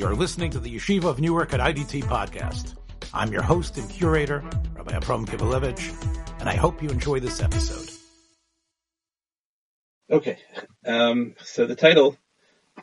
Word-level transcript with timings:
You're 0.00 0.16
listening 0.16 0.50
to 0.52 0.58
the 0.58 0.74
Yeshiva 0.74 1.04
of 1.04 1.20
Newark 1.20 1.52
at 1.52 1.60
IDT 1.60 2.04
podcast. 2.04 2.74
I'm 3.12 3.30
your 3.30 3.42
host 3.42 3.76
and 3.76 3.86
curator, 3.90 4.42
Rabbi 4.74 4.96
Abram 4.96 5.26
Kibalevich, 5.26 6.40
and 6.40 6.48
I 6.48 6.56
hope 6.56 6.82
you 6.82 6.88
enjoy 6.88 7.20
this 7.20 7.42
episode. 7.42 7.90
Okay, 10.10 10.38
um, 10.86 11.34
so 11.42 11.66
the 11.66 11.76
title 11.76 12.16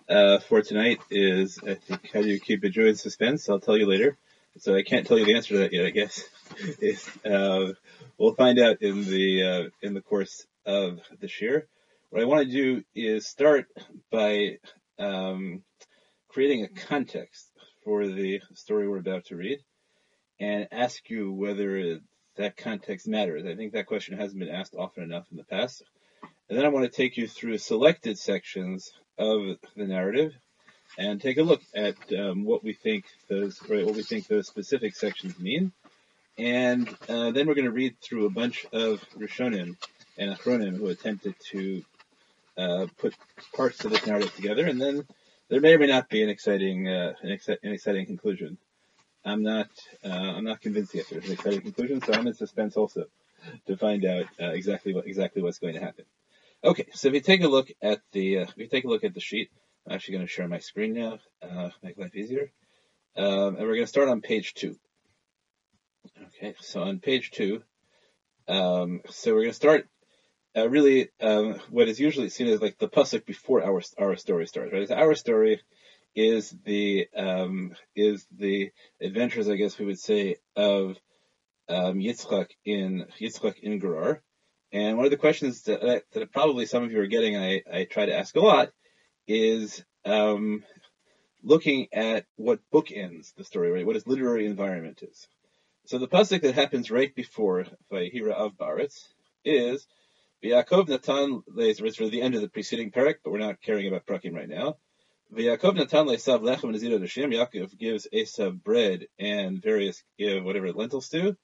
uh, 0.08 0.38
for 0.42 0.62
tonight 0.62 1.00
is, 1.10 1.58
I 1.66 1.74
think, 1.74 2.08
how 2.14 2.22
do 2.22 2.28
you 2.28 2.40
keep 2.40 2.64
a 2.64 2.70
Jew 2.70 2.86
in 2.86 2.96
suspense? 2.96 3.50
I'll 3.50 3.60
tell 3.60 3.78
you 3.78 3.88
later. 3.88 4.16
So 4.60 4.76
I 4.76 4.84
can't 4.84 5.08
tell 5.08 5.18
you 5.18 5.26
the 5.26 5.38
answer 5.38 5.56
to 5.56 5.60
that 5.62 5.74
yet, 5.74 5.88
I 5.88 5.90
guess. 5.90 6.24
uh, 7.26 7.74
we'll 8.20 8.36
find 8.36 8.60
out 8.60 8.84
in 8.84 9.04
the 9.06 9.44
uh, 9.44 9.64
in 9.82 9.96
the 9.96 10.02
course 10.02 10.46
of 10.68 11.00
this 11.20 11.42
year. 11.42 11.68
What 12.12 12.22
I 12.22 12.26
want 12.26 12.46
to 12.46 12.54
do 12.54 12.84
is 12.94 13.26
start 13.26 13.66
by 14.12 14.60
um, 15.00 15.64
creating 16.38 16.64
a 16.64 16.68
context 16.68 17.52
for 17.84 18.06
the 18.06 18.40
story 18.54 18.88
we're 18.88 19.00
about 19.00 19.26
to 19.26 19.36
read, 19.36 19.58
and 20.40 20.68
ask 20.72 21.10
you 21.10 21.34
whether 21.34 21.98
that 22.36 22.56
context 22.56 23.08
matters. 23.08 23.44
I 23.44 23.56
think 23.56 23.74
that 23.74 23.88
question 23.88 24.16
hasn't 24.16 24.40
been 24.40 24.54
asked 24.54 24.76
often 24.78 25.02
enough 25.02 25.26
in 25.32 25.38
the 25.38 25.44
past. 25.44 25.82
And 26.48 26.56
then 26.56 26.64
I 26.64 26.68
want 26.70 26.86
to 26.86 26.96
take 26.96 27.18
you 27.18 27.28
through 27.28 27.58
selected 27.58 28.20
sections 28.20 28.92
of 29.18 29.58
the 29.76 29.88
narrative 29.88 30.32
and 30.96 31.20
take 31.20 31.40
a 31.40 31.42
look 31.42 31.64
at 31.74 31.96
um, 32.14 32.46
what 32.46 32.64
we 32.64 32.74
think 32.74 33.06
those 33.28 33.60
right, 33.68 33.84
what 33.84 33.96
we 33.96 34.04
think 34.04 34.28
those 34.28 34.46
specific 34.46 34.96
sections 34.96 35.40
mean. 35.40 35.72
And 36.38 36.88
uh, 37.10 37.32
then 37.32 37.48
we're 37.48 37.56
going 37.56 37.66
to 37.66 37.72
read 37.72 37.96
through 38.00 38.28
a 38.28 38.30
bunch 38.42 38.64
of 38.72 39.04
Rishonim 39.18 39.76
and 40.20 40.38
Achronim 40.38 40.78
who 40.78 40.90
attempted 40.90 41.34
to 41.50 41.84
uh, 42.60 42.86
put 43.00 43.16
parts 43.56 43.84
of 43.84 43.90
this 43.90 44.06
narrative 44.06 44.36
together, 44.36 44.68
and 44.68 44.80
then 44.80 45.04
there 45.50 45.62
may 45.62 45.74
or 45.74 45.80
may 45.80 45.88
not 45.88 46.10
be 46.10 46.24
an 46.24 46.30
exciting 46.30 46.88
uh, 46.88 47.14
an, 47.22 47.30
exci- 47.30 47.58
an, 47.64 47.74
exciting 47.74 48.06
conclusion. 48.06 48.58
I'm 49.24 49.44
not 49.44 49.70
uh, 50.04 50.10
I'm 50.10 50.44
not 50.44 50.62
convinced 50.62 50.94
yet 50.94 51.06
there's 51.10 51.26
an 51.26 51.34
exciting 51.34 51.62
conclusion, 51.62 52.02
so 52.02 52.14
I'm 52.14 52.28
in 52.28 52.34
suspense 52.34 52.76
also 52.76 53.06
to 53.66 53.78
find 53.78 54.06
out 54.06 54.26
uh, 54.42 54.48
exactly 54.48 54.94
what 54.94 55.08
exactly 55.08 55.42
what's 55.42 55.60
going 55.60 55.74
to 55.74 55.80
happen. 55.80 56.06
Okay, 56.64 56.88
so 56.94 57.08
if 57.08 57.14
you 57.14 57.22
take 57.22 57.44
a 57.44 57.48
look 57.48 57.70
at 57.82 58.02
the 58.12 58.40
uh, 58.40 58.42
if 58.44 58.58
you 58.58 58.68
take 58.68 58.86
a 58.86 58.90
look 58.90 59.04
at 59.04 59.14
the 59.14 59.20
sheet, 59.20 59.50
I'm 59.86 59.94
actually 59.94 60.16
going 60.16 60.28
to 60.28 60.32
share 60.32 60.48
my 60.48 60.60
screen 60.60 60.94
now, 60.94 61.20
uh, 61.42 61.70
make 61.84 61.98
life 61.98 62.16
easier, 62.16 62.52
um, 63.16 63.56
and 63.56 63.60
we're 63.60 63.76
going 63.76 63.82
to 63.82 63.88
start 63.88 64.10
on 64.10 64.22
page 64.22 64.54
two. 64.54 64.78
Okay, 66.28 66.56
so 66.60 66.82
on 66.82 67.00
page 67.00 67.32
two, 67.32 67.64
um, 68.48 69.02
so 69.10 69.34
we're 69.34 69.42
going 69.42 69.52
to 69.52 69.54
start 69.54 69.88
uh, 70.58 70.68
really 70.68 71.10
um, 71.22 71.60
what 71.70 71.88
is 71.88 72.00
usually 72.00 72.30
seen 72.30 72.48
as 72.48 72.62
like 72.62 72.78
the 72.78 72.90
pasuk 72.90 73.26
before 73.26 73.64
our 73.64 73.82
our 73.98 74.16
story 74.16 74.48
starts. 74.48 74.74
Right, 74.74 74.88
so 74.88 74.96
our 74.96 75.16
story 75.16 75.62
is 76.16 76.56
the 76.66 77.08
um, 77.16 77.76
is 77.96 78.26
the 78.32 78.72
adventures, 79.00 79.48
I 79.48 79.56
guess 79.56 79.78
we 79.78 79.86
would 79.86 80.00
say, 80.00 80.38
of 80.56 80.98
um, 81.70 82.00
Yitzchak 82.00 82.48
in 82.66 83.06
Yitzchak 83.20 83.60
in 83.60 83.80
Gerar. 83.80 84.22
And 84.72 84.98
one 84.98 85.06
of 85.06 85.12
the 85.12 85.18
questions 85.18 85.62
that, 85.64 86.04
that, 86.12 86.32
probably 86.34 86.66
some 86.66 86.84
of 86.84 86.92
you 86.92 87.00
are 87.00 87.08
getting, 87.08 87.38
I, 87.38 87.62
I 87.72 87.86
try 87.86 88.06
to 88.06 88.18
ask 88.18 88.36
a 88.36 88.42
lot, 88.42 88.72
is 89.26 89.82
um, 90.04 90.64
looking 91.42 91.88
at 91.94 92.26
what 92.36 92.60
bookends 92.74 93.34
the 93.36 93.46
story, 93.46 93.72
right? 93.72 93.86
What 93.86 93.96
its 93.96 94.08
literary 94.08 94.46
environment 94.46 95.04
is. 95.04 95.26
So 95.86 96.00
the 96.00 96.08
pasuk 96.08 96.42
that 96.42 96.56
happens 96.56 96.92
right 96.92 97.16
before 97.16 97.66
Vayihira 97.90 98.34
of 98.34 98.58
Baritz 98.58 99.08
is 99.46 99.88
V'Yaakov 100.44 100.88
Natan 100.88 101.42
for 101.96 102.10
the 102.10 102.22
end 102.22 102.36
of 102.36 102.42
the 102.42 102.50
preceding 102.50 102.92
parak, 102.92 103.16
but 103.24 103.32
we're 103.32 103.40
not 103.40 103.62
caring 103.62 103.88
about 103.88 104.06
prakim 104.06 104.34
right 104.34 104.50
now. 104.50 104.78
V'Yaakov 105.34 105.76
Natan 105.76 106.08
le'Esav 106.08 106.42
lechem 106.42 106.76
nezira 106.76 107.00
d'Shem. 107.00 107.32
Yaakov 107.32 107.78
gives 107.78 108.08
Esav 108.14 108.62
bread 108.64 109.08
and 109.18 109.62
various 109.62 110.04
give 110.18 110.44
whatever 110.44 110.72
lentil 110.72 111.02
stew. 111.02 111.36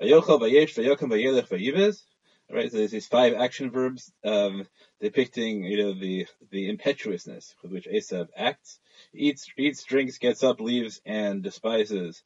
Vayochel 0.00 0.40
vayesh 0.40 0.74
vayokam 0.74 1.10
vayelech 1.10 1.48
vayivez. 1.48 2.02
Right, 2.50 2.70
so 2.70 2.76
there's 2.76 2.90
these 2.90 3.06
five 3.06 3.32
action 3.32 3.70
verbs 3.70 4.12
um, 4.24 4.66
depicting, 5.00 5.64
you 5.64 5.78
know, 5.78 5.94
the 5.94 6.26
the 6.50 6.68
impetuousness 6.68 7.54
with 7.62 7.72
which 7.72 7.86
Esav 7.86 8.28
acts. 8.36 8.78
Eats, 9.14 9.46
eats, 9.56 9.84
drinks, 9.84 10.18
gets 10.18 10.44
up, 10.44 10.60
leaves, 10.60 11.00
and 11.06 11.42
despises 11.42 12.22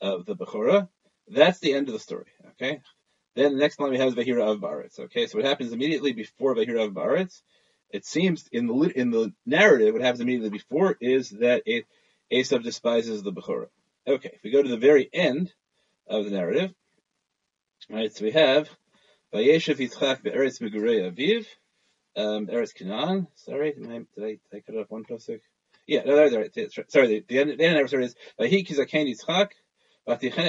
of 0.00 0.26
the 0.26 0.34
Bechorah. 0.34 0.88
That's 1.28 1.60
the 1.60 1.74
end 1.74 1.86
of 1.88 1.92
the 1.92 2.00
story. 2.00 2.26
Okay, 2.52 2.80
then 3.34 3.54
the 3.54 3.60
next 3.60 3.78
line 3.78 3.90
we 3.90 3.98
have 3.98 4.08
is 4.08 4.14
Vahira 4.14 4.52
of 4.52 4.60
Baritz. 4.60 4.98
Okay, 4.98 5.26
so 5.26 5.38
what 5.38 5.46
happens 5.46 5.72
immediately 5.72 6.12
before 6.12 6.54
Vahira 6.54 6.86
of 6.86 6.92
Baritz? 6.92 7.42
It 7.90 8.04
seems 8.04 8.48
in 8.52 8.66
the 8.66 8.74
in 8.94 9.10
the 9.10 9.32
narrative, 9.46 9.94
what 9.94 10.02
happens 10.02 10.20
immediately 10.20 10.50
before 10.50 10.96
is 11.00 11.30
that 11.30 11.62
it, 11.66 11.86
despises 12.30 13.22
the 13.22 13.32
Bechorah. 13.32 13.68
Okay, 14.06 14.30
if 14.32 14.42
we 14.42 14.50
go 14.50 14.62
to 14.62 14.68
the 14.68 14.76
very 14.76 15.08
end 15.12 15.52
of 16.06 16.24
the 16.24 16.30
narrative, 16.30 16.72
right, 17.88 18.14
so 18.14 18.24
we 18.24 18.30
have 18.32 18.68
Vayeshev 19.34 19.76
Yitzchak 19.76 20.22
be'eretz 20.22 20.60
megurei 20.60 21.10
aviv, 21.10 21.46
um, 22.16 22.46
Eretz 22.46 22.74
Canaan. 22.74 23.26
Sorry, 23.34 23.72
did 23.72 23.90
I, 23.90 23.98
did 24.16 24.40
I 24.52 24.60
cut 24.60 24.76
off 24.76 24.90
one 24.90 25.04
pasuk? 25.04 25.40
Yeah, 25.86 26.02
no, 26.04 26.28
there, 26.28 26.48
there, 26.48 26.68
sorry. 26.88 27.06
The, 27.06 27.24
the 27.28 27.38
end, 27.40 27.50
of 27.50 27.58
the 27.58 27.88
story 27.88 28.04
is 28.04 28.14
Vayhi 28.38 28.66
Kizaken 28.66 29.12
Yitzchak 29.12 29.50
We'll 30.06 30.16
get 30.16 30.32
to 30.32 30.40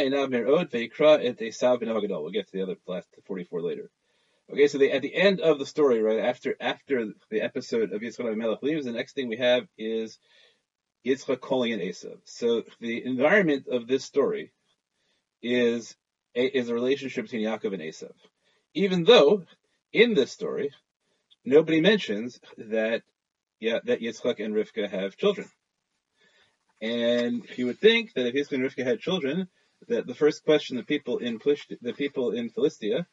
the 2.54 2.62
other 2.64 2.76
last 2.88 3.08
44 3.26 3.62
later. 3.62 3.92
Okay, 4.52 4.68
so 4.68 4.78
the, 4.78 4.92
at 4.92 5.02
the 5.02 5.16
end 5.16 5.40
of 5.40 5.60
the 5.60 5.66
story, 5.66 6.02
right 6.02 6.20
after 6.20 6.56
after 6.60 7.14
the 7.30 7.42
episode 7.42 7.94
of 7.94 8.02
Yitzchak 8.02 8.36
Melech 8.36 8.62
leaves, 8.62 8.86
the 8.86 8.92
next 8.92 9.14
thing 9.14 9.30
we 9.30 9.38
have 9.38 9.66
is 9.78 10.20
Yitzchak 11.06 11.40
calling 11.40 11.72
in 11.72 11.80
Esav. 11.80 12.18
So 12.26 12.64
the 12.80 13.06
environment 13.06 13.68
of 13.72 13.88
this 13.88 14.04
story 14.04 14.52
is 15.42 15.96
a, 16.36 16.46
is 16.46 16.70
a 16.70 16.74
relationship 16.74 17.26
between 17.26 17.46
Yaakov 17.46 17.74
and 17.74 17.82
Esav. 17.82 18.12
Even 18.74 19.06
though 19.06 19.44
in 19.94 20.16
this 20.16 20.32
story 20.32 20.72
nobody 21.46 21.82
mentions 21.82 22.40
that 22.58 23.04
yeah 23.60 23.80
that 23.86 24.02
Yitzchak 24.02 24.44
and 24.44 24.54
Rivka 24.54 24.90
have 24.90 25.18
children. 25.18 25.50
And 26.82 27.46
you 27.58 27.68
would 27.68 27.80
think 27.80 28.14
that 28.14 28.26
if 28.26 28.34
Yitzchak 28.34 28.54
and 28.54 28.64
Rivka 28.64 28.84
had 28.84 29.00
children, 29.00 29.48
that 29.88 30.08
the 30.08 30.16
first 30.16 30.44
question 30.44 30.78
the 30.78 30.84
people 30.84 31.20
in 31.20 31.40
the 31.82 31.94
people 31.94 32.32
in 32.32 32.50
Philistia 32.50 33.06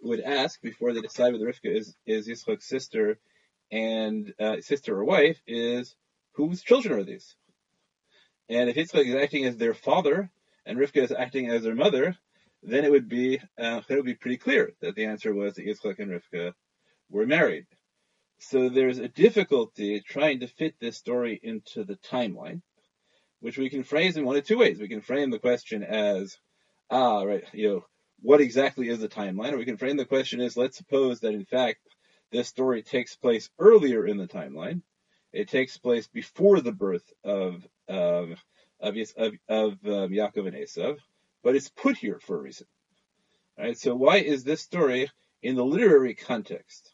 would 0.00 0.20
ask 0.20 0.60
before 0.62 0.92
they 0.92 1.00
decide 1.00 1.32
whether 1.32 1.46
Rivka 1.46 1.76
is, 1.76 1.96
is 2.06 2.28
Yitzchak's 2.28 2.68
sister 2.68 3.18
and 3.72 4.32
uh, 4.38 4.60
sister 4.60 4.96
or 4.96 5.04
wife 5.04 5.40
is 5.46 5.96
whose 6.32 6.62
children 6.62 7.00
are 7.00 7.04
these? 7.04 7.34
And 8.48 8.70
if 8.70 8.76
Yitzchak 8.76 9.06
is 9.06 9.16
acting 9.16 9.44
as 9.44 9.56
their 9.56 9.74
father 9.74 10.30
and 10.64 10.78
Rivka 10.78 11.02
is 11.02 11.12
acting 11.12 11.50
as 11.50 11.64
their 11.64 11.74
mother, 11.74 12.16
then 12.62 12.84
it 12.84 12.90
would 12.92 13.08
be 13.08 13.40
uh, 13.58 13.80
it 13.88 13.94
would 13.96 14.04
be 14.04 14.14
pretty 14.14 14.38
clear 14.38 14.74
that 14.80 14.94
the 14.94 15.06
answer 15.06 15.34
was 15.34 15.54
that 15.54 15.66
Yitzchak 15.66 15.98
and 15.98 16.12
Rivka 16.12 16.52
were 17.10 17.26
married. 17.26 17.66
So 18.38 18.68
there's 18.68 19.00
a 19.00 19.08
difficulty 19.08 20.00
trying 20.00 20.40
to 20.40 20.46
fit 20.46 20.76
this 20.78 20.96
story 20.96 21.40
into 21.42 21.82
the 21.82 21.96
timeline 21.96 22.62
which 23.40 23.58
we 23.58 23.70
can 23.70 23.84
phrase 23.84 24.16
in 24.16 24.24
one 24.24 24.36
of 24.36 24.44
two 24.44 24.58
ways. 24.58 24.78
We 24.78 24.88
can 24.88 25.00
frame 25.00 25.30
the 25.30 25.38
question 25.38 25.82
as, 25.82 26.36
ah, 26.90 27.22
right, 27.22 27.44
you 27.52 27.68
know, 27.68 27.84
what 28.20 28.40
exactly 28.40 28.88
is 28.88 28.98
the 28.98 29.08
timeline? 29.08 29.52
Or 29.52 29.58
we 29.58 29.64
can 29.64 29.76
frame 29.76 29.96
the 29.96 30.04
question 30.04 30.40
as, 30.40 30.56
let's 30.56 30.76
suppose 30.76 31.20
that 31.20 31.34
in 31.34 31.44
fact 31.44 31.78
this 32.30 32.48
story 32.48 32.82
takes 32.82 33.16
place 33.16 33.48
earlier 33.58 34.06
in 34.06 34.16
the 34.16 34.26
timeline. 34.26 34.82
It 35.32 35.48
takes 35.48 35.78
place 35.78 36.06
before 36.06 36.60
the 36.60 36.72
birth 36.72 37.12
of 37.24 37.66
of 37.88 38.42
of, 38.80 38.96
of, 39.16 39.34
of 39.48 39.72
um, 39.84 40.10
Yaakov 40.10 40.46
and 40.46 40.56
Esav, 40.56 40.98
but 41.42 41.56
it's 41.56 41.68
put 41.68 41.96
here 41.96 42.20
for 42.20 42.36
a 42.36 42.42
reason. 42.42 42.66
Right. 43.58 43.76
So 43.76 43.94
why 43.94 44.18
is 44.18 44.44
this 44.44 44.60
story 44.60 45.10
in 45.42 45.56
the 45.56 45.64
literary 45.64 46.14
context 46.14 46.92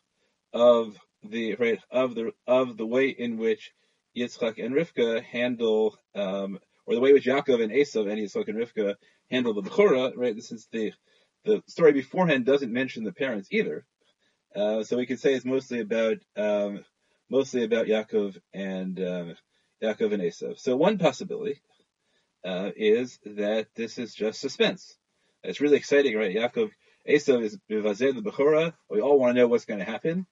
of 0.52 0.96
the 1.22 1.54
right 1.56 1.80
of 1.90 2.14
the 2.14 2.32
of 2.46 2.76
the 2.76 2.86
way 2.86 3.08
in 3.08 3.36
which 3.38 3.72
Yitzchak 4.16 4.64
and 4.64 4.74
Rivka 4.74 5.22
handle, 5.22 5.96
um, 6.14 6.58
or 6.86 6.94
the 6.94 7.00
way 7.00 7.12
which 7.12 7.26
Yaakov 7.26 7.62
and 7.62 7.72
Esav 7.72 8.10
and 8.10 8.20
Yitzchak 8.20 8.48
and 8.48 8.58
Rivka 8.58 8.94
handle 9.30 9.54
the 9.54 9.62
Bechorah, 9.62 10.12
right? 10.16 10.40
Since 10.42 10.66
the 10.72 10.92
the 11.44 11.62
story 11.66 11.92
beforehand 11.92 12.46
doesn't 12.46 12.72
mention 12.72 13.04
the 13.04 13.12
parents 13.12 13.48
either, 13.50 13.84
uh, 14.56 14.82
so 14.82 14.96
we 14.96 15.06
could 15.06 15.20
say 15.20 15.34
it's 15.34 15.44
mostly 15.44 15.80
about 15.80 16.18
um, 16.36 16.84
mostly 17.28 17.64
about 17.64 17.86
Yaakov 17.86 18.38
and 18.52 18.98
um, 19.00 19.34
Yaakov 19.82 20.12
and 20.12 20.22
Esav. 20.22 20.58
So 20.58 20.76
one 20.76 20.98
possibility 20.98 21.60
uh, 22.44 22.70
is 22.76 23.18
that 23.24 23.66
this 23.74 23.98
is 23.98 24.14
just 24.14 24.40
suspense. 24.40 24.96
It's 25.42 25.60
really 25.60 25.76
exciting, 25.76 26.16
right? 26.16 26.34
Yaakov, 26.34 26.70
Esav 27.08 27.42
is 27.42 27.58
the 27.68 28.22
Bechorah. 28.24 28.72
We 28.88 29.00
all 29.00 29.18
want 29.18 29.34
to 29.34 29.40
know 29.40 29.48
what's 29.48 29.66
going 29.66 29.80
to 29.80 29.84
happen 29.84 30.26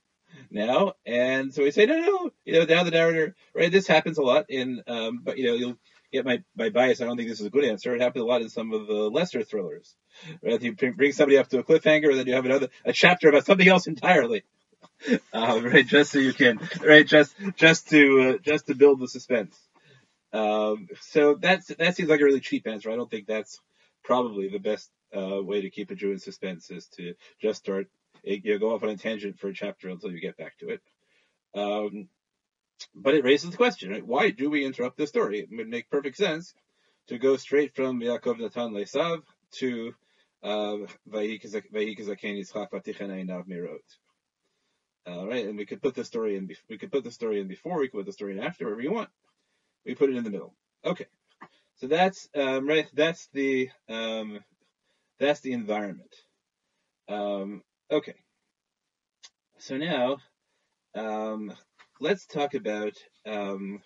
now. 0.51 0.95
And 1.07 1.53
so 1.53 1.63
we 1.63 1.71
say, 1.71 1.87
no, 1.87 1.99
no, 1.99 2.31
you 2.45 2.55
know, 2.55 2.65
now 2.65 2.83
the 2.83 2.91
narrator, 2.91 3.35
right? 3.55 3.71
This 3.71 3.87
happens 3.87 4.19
a 4.19 4.23
lot 4.23 4.47
in, 4.49 4.83
um, 4.87 5.21
but 5.23 5.39
you 5.39 5.47
know, 5.47 5.55
you'll 5.55 5.79
get 6.13 6.25
my, 6.25 6.43
my 6.57 6.71
bias. 6.71 7.01
I 7.01 7.05
don't 7.05 7.17
think 7.17 7.29
this 7.29 7.41
is 7.41 7.47
a 7.47 7.51
good 7.51 7.65
answer. 7.65 7.95
It 7.95 8.01
happens 8.01 8.23
a 8.23 8.27
lot 8.27 8.43
in 8.43 8.49
some 8.49 8.73
of 8.73 8.87
the 8.87 8.95
lesser 8.95 9.43
thrillers, 9.43 9.95
right? 10.43 10.61
You 10.61 10.75
bring 10.75 11.13
somebody 11.13 11.39
up 11.39 11.49
to 11.49 11.59
a 11.59 11.65
cliffhanger, 11.65 12.11
and 12.11 12.19
then 12.19 12.27
you 12.27 12.35
have 12.35 12.45
another, 12.45 12.69
a 12.85 12.93
chapter 12.93 13.29
about 13.29 13.47
something 13.47 13.69
else 13.69 13.87
entirely. 13.87 14.45
Uh, 15.33 15.61
right, 15.65 15.87
just 15.87 16.13
so 16.13 16.19
you 16.19 16.33
can, 16.33 16.61
right, 16.85 17.07
just, 17.07 17.35
just 17.57 17.89
to, 17.91 18.21
uh, 18.21 18.39
just 18.39 18.67
to 18.67 18.75
build 18.75 19.01
the 19.01 19.09
suspense. 19.09 19.59
Um, 20.33 20.89
so 21.01 21.35
that's 21.35 21.67
that 21.67 21.95
seems 21.95 22.09
like 22.09 22.21
a 22.21 22.25
really 22.25 22.41
cheap 22.41 22.67
answer. 22.67 22.91
I 22.91 22.97
don't 22.97 23.11
think 23.11 23.27
that's 23.27 23.61
probably 24.03 24.49
the 24.49 24.59
best 24.59 24.91
uh, 25.17 25.43
way 25.43 25.61
to 25.61 25.71
keep 25.71 25.91
a 25.91 25.95
Jew 25.95 26.13
in 26.13 26.19
suspense 26.19 26.71
is 26.71 26.87
to 26.97 27.15
just 27.41 27.61
start 27.61 27.89
you 28.23 28.59
go 28.59 28.75
off 28.75 28.83
on 28.83 28.91
a 28.91 28.97
tangent 28.97 29.39
for 29.39 29.49
a 29.49 29.55
chapter 29.55 29.89
until 29.89 30.13
you 30.13 30.21
get 30.21 30.37
back 30.37 30.57
to 30.59 30.69
it. 30.71 30.81
Um, 31.55 32.09
but 32.95 33.15
it 33.15 33.25
raises 33.25 33.51
the 33.51 33.57
question: 33.57 33.91
right? 33.91 34.07
Why 34.07 34.31
do 34.31 34.51
we 34.51 34.65
interrupt 34.65 34.97
the 34.97 35.07
story? 35.07 35.41
It 35.41 35.49
would 35.51 35.69
make 35.69 35.91
perfect 35.91 36.17
sense 36.17 36.55
to 37.09 37.19
go 37.19 37.37
straight 37.37 37.75
from 37.75 38.01
Yaakov 38.01 38.39
Natan 38.39 38.73
Lesav 38.73 39.23
to 39.53 39.95
uh, 40.43 40.87
all 45.07 45.27
right, 45.27 45.47
and 45.47 45.57
we 45.57 45.67
could 45.67 45.83
put 45.83 45.95
the 45.95 46.05
story 46.05 46.37
in. 46.37 46.49
We 46.69 46.79
could 46.79 46.93
put 46.93 47.05
the 47.05 47.11
story 47.11 47.41
in 47.41 47.49
before. 47.49 47.79
We 47.79 47.89
could 47.89 47.99
put 47.99 48.07
the 48.07 48.13
story 48.13 48.37
in 48.37 48.43
after, 48.43 48.65
wherever 48.65 48.83
you 48.83 48.93
want. 48.93 49.09
We 49.85 49.95
put 49.95 50.11
it 50.11 50.17
in 50.17 50.25
the 50.25 50.31
middle. 50.31 50.55
Okay, 50.85 51.07
so 51.77 51.87
that's 51.87 52.29
um, 52.35 52.69
right. 52.69 52.87
That's 52.95 53.29
the 53.33 53.71
um, 53.89 54.41
that's 55.19 55.41
the 55.41 55.53
environment. 55.53 56.15
Um, 57.09 57.63
okay, 57.93 58.15
so 59.59 59.77
now 59.77 60.17
um, 60.95 61.53
let's 62.01 62.27
talk 62.27 62.55
about 62.55 62.95
um, 63.27 63.81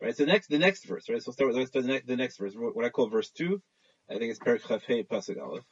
right. 0.00 0.16
So 0.16 0.24
next, 0.24 0.48
the 0.48 0.58
next 0.58 0.84
verse, 0.84 1.08
right? 1.08 1.20
So 1.22 1.28
we'll 1.28 1.34
start 1.34 1.48
with 1.48 1.56
let's 1.56 1.70
the 1.70 1.82
next, 1.82 2.06
the 2.06 2.16
next 2.16 2.38
verse, 2.38 2.52
what 2.54 2.84
I 2.84 2.90
call 2.90 3.08
verse 3.08 3.30
two. 3.30 3.62
I 4.10 4.18
think 4.18 4.30
it's 4.30 4.38
Perik 4.38 4.62
Chafei 4.62 5.06
Pasuk 5.06 5.40
Aleph. 5.40 5.64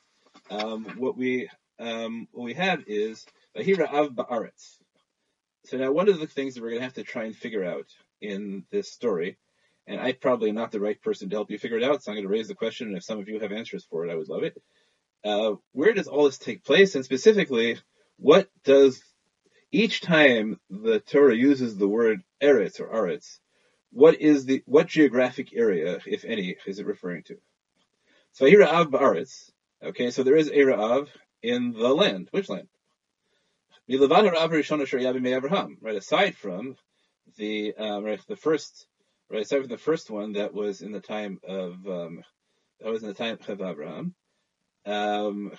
Um, 0.51 0.85
what 0.97 1.17
we 1.17 1.49
um, 1.79 2.29
what 2.33 2.45
we 2.45 2.55
have 2.55 2.85
is 2.87 3.27
Vahira 3.57 3.93
Av 3.93 4.11
Ba'aretz. 4.11 4.79
So 5.67 5.77
now 5.77 5.93
one 5.93 6.09
of 6.09 6.19
the 6.19 6.27
things 6.27 6.55
that 6.55 6.63
we're 6.63 6.71
going 6.71 6.81
to 6.81 6.85
have 6.85 6.95
to 6.95 7.03
try 7.03 7.25
and 7.25 7.37
figure 7.37 7.65
out 7.65 7.87
in 8.21 8.65
this 8.71 8.91
story, 8.91 9.37
and 9.87 10.01
I 10.01 10.13
probably 10.13 10.49
am 10.51 10.55
not 10.55 10.73
the 10.73 10.81
right 10.81 11.01
person 11.01 11.29
to 11.29 11.37
help 11.37 11.51
you 11.51 11.59
figure 11.59 11.77
it 11.77 11.85
out, 11.85 12.03
so 12.03 12.11
I'm 12.11 12.17
going 12.17 12.27
to 12.27 12.33
raise 12.33 12.49
the 12.49 12.55
question, 12.55 12.89
and 12.89 12.97
if 12.97 13.05
some 13.05 13.19
of 13.19 13.29
you 13.29 13.41
have 13.41 13.53
answers 13.53 13.85
for 13.85 14.07
it, 14.07 14.11
I 14.11 14.15
would 14.15 14.29
love 14.29 14.43
it. 14.43 14.57
Uh, 15.25 15.55
where 15.73 15.93
does 15.93 16.07
all 16.09 16.25
this 16.25 16.39
take 16.39 16.65
place, 16.65 16.95
and 16.95 17.05
specifically, 17.05 17.79
what 18.17 18.49
does 18.65 19.03
each 19.73 20.01
time 20.01 20.59
the 20.69 21.01
Torah 21.01 21.35
uses 21.35 21.77
the 21.77 21.89
word 21.89 22.23
Eretz 22.43 22.81
or 22.81 22.89
Aretz, 22.89 23.39
what 23.93 24.21
is 24.21 24.45
the 24.45 24.63
what 24.67 24.87
geographic 24.87 25.55
area, 25.55 25.99
if 26.07 26.25
any, 26.25 26.57
is 26.67 26.79
it 26.79 26.87
referring 26.87 27.23
to? 27.25 27.37
So 28.33 28.47
Av 28.47 28.89
Ba'aretz. 28.89 29.51
Okay, 29.83 30.11
so 30.11 30.23
there 30.23 30.37
is 30.37 30.49
a 30.49 30.53
Ra'av 30.53 31.09
in 31.43 31.73
the 31.73 31.89
land. 31.89 32.29
Which 32.31 32.49
land? 32.49 32.69
Right, 35.81 35.97
aside 35.97 36.37
from 36.37 36.77
the 37.37 37.75
um, 37.77 38.05
right, 38.05 38.21
the 38.29 38.37
first 38.37 38.87
right, 39.31 39.43
aside 39.43 39.61
from 39.61 39.69
the 39.69 39.79
first 39.79 40.11
one 40.11 40.35
that 40.35 40.55
was 40.55 40.83
in 40.83 40.93
the 40.93 41.01
time 41.01 41.41
of 41.47 41.73
um, 41.87 42.23
that 42.81 42.91
was 42.91 43.03
in 43.03 43.09
the 43.09 43.15
time 43.15 43.39
of 43.49 43.61
Abraham. 43.61 44.15
Um. 44.87 45.53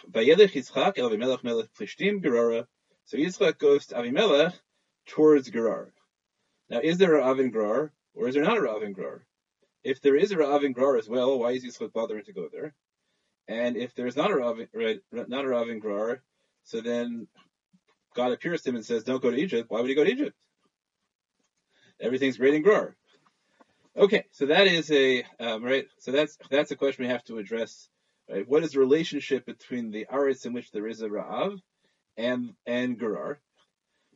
So 3.05 3.17
Yitzchak 3.17 3.57
goes 3.57 3.87
to 3.87 3.95
Avimelech 3.95 4.53
towards 5.07 5.49
Gerar. 5.49 5.93
Now, 6.69 6.79
is 6.81 6.97
there 6.97 7.15
a 7.15 7.19
Rav 7.19 7.39
in 7.39 7.51
Gerar, 7.51 7.91
or 8.15 8.27
is 8.27 8.35
there 8.35 8.43
not 8.43 8.57
a 8.57 8.61
Rav 8.61 8.83
in 8.83 8.95
Gerar? 8.95 9.25
If 9.83 10.01
there 10.01 10.15
is 10.15 10.31
a 10.31 10.37
Rav 10.37 10.63
in 10.63 10.73
Gerar 10.73 10.97
as 10.97 11.09
well, 11.09 11.37
why 11.39 11.51
is 11.51 11.65
Yitzchak 11.65 11.91
bothering 11.91 12.23
to 12.25 12.33
go 12.33 12.47
there? 12.51 12.73
And 13.47 13.75
if 13.75 13.93
there's 13.95 14.15
not 14.15 14.31
a 14.31 14.35
Rav, 14.35 14.59
not 15.11 15.45
a 15.45 15.47
Rav 15.47 15.69
in 15.69 15.81
Gerar, 15.81 16.21
so 16.63 16.79
then 16.81 17.27
God 18.15 18.31
appears 18.31 18.61
to 18.61 18.69
him 18.69 18.75
and 18.75 18.85
says, 18.85 19.03
"Don't 19.03 19.21
go 19.21 19.31
to 19.31 19.37
Egypt." 19.37 19.69
Why 19.69 19.81
would 19.81 19.89
he 19.89 19.95
go 19.95 20.03
to 20.03 20.11
Egypt? 20.11 20.37
Everything's 21.99 22.37
great 22.37 22.53
in 22.53 22.63
Gerar. 22.63 22.95
Okay, 23.97 24.25
so 24.31 24.45
that 24.45 24.67
is 24.67 24.89
a 24.91 25.23
um, 25.39 25.63
right. 25.63 25.87
So 25.99 26.11
that's 26.11 26.37
that's 26.49 26.71
a 26.71 26.75
question 26.75 27.03
we 27.03 27.09
have 27.09 27.23
to 27.25 27.39
address. 27.39 27.89
Right? 28.31 28.47
What 28.47 28.63
is 28.63 28.71
the 28.71 28.79
relationship 28.79 29.45
between 29.45 29.91
the 29.91 30.05
aretz 30.11 30.45
in 30.45 30.53
which 30.53 30.71
there 30.71 30.87
is 30.87 31.01
a 31.01 31.09
ra'av 31.09 31.59
and 32.15 32.53
and 32.65 32.97
Gerar? 32.97 33.41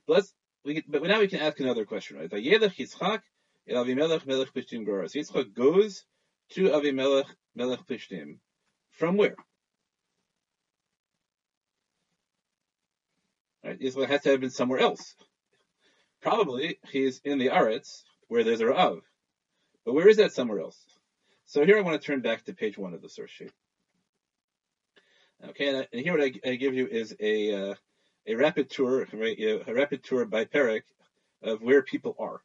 Let's 0.07 0.33
we 0.63 0.83
but 0.88 1.03
now 1.03 1.19
we 1.19 1.27
can 1.27 1.41
ask 1.41 1.59
another 1.59 1.85
question, 1.85 2.17
right? 2.17 2.29
Yitzchak 2.29 3.21
el 3.67 3.83
Avimelech 3.83 4.25
melech 4.25 4.53
plishtim 4.53 4.85
Gerar. 4.85 5.09
So 5.09 5.19
Yitzchak 5.19 5.53
goes 5.53 6.06
to 6.51 6.69
Avimelech 6.69 7.27
melech 7.56 7.85
plishtim. 7.88 8.38
From 8.91 9.17
where? 9.17 9.35
Right? 13.65 13.79
Yisrael 13.79 14.07
has 14.07 14.21
to 14.21 14.29
have 14.29 14.39
been 14.39 14.50
somewhere 14.50 14.79
else. 14.79 15.15
Probably 16.21 16.79
he's 16.89 17.19
in 17.25 17.38
the 17.38 17.50
Aretz, 17.50 18.03
where 18.29 18.45
there's 18.45 18.61
a 18.61 18.65
Ra'av. 18.65 19.01
But 19.83 19.94
where 19.94 20.07
is 20.07 20.18
that 20.18 20.31
somewhere 20.31 20.61
else? 20.61 20.79
So 21.45 21.65
here 21.65 21.77
I 21.77 21.81
want 21.81 22.01
to 22.01 22.06
turn 22.06 22.21
back 22.21 22.45
to 22.45 22.53
page 22.53 22.77
one 22.77 22.94
of 22.94 23.01
the 23.01 23.09
source 23.09 23.31
sheet. 23.31 23.51
Okay, 25.49 25.67
and, 25.67 25.87
and 25.91 26.01
here 26.01 26.13
what 26.13 26.23
I, 26.23 26.49
I, 26.49 26.55
give 26.55 26.73
you 26.73 26.87
is 26.87 27.15
a 27.19 27.71
uh, 27.71 27.75
a 28.27 28.35
rapid 28.35 28.69
tour, 28.69 29.07
right, 29.13 29.37
a 29.39 29.73
rapid 29.73 30.03
tour 30.03 30.25
by 30.25 30.45
Perik 30.45 30.83
of 31.43 31.61
where 31.61 31.81
people 31.81 32.15
are, 32.19 32.41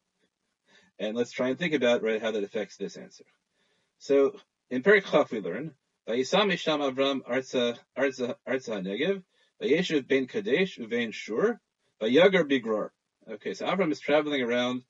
and 0.99 1.17
let's 1.17 1.33
try 1.33 1.49
and 1.49 1.59
think 1.59 1.75
about 1.75 2.03
right 2.03 2.21
how 2.21 2.31
that 2.33 2.45
affects 2.45 2.77
this 2.77 2.97
answer. 2.97 3.25
So 3.99 4.37
in 4.71 4.83
Perik 4.83 5.05
Chaf 5.05 5.31
we 5.31 5.41
learn 5.41 5.73
Vayisam 6.09 6.53
Isham 6.53 6.81
Avram 6.81 7.21
Arza 7.23 7.79
Arza 7.97 8.35
Arza 8.47 8.83
Negev 8.83 9.23
Vayeshev 9.61 10.09
ben 10.09 10.27
Kadesh 10.27 10.79
uvein 10.79 11.13
Shur, 11.13 11.61
Vayagar 12.01 12.45
Bigrar. 12.45 12.91
Okay, 13.31 13.55
so 13.55 13.67
Avram 13.67 13.93
is 13.93 14.01
traveling 14.01 14.43
around 14.43 14.83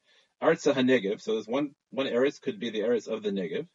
Arza 0.42 0.72
HaNegev, 0.72 1.20
so 1.20 1.32
there's 1.32 1.48
one, 1.48 1.74
one 1.90 2.06
Eretz 2.06 2.40
could 2.40 2.60
be 2.60 2.70
the 2.70 2.80
Eretz 2.80 3.08
of 3.08 3.22
the 3.22 3.30
Negev. 3.30 3.66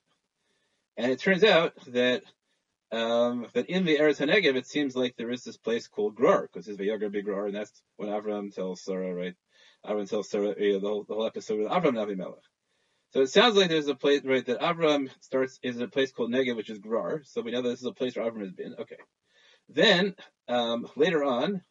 And 0.97 1.11
it 1.11 1.19
turns 1.19 1.43
out 1.43 1.73
that, 1.87 2.23
um, 2.95 3.47
that 3.53 3.69
in 3.69 3.85
the 3.85 3.97
Eretz 3.97 4.19
HaNegev, 4.19 4.55
it 4.55 4.67
seems 4.67 4.95
like 4.95 5.15
there 5.17 5.31
is 5.31 5.43
this 5.43 5.57
place 5.57 5.87
called 5.87 6.15
Grar, 6.15 6.43
because 6.43 6.67
it's 6.67 6.79
Vayagar 6.79 7.13
Bigrar, 7.13 7.47
and 7.47 7.55
that's 7.55 7.81
when 7.97 8.09
Avram 8.09 8.53
tells 8.53 8.83
Sarah, 8.83 9.13
right? 9.13 9.35
Avram 9.85 10.09
tells 10.09 10.29
Sarah, 10.29 10.55
you 10.57 10.73
know, 10.73 10.79
the, 10.79 10.87
whole, 10.87 11.03
the 11.07 11.13
whole 11.13 11.25
episode 11.25 11.59
with 11.59 11.67
Avram 11.67 11.89
and 11.89 11.97
Avimelech. 11.97 12.41
So 13.13 13.21
it 13.21 13.29
sounds 13.29 13.55
like 13.55 13.69
there's 13.69 13.87
a 13.87 13.95
place, 13.95 14.21
right, 14.23 14.45
that 14.45 14.61
Avram 14.61 15.09
starts, 15.21 15.59
is 15.61 15.79
a 15.79 15.87
place 15.87 16.11
called 16.11 16.31
Negev, 16.31 16.55
which 16.55 16.69
is 16.69 16.79
Grar, 16.79 17.21
so 17.23 17.41
we 17.41 17.51
know 17.51 17.61
that 17.61 17.69
this 17.69 17.79
is 17.79 17.85
a 17.85 17.93
place 17.93 18.15
where 18.15 18.29
Avram 18.29 18.41
has 18.41 18.51
been. 18.51 18.75
Okay. 18.79 18.97
Then 19.69 20.15
um, 20.47 20.87
later 20.95 21.23
on, 21.23 21.61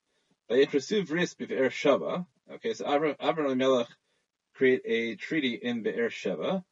by 0.48 0.56
Vayetrasuv 0.56 1.10
Ris 1.10 1.34
Be'er 1.34 1.70
Shava. 1.70 2.26
Okay, 2.54 2.74
so 2.74 2.84
Avram 2.84 3.16
Avimelech 3.16 3.86
create 4.54 4.82
a 4.84 5.16
treaty 5.16 5.54
in 5.54 5.82
Be'er 5.82 6.10
Sheva. 6.10 6.62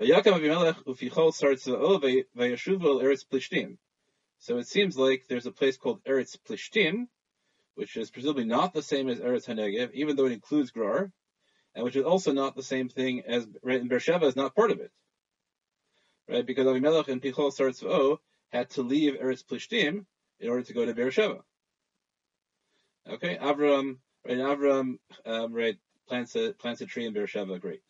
Vayakam 0.00 0.40
Avimelech 0.40 0.82
ufichol 0.84 1.32
sartzva'o 1.32 2.24
vayashuvu 2.36 3.02
Eretz 3.02 3.24
Plishtim. 3.24 3.76
So 4.42 4.58
it 4.58 4.66
seems 4.66 4.98
like 4.98 5.26
there's 5.28 5.46
a 5.46 5.52
place 5.52 5.76
called 5.76 6.02
Eretz 6.02 6.36
Plishtim, 6.36 7.06
which 7.76 7.96
is 7.96 8.10
presumably 8.10 8.44
not 8.44 8.74
the 8.74 8.82
same 8.82 9.08
as 9.08 9.20
Eretz 9.20 9.46
Hanegev, 9.46 9.92
even 9.92 10.16
though 10.16 10.26
it 10.26 10.32
includes 10.32 10.72
Grar, 10.72 11.12
and 11.76 11.84
which 11.84 11.94
is 11.94 12.04
also 12.04 12.32
not 12.32 12.56
the 12.56 12.62
same 12.64 12.88
thing 12.88 13.22
as 13.24 13.46
right, 13.62 13.88
Beersheba 13.88 14.26
is 14.26 14.34
not 14.34 14.56
part 14.56 14.72
of 14.72 14.80
it, 14.80 14.90
right? 16.28 16.44
Because 16.44 16.66
Avimelech 16.66 17.06
and 17.06 17.22
Pichol 17.22 17.56
Sartzva'o 17.56 18.18
had 18.48 18.68
to 18.70 18.82
leave 18.82 19.14
Eretz 19.14 19.44
Plishtim 19.44 20.06
in 20.40 20.48
order 20.48 20.64
to 20.64 20.74
go 20.74 20.84
to 20.84 20.92
Beersheba. 20.92 21.44
Okay, 23.08 23.38
Avram, 23.40 23.98
right? 24.26 24.38
Avram, 24.38 24.98
um, 25.24 25.52
right, 25.52 25.78
plants 26.08 26.34
a 26.34 26.52
plants 26.52 26.80
a 26.80 26.86
tree 26.86 27.06
in 27.06 27.12
Beersheba. 27.12 27.60
Great. 27.60 27.82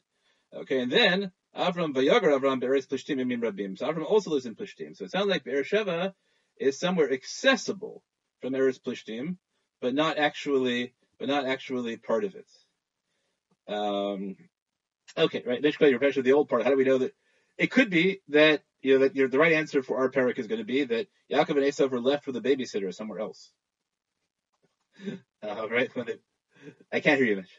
Okay, 0.54 0.82
and 0.82 0.92
then 0.92 1.32
Avram 1.56 1.94
vayagar 1.94 2.38
Avram 2.38 2.60
be'eretz 2.60 2.86
plishtim 2.86 3.22
imim 3.22 3.40
rabim. 3.40 3.78
So 3.78 3.90
Avram 3.90 4.04
also 4.04 4.28
lives 4.32 4.44
in 4.44 4.54
Plishtim. 4.54 4.94
So 4.94 5.06
it 5.06 5.12
sounds 5.12 5.28
like 5.28 5.44
Beersheba 5.44 6.14
is 6.58 6.78
somewhere 6.78 7.12
accessible 7.12 8.02
from 8.40 8.52
Eretz 8.54 8.80
Plishtim, 8.80 9.36
but 9.80 9.94
not 9.94 10.18
actually, 10.18 10.94
but 11.18 11.28
not 11.28 11.46
actually 11.46 11.96
part 11.96 12.24
of 12.24 12.34
it. 12.34 12.48
Um, 13.68 14.36
okay, 15.16 15.42
right. 15.46 15.62
Let's 15.62 15.80
your 15.80 15.98
question 15.98 16.24
the 16.24 16.32
old 16.32 16.48
part. 16.48 16.64
How 16.64 16.70
do 16.70 16.76
we 16.76 16.84
know 16.84 16.98
that? 16.98 17.14
It 17.58 17.70
could 17.70 17.90
be 17.90 18.20
that 18.28 18.62
you 18.80 18.94
know 18.94 19.00
that 19.00 19.14
you're 19.14 19.28
the 19.28 19.38
right 19.38 19.52
answer 19.52 19.82
for 19.82 19.98
our 19.98 20.10
parak 20.10 20.38
is 20.38 20.46
going 20.46 20.60
to 20.60 20.64
be 20.64 20.84
that 20.84 21.06
Yaakov 21.30 21.50
and 21.50 21.58
Esav 21.58 21.90
were 21.90 22.00
left 22.00 22.26
with 22.26 22.36
a 22.36 22.40
babysitter 22.40 22.92
somewhere 22.94 23.20
else. 23.20 23.50
Uh, 25.44 25.68
right? 25.68 25.90
They, 25.92 26.18
I 26.92 27.00
can't 27.00 27.18
hear 27.18 27.26
you, 27.26 27.34
Mitch. 27.34 27.50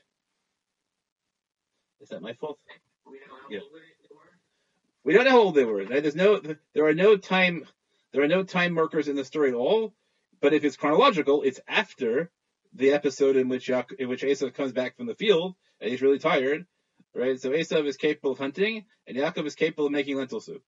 Is 1.99 2.07
that 2.09 2.21
my 2.21 2.31
fault? 2.31 2.57
We 3.05 3.19
don't 3.19 3.29
know 3.29 3.49
yeah. 3.49 3.59
how 3.59 3.65
old 3.65 3.73
they 4.03 4.15
were. 4.15 5.03
We 5.03 5.13
don't 5.13 5.25
know 5.25 5.31
how 5.31 5.39
old 5.39 5.55
they 5.55 5.65
were. 5.65 5.83
Right? 5.83 6.01
There's 6.01 6.15
no, 6.15 6.41
there 6.73 6.85
are 6.85 6.93
no 6.93 7.17
time, 7.17 7.65
there 8.13 8.23
are 8.23 8.27
no 8.27 8.43
time 8.43 8.73
markers 8.73 9.07
in 9.07 9.15
the 9.15 9.25
story 9.25 9.49
at 9.49 9.55
all. 9.55 9.93
But 10.39 10.53
if 10.53 10.63
it's 10.63 10.77
chronological, 10.77 11.41
it's 11.41 11.59
after 11.67 12.29
the 12.73 12.91
episode 12.91 13.35
in 13.35 13.49
which 13.49 13.67
Yaakov, 13.67 13.99
in 13.99 14.07
which 14.09 14.23
Esav 14.23 14.53
comes 14.53 14.71
back 14.71 14.95
from 14.97 15.07
the 15.07 15.15
field 15.15 15.55
and 15.81 15.89
he's 15.89 16.01
really 16.01 16.19
tired, 16.19 16.65
right? 17.15 17.39
So 17.39 17.51
Esav 17.51 17.85
is 17.85 17.97
capable 17.97 18.31
of 18.31 18.37
hunting, 18.37 18.85
and 19.07 19.17
Yaakov 19.17 19.45
is 19.45 19.55
capable 19.55 19.87
of 19.87 19.91
making 19.91 20.15
lentil 20.15 20.39
soup. 20.39 20.61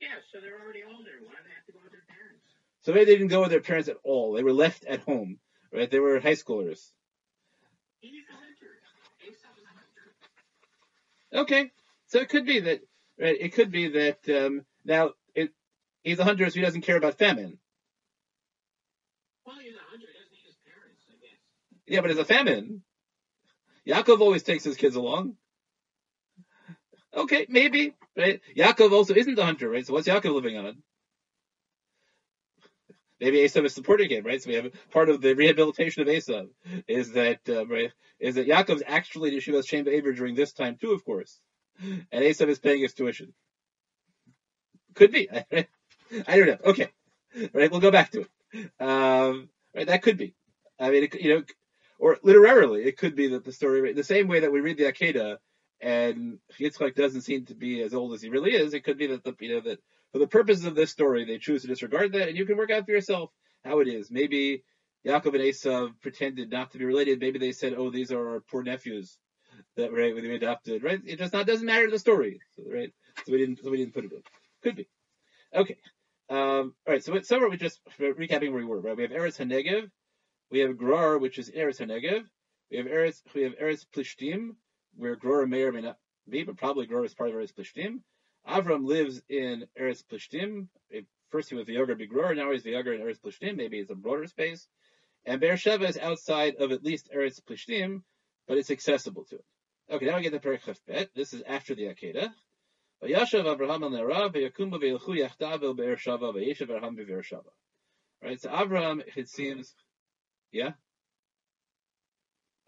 Yeah, 0.00 0.08
so 0.32 0.40
they're 0.40 0.60
already 0.60 0.82
older. 0.84 1.10
Why 1.24 1.34
do 1.34 1.48
they 1.48 1.54
have 1.54 1.66
to 1.66 1.72
go 1.72 1.78
with 1.82 1.92
their 1.92 2.02
parents? 2.08 2.44
So 2.82 2.92
maybe 2.92 3.04
they 3.06 3.16
didn't 3.16 3.28
go 3.28 3.40
with 3.40 3.50
their 3.50 3.60
parents 3.60 3.88
at 3.88 3.96
all. 4.02 4.32
They 4.32 4.42
were 4.42 4.52
left 4.52 4.84
at 4.84 5.00
home, 5.00 5.38
right? 5.72 5.90
They 5.90 6.00
were 6.00 6.20
high 6.20 6.32
schoolers. 6.32 6.90
He's 8.00 8.22
a 8.28 8.32
hunter. 8.32 8.74
Okay, 11.32 11.70
so 12.06 12.20
it 12.20 12.28
could 12.28 12.46
be 12.46 12.60
that 12.60 12.80
right? 13.18 13.36
It 13.38 13.54
could 13.54 13.70
be 13.70 13.88
that 13.88 14.28
um, 14.28 14.64
now 14.84 15.10
he's 16.04 16.20
a 16.20 16.24
hunter, 16.24 16.48
so 16.48 16.54
he 16.54 16.60
doesn't 16.60 16.82
care 16.82 16.96
about 16.96 17.18
famine. 17.18 17.58
Well, 19.44 19.56
he's 19.58 19.74
a 19.74 19.78
hunter. 19.90 20.06
He 20.06 20.18
doesn't 20.18 20.32
need 20.32 20.46
his 20.46 20.56
parents, 20.64 21.02
I 21.10 21.14
guess. 21.20 21.38
Yeah, 21.86 22.00
but 22.00 22.10
it's 22.10 22.20
a 22.20 22.24
famine. 22.24 22.82
Yaakov 23.88 24.20
always 24.20 24.42
takes 24.42 24.64
his 24.64 24.76
kids 24.76 24.96
along. 24.96 25.36
Okay, 27.16 27.46
maybe, 27.48 27.94
right? 28.16 28.40
Yaakov 28.56 28.92
also 28.92 29.14
isn't 29.14 29.38
a 29.38 29.44
hunter, 29.44 29.68
right? 29.68 29.86
So 29.86 29.92
what's 29.92 30.08
Yaakov 30.08 30.34
living 30.34 30.56
on? 30.56 30.82
Maybe 33.20 33.38
Esav 33.38 33.64
is 33.64 33.74
supporting 33.74 34.10
him, 34.10 34.24
right? 34.24 34.42
So 34.42 34.50
we 34.50 34.56
have 34.56 34.70
part 34.90 35.08
of 35.08 35.20
the 35.20 35.34
rehabilitation 35.34 36.02
of 36.02 36.08
Esav 36.08 36.48
is 36.88 37.12
that 37.12 37.40
uh, 37.48 37.66
right, 37.66 37.92
is 38.18 38.34
that 38.34 38.48
Yaakov's 38.48 38.82
actually 38.86 39.32
in 39.32 39.38
Yeshivas 39.38 39.68
Shem 39.68 39.84
Be'ever 39.84 40.12
during 40.12 40.34
this 40.34 40.52
time 40.52 40.76
too, 40.80 40.92
of 40.92 41.04
course, 41.04 41.40
and 41.80 42.24
Esav 42.24 42.48
is 42.48 42.58
paying 42.58 42.82
his 42.82 42.92
tuition. 42.92 43.32
Could 44.94 45.12
be. 45.12 45.28
I 46.26 46.36
don't 46.36 46.46
know. 46.46 46.58
Okay, 46.64 46.88
right? 47.52 47.70
We'll 47.70 47.80
go 47.80 47.90
back 47.90 48.10
to 48.12 48.22
it. 48.22 48.70
Um, 48.80 49.48
right? 49.74 49.86
That 49.86 50.02
could 50.02 50.16
be. 50.16 50.34
I 50.78 50.90
mean, 50.90 51.04
it, 51.04 51.14
you 51.20 51.34
know, 51.34 51.42
or 51.98 52.18
literally, 52.22 52.84
it 52.84 52.96
could 52.96 53.14
be 53.14 53.28
that 53.28 53.44
the 53.44 53.52
story, 53.52 53.92
the 53.92 54.02
same 54.02 54.28
way 54.28 54.40
that 54.40 54.52
we 54.52 54.60
read 54.60 54.76
the 54.76 54.84
Akedah, 54.84 55.36
and 55.80 56.38
Yitzchak 56.58 56.94
doesn't 56.94 57.22
seem 57.22 57.44
to 57.46 57.54
be 57.54 57.82
as 57.82 57.94
old 57.94 58.14
as 58.14 58.22
he 58.22 58.28
really 58.28 58.54
is. 58.54 58.74
It 58.74 58.84
could 58.84 58.98
be 58.98 59.06
that 59.06 59.24
the 59.24 59.34
you 59.40 59.54
know 59.54 59.60
that 59.60 59.78
for 60.12 60.18
the 60.18 60.26
purposes 60.26 60.64
of 60.64 60.74
this 60.74 60.90
story, 60.90 61.24
they 61.24 61.38
choose 61.38 61.62
to 61.62 61.68
disregard 61.68 62.12
that, 62.12 62.28
and 62.28 62.36
you 62.36 62.44
can 62.44 62.56
work 62.56 62.70
out 62.70 62.84
for 62.84 62.92
yourself 62.92 63.30
how 63.64 63.80
it 63.80 63.88
is. 63.88 64.10
Maybe 64.10 64.62
Yaakov 65.06 65.34
and 65.34 65.42
Esav 65.42 65.92
pretended 66.00 66.50
not 66.50 66.70
to 66.72 66.78
be 66.78 66.84
related. 66.84 67.20
Maybe 67.20 67.38
they 67.38 67.52
said, 67.52 67.74
"Oh, 67.74 67.90
these 67.90 68.12
are 68.12 68.28
our 68.34 68.40
poor 68.40 68.62
nephews 68.62 69.18
that 69.76 69.92
right 69.92 70.14
we 70.14 70.34
adopted." 70.34 70.82
Right? 70.82 71.00
It 71.04 71.18
just 71.18 71.32
not 71.32 71.46
doesn't 71.46 71.66
matter 71.66 71.90
the 71.90 71.98
story, 71.98 72.40
right? 72.58 72.92
So 73.24 73.32
we 73.32 73.38
didn't 73.38 73.62
so 73.62 73.70
we 73.70 73.78
didn't 73.78 73.94
put 73.94 74.04
it 74.04 74.12
in. 74.12 74.22
Could 74.62 74.76
be. 74.76 74.88
Okay. 75.54 75.76
Um, 76.28 76.74
all 76.86 76.94
right. 76.94 77.04
So 77.04 77.18
somewhere 77.20 77.50
we 77.50 77.56
just 77.56 77.80
recapping 78.00 78.52
where 78.52 78.62
we 78.62 78.64
were. 78.64 78.80
Right? 78.80 78.96
We 78.96 79.02
have 79.04 79.12
Eretz 79.12 79.38
Hanegev. 79.38 79.90
We 80.50 80.60
have 80.60 80.76
Grar, 80.76 81.18
which 81.18 81.38
is 81.38 81.50
Eretz 81.50 81.80
Hanegev. 81.80 82.24
We 82.70 82.78
have 82.78 82.86
Eretz. 82.86 83.22
We 83.34 83.42
have 83.42 83.56
Eretz 83.58 83.84
Plishtim, 83.94 84.56
where 84.96 85.16
Grar 85.16 85.46
may 85.46 85.62
or 85.62 85.72
may 85.72 85.82
not 85.82 85.98
be, 86.28 86.42
but 86.42 86.56
probably 86.56 86.86
Grar 86.86 87.04
is 87.04 87.14
part 87.14 87.30
of 87.30 87.36
Eretz 87.36 87.52
Plishtim. 87.52 88.00
Avram 88.48 88.84
lives 88.84 89.22
in 89.28 89.66
Eretz 89.80 90.02
Plishtim. 90.04 90.68
First 91.30 91.50
he 91.50 91.56
was 91.56 91.66
V'yogar 91.66 92.00
Bigror, 92.00 92.36
now 92.36 92.52
he's 92.52 92.62
V'yogar 92.62 92.94
in 92.94 93.00
Eretz 93.00 93.20
Plishtim. 93.20 93.56
Maybe 93.56 93.78
it's 93.78 93.90
a 93.90 93.94
broader 93.94 94.26
space. 94.26 94.68
And 95.24 95.40
Beersheba 95.40 95.86
is 95.88 95.98
outside 95.98 96.56
of 96.56 96.70
at 96.70 96.84
least 96.84 97.10
Eretz 97.14 97.40
Plishtim, 97.40 98.02
but 98.46 98.58
it's 98.58 98.70
accessible 98.70 99.24
to 99.24 99.36
it. 99.36 99.44
Okay, 99.90 100.06
now 100.06 100.16
we 100.16 100.22
get 100.22 100.32
the 100.32 100.38
Perek 100.38 100.78
Bet. 100.86 101.10
This 101.14 101.34
is 101.34 101.42
after 101.46 101.74
the 101.74 101.84
Akedah. 101.84 102.30
Vayashav 103.04 103.52
Abraham 103.52 103.84
al 103.84 103.90
Nerav, 103.90 104.34
Vayakumba 104.34 104.80
Vayilchu 104.80 105.18
Yachtav 105.18 105.62
el 105.62 105.74
Beersheba, 105.74 106.32
Vayeshav 106.32 106.62
Abraham 106.62 106.96
Beersheba. 106.96 107.50
Right, 108.22 108.40
so 108.40 108.48
Avram, 108.48 109.02
it 109.16 109.28
seems, 109.28 109.74
yeah? 110.52 110.72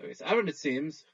Okay, 0.03 0.13
so 0.13 0.27
Avram, 0.27 0.49
it 0.49 0.57
seems, 0.57 1.05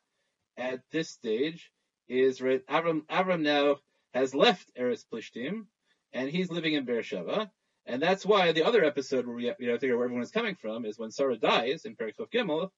at 0.57 0.81
this 0.91 1.09
stage, 1.09 1.71
is, 2.09 2.43
right, 2.43 2.67
Avram, 2.67 3.03
Avram 3.07 3.43
now 3.43 3.77
has 4.13 4.35
left 4.35 4.73
Eretz 4.77 5.05
Plishtim, 5.13 5.67
and 6.13 6.29
he's 6.29 6.51
living 6.51 6.75
in 6.75 6.85
Beersheba. 6.85 7.51
And 7.87 8.03
that's 8.03 8.27
why 8.27 8.53
the 8.53 8.65
other 8.65 8.85
episode 8.85 9.27
where 9.27 9.37
we 9.37 9.53
you 9.59 9.69
know, 9.69 9.79
figure 9.79 9.97
where 9.97 10.05
everyone 10.07 10.25
is 10.25 10.31
coming 10.31 10.57
from 10.57 10.85
is 10.85 10.99
when 10.99 11.11
Sarah 11.11 11.39
dies 11.39 11.85
in 11.85 11.97
Perikov 11.97 12.31
Gimel. 12.33 12.71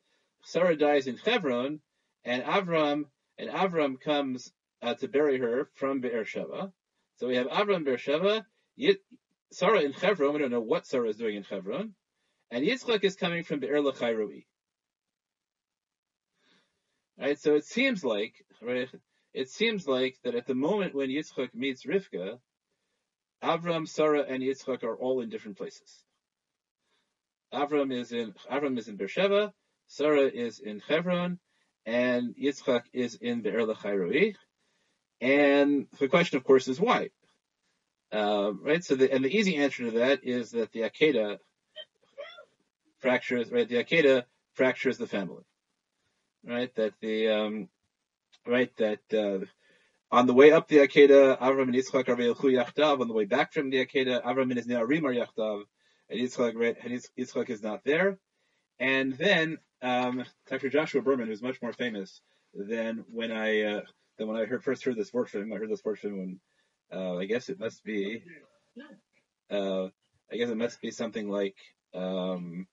Sarah 0.45 0.77
dies 0.77 1.07
in 1.07 1.17
Hebron, 1.17 1.81
and 2.25 2.43
Avram 2.43 3.05
and 3.39 3.51
Avram 3.51 4.01
comes 4.01 4.53
uh, 4.83 4.95
to 4.95 5.09
bury 5.09 5.39
her 5.39 5.69
from 5.75 6.01
Beersheba. 6.01 6.73
So 7.17 7.29
we 7.29 7.37
have 7.37 7.47
Avram 7.47 7.85
Beersheba, 7.85 8.45
Yit, 8.77 8.99
Sarah 9.53 9.81
in 9.81 9.93
Hebron. 9.93 10.33
We 10.33 10.41
don't 10.41 10.51
know 10.51 10.61
what 10.61 10.87
Sarah 10.87 11.09
is 11.09 11.17
doing 11.17 11.37
in 11.37 11.45
Hebron, 11.45 11.95
and 12.51 12.65
Yitzchak 12.65 13.05
is 13.05 13.15
coming 13.15 13.45
from 13.45 13.61
Be'er 13.61 13.81
Lachairoi. 13.81 14.45
Right, 17.19 17.39
so 17.39 17.55
it 17.55 17.65
seems 17.65 18.05
like 18.05 18.45
right, 18.61 18.89
it 19.33 19.49
seems 19.49 19.87
like 19.87 20.17
that 20.25 20.35
at 20.35 20.47
the 20.47 20.55
moment 20.55 20.95
when 20.95 21.09
Yitzchak 21.09 21.55
meets 21.55 21.85
Rivka, 21.85 22.39
Avram, 23.43 23.87
Sarah, 23.87 24.25
and 24.27 24.43
Yitzchak 24.43 24.83
are 24.83 24.97
all 24.97 25.21
in 25.21 25.29
different 25.29 25.57
places. 25.57 26.03
Avram 27.53 27.93
is 27.93 28.11
in 28.11 28.33
Avram 28.51 28.77
is 28.79 28.89
in 28.89 28.97
Beersheba, 28.97 29.53
Sarah 29.87 30.27
is 30.27 30.59
in 30.59 30.81
Hebron, 30.81 31.39
and 31.87 32.35
Yitzchak 32.35 32.83
is 32.93 33.15
in 33.17 33.43
Be'er 33.43 33.67
Lachairoi. 33.67 34.35
And 35.21 35.87
the 35.99 36.09
question, 36.09 36.37
of 36.37 36.45
course, 36.45 36.69
is 36.69 36.81
why. 36.81 37.11
Uh, 38.13 38.53
right. 38.61 38.85
So, 38.85 38.95
the, 38.95 39.13
and 39.13 39.25
the 39.25 39.35
easy 39.35 39.57
answer 39.57 39.85
to 39.85 39.99
that 39.99 40.21
is 40.25 40.51
that 40.53 40.73
the 40.73 40.81
Akedah 40.81 41.39
fractures. 42.99 43.51
Right. 43.51 43.69
The 43.69 43.83
Akedah 43.83 44.25
fractures 44.55 44.99
the 44.99 45.07
family. 45.07 45.45
Right. 46.45 46.75
That 46.75 46.95
the 47.01 47.29
um, 47.29 47.69
right? 48.47 48.75
That 48.77 49.01
uh, 49.13 49.47
on 50.15 50.27
the 50.27 50.35
way 50.35 50.53
up 50.53 50.69
the 50.69 50.79
Akedah, 50.79 51.41
Avram 51.41 51.63
and 51.63 51.75
Yitzchak 51.75 52.09
are 52.09 52.17
Yachtav. 52.17 53.01
On 53.01 53.09
the 53.09 53.15
way 53.15 53.25
back 53.25 53.53
from 53.53 53.71
the 53.71 53.85
Akedah, 53.85 54.25
Avram 54.25 54.43
and 54.43 54.57
his 54.57 54.67
Ne'arim 54.67 55.05
are 55.05 55.15
Yachtav, 55.15 55.63
and 56.09 56.21
Yitzchak, 56.21 56.55
right, 56.55 56.77
and 56.83 56.93
Yitzchak 57.19 57.51
is 57.51 57.63
not 57.63 57.83
there. 57.85 58.19
And 58.79 59.13
then 59.15 59.59
um, 59.83 60.25
Dr. 60.49 60.69
Joshua 60.69 61.03
Berman, 61.03 61.29
who's 61.29 61.43
much 61.43 61.61
more 61.61 61.73
famous 61.73 62.21
than 62.55 63.05
when 63.11 63.33
I 63.33 63.63
uh, 63.63 63.81
than 64.19 64.29
when 64.29 64.37
I 64.37 64.45
heard, 64.45 64.63
first 64.63 64.85
heard 64.85 64.97
this 64.97 65.11
him. 65.11 65.53
I 65.53 65.57
heard 65.57 65.71
this 65.71 65.83
him 66.03 66.19
when 66.19 66.41
uh, 66.93 67.17
I 67.17 67.25
guess 67.25 67.49
it 67.49 67.59
must 67.59 67.83
be 67.85 68.23
uh, 69.51 69.87
I 70.33 70.37
guess 70.37 70.51
it 70.51 70.57
must 70.57 70.81
be 70.81 70.91
something 70.91 71.29
like 71.29 71.57
um, 71.95 72.67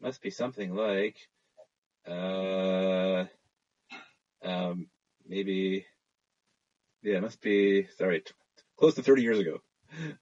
must 0.00 0.22
be 0.22 0.30
something 0.30 0.74
like 0.74 1.16
uh, 2.06 3.24
um, 4.42 4.88
maybe, 5.26 5.86
yeah, 7.02 7.16
it 7.16 7.22
must 7.22 7.40
be, 7.40 7.86
sorry, 7.96 8.20
t- 8.20 8.32
close 8.78 8.94
to 8.94 9.02
30 9.02 9.22
years 9.22 9.38
ago. 9.38 9.58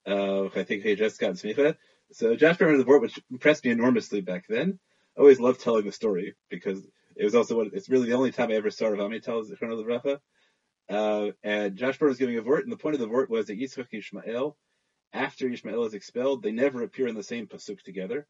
Uh, 0.06 0.46
I 0.56 0.64
think 0.64 0.82
he 0.82 0.94
just 0.94 1.20
got 1.20 1.34
smicha. 1.34 1.76
So 2.12 2.34
Josh 2.36 2.56
Berman 2.56 2.78
the 2.78 2.84
board, 2.84 3.02
which 3.02 3.20
impressed 3.30 3.64
me 3.64 3.70
enormously 3.70 4.22
back 4.22 4.46
then. 4.48 4.78
I 5.16 5.20
always 5.20 5.40
loved 5.40 5.60
telling 5.60 5.84
the 5.84 5.92
story 5.92 6.36
because 6.48 6.80
it 7.18 7.24
was 7.24 7.34
also 7.34 7.56
what 7.56 7.68
it's 7.72 7.88
really 7.88 8.08
the 8.08 8.16
only 8.16 8.30
time 8.30 8.50
I 8.50 8.54
ever 8.54 8.70
saw 8.70 8.86
Ravami 8.86 9.20
tell 9.20 9.42
the 9.44 9.56
Chrono 9.56 9.82
Levracha. 9.82 10.18
Uh, 10.88 11.32
and 11.42 11.76
Josh 11.76 11.98
Berman 11.98 12.12
was 12.12 12.18
giving 12.18 12.38
a 12.38 12.42
vort, 12.42 12.62
and 12.62 12.72
the 12.72 12.76
point 12.76 12.94
of 12.94 13.00
the 13.00 13.08
vort 13.08 13.28
was 13.28 13.46
that 13.46 13.58
Yitzchak 13.58 13.88
and 13.92 13.98
Ishmael, 13.98 14.56
after 15.12 15.48
Ishmael 15.48 15.84
is 15.84 15.94
expelled, 15.94 16.42
they 16.42 16.52
never 16.52 16.82
appear 16.82 17.08
in 17.08 17.14
the 17.14 17.22
same 17.22 17.46
pasuk 17.46 17.82
together. 17.82 18.26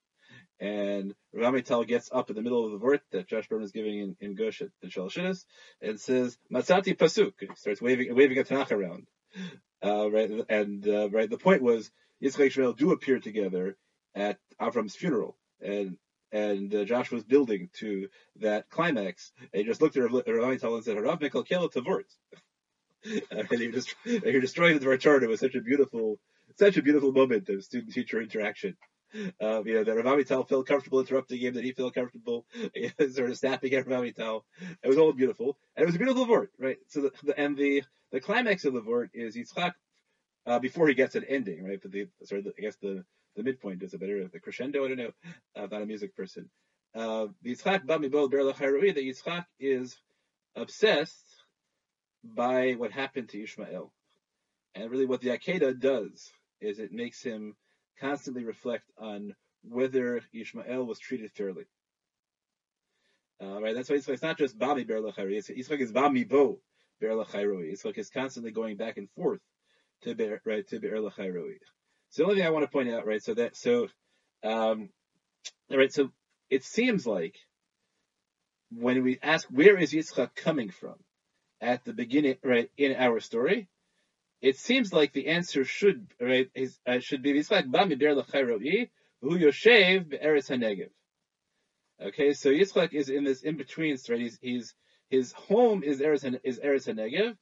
And 0.59 1.15
Rav 1.33 1.63
Tal 1.65 1.85
gets 1.85 2.11
up 2.13 2.31
in 2.31 2.37
the 2.37 2.43
middle 2.43 2.65
of 2.65 2.73
the 2.73 2.79
vort 2.79 3.03
that 3.13 3.29
Josh 3.29 3.49
Berman 3.49 3.65
is 3.65 3.73
giving 3.73 3.99
in, 3.99 4.17
in 4.21 4.35
Gush 4.35 4.63
at 4.63 4.71
the 4.83 4.89
Shalashidus 4.89 5.45
and 5.81 6.01
says, 6.01 6.37
Matzati 6.53 6.97
Pasuk. 6.97 7.33
He 7.39 7.49
starts 7.55 7.81
waving, 7.81 8.15
waving 8.15 8.39
a 8.39 8.45
Tanakh 8.45 8.73
around. 8.73 9.07
Uh, 9.85 10.11
right, 10.11 10.31
and, 10.49 10.89
uh, 10.89 11.09
right, 11.11 11.31
the 11.31 11.39
point 11.39 11.63
was, 11.63 11.91
Yitzchak 12.23 12.39
and 12.39 12.47
Ishmael 12.47 12.73
do 12.73 12.91
appear 12.93 13.21
together 13.21 13.77
at 14.15 14.39
Avram's 14.61 14.97
funeral. 14.97 15.37
And, 15.61 15.97
and 16.33 16.75
uh, 16.75 16.85
Josh 16.85 17.11
was 17.11 17.25
building 17.25 17.71
to 17.75 18.09
that 18.37 18.69
climax. 18.71 19.33
And 19.41 19.61
he 19.61 19.65
just 19.65 19.81
looked 19.81 19.97
at 19.97 20.11
Rav 20.11 20.61
Tal 20.61 20.75
and 20.75 20.85
said, 20.85 21.01
Rav 21.01 21.19
Mikal 21.21 21.47
Kela 21.47 21.73
Tavort. 21.73 22.05
and 23.31 23.61
you're, 23.61 23.73
just, 23.73 23.95
you're 24.05 24.41
destroying 24.41 24.79
the 24.79 24.99
chart. 24.99 25.23
It 25.23 25.29
was 25.29 25.41
such 25.41 25.55
a 25.55 25.61
beautiful, 25.61 26.19
such 26.59 26.77
a 26.77 26.83
beautiful 26.83 27.13
moment 27.13 27.49
of 27.49 27.65
student-teacher 27.65 28.21
interaction. 28.21 28.77
Um, 29.41 29.67
you 29.67 29.75
know, 29.75 29.85
that 29.85 29.97
Rav 29.97 30.05
Amital 30.19 30.47
felt 30.47 30.67
comfortable 30.67 31.01
interrupting 31.01 31.39
him, 31.39 31.55
that 31.55 31.65
he 31.65 31.73
felt 31.73 31.95
comfortable 31.95 32.45
sort 33.11 33.31
of 33.31 33.39
snapping 33.39 33.73
at 33.73 33.87
Rav 33.87 34.03
Amital. 34.03 34.43
It 34.83 34.89
was 34.89 34.99
all 34.99 35.13
beautiful. 35.13 35.57
And 35.77 35.85
it 35.85 35.87
was 35.87 35.95
a 35.95 35.99
beautiful 35.99 36.27
vort, 36.27 36.51
right? 36.59 36.77
So 36.89 37.03
the, 37.03 37.13
the 37.23 37.39
and 37.39 37.57
the, 37.57 37.85
the 38.13 38.21
climax 38.21 38.67
of 38.67 38.75
the 38.75 38.83
vort 38.83 39.11
is 39.15 39.35
Yitzchak, 39.35 39.73
uh, 40.47 40.59
before 40.59 40.89
he 40.89 40.95
gets 40.95 41.15
an 41.15 41.25
ending, 41.25 41.65
right? 41.65 41.79
But 41.81 41.93
the, 41.93 42.09
the, 42.21 42.53
I 42.59 42.61
guess 42.61 42.77
the, 42.83 43.05
the 43.39 43.45
midpoint 43.45 43.83
is 43.85 43.95
a 43.95 43.99
better, 43.99 44.27
the 44.27 44.41
crescendo, 44.41 44.85
I 44.85 44.89
don't 44.89 44.99
know, 44.99 45.13
not 45.57 45.81
a 45.81 45.87
music 45.87 46.17
person. 46.17 46.51
Uh, 46.95 47.29
the 47.43 47.55
Yitzchak 47.55 47.87
Bamibol 47.87 48.29
Ber 48.29 48.45
that 48.45 48.57
Yitzchak 48.57 49.45
is 49.61 49.97
obsessed 50.57 51.25
by 52.25 52.73
what 52.73 52.91
happened 52.91 53.29
to 53.29 53.43
Ishmael. 53.43 53.93
And 54.75 54.91
really 54.91 55.07
what 55.07 55.21
the 55.21 55.29
Akedah 55.29 55.79
does 55.79 56.33
is 56.61 56.81
it 56.81 56.93
makes 56.93 57.23
him 57.23 57.55
constantly 58.01 58.45
reflect 58.45 58.91
on 58.99 59.35
whether 59.63 60.21
Ishmael 60.35 60.85
was 60.85 60.99
treated 60.99 61.31
fairly. 61.31 61.65
Uh, 63.41 63.61
right, 63.63 63.75
that's 63.75 63.89
why 63.89 63.97
it's, 63.97 64.09
it's 64.09 64.23
not 64.23 64.37
just 64.37 64.59
Bami 64.59 64.85
Ber 64.85 64.99
it's 65.29 65.49
Yitzchak 65.49 65.79
is 65.79 65.93
Bami 65.93 66.29
Bo 66.29 66.59
Ber 67.01 67.11
Lachairoi. 67.11 67.71
Yitzchak 67.73 67.99
is 67.99 68.11
constantly 68.11 68.51
going 68.51 68.77
back 68.77 68.97
and 68.97 69.09
forth 69.11 69.41
to 70.03 70.17
Ber, 70.17 70.41
right, 70.45 70.67
to 70.67 70.81
Ber. 70.81 70.99
So 72.11 72.23
the 72.23 72.25
only 72.25 72.37
thing 72.37 72.47
I 72.47 72.51
want 72.51 72.65
to 72.65 72.71
point 72.71 72.91
out, 72.91 73.07
right, 73.07 73.23
so 73.23 73.35
that, 73.35 73.57
so, 73.57 73.89
um, 74.43 74.89
right, 75.71 75.93
so 75.93 76.11
it 76.51 76.65
seems 76.65 77.07
like 77.07 77.37
when 78.71 79.03
we 79.03 79.19
ask 79.23 79.47
where 79.49 79.79
is 79.79 79.93
Yitzchak 79.93 80.35
coming 80.35 80.71
from 80.71 80.95
at 81.61 81.85
the 81.85 81.93
beginning, 81.93 82.37
right, 82.43 82.71
in 82.77 82.95
our 82.97 83.21
story, 83.21 83.69
it 84.41 84.57
seems 84.57 84.93
like 84.93 85.13
the 85.13 85.29
answer 85.29 85.65
should 85.65 86.07
right 86.21 86.49
is, 86.55 86.79
uh, 86.87 87.01
should 87.01 87.23
be 87.23 87.33
Yitzchak 87.35 87.71
ba 87.71 87.81
miber 87.81 88.15
l'chayroi 88.15 88.89
who 89.21 89.37
yoshev 89.37 90.09
be'eretz 90.09 90.49
hanegev. 90.49 90.91
Okay, 92.01 92.33
so 92.33 92.51
Yitzchak 92.51 92.93
is 92.93 93.09
in 93.09 93.25
this 93.25 93.43
in 93.43 93.57
between. 93.57 93.97
Right, 94.09 94.21
he's, 94.21 94.39
he's 94.41 94.75
his 95.11 95.33
home 95.33 95.83
is 95.83 96.01
Eretz 96.01 96.39
is 96.45 96.61
Eretz 96.61 96.87
Hanegev, 96.87 97.37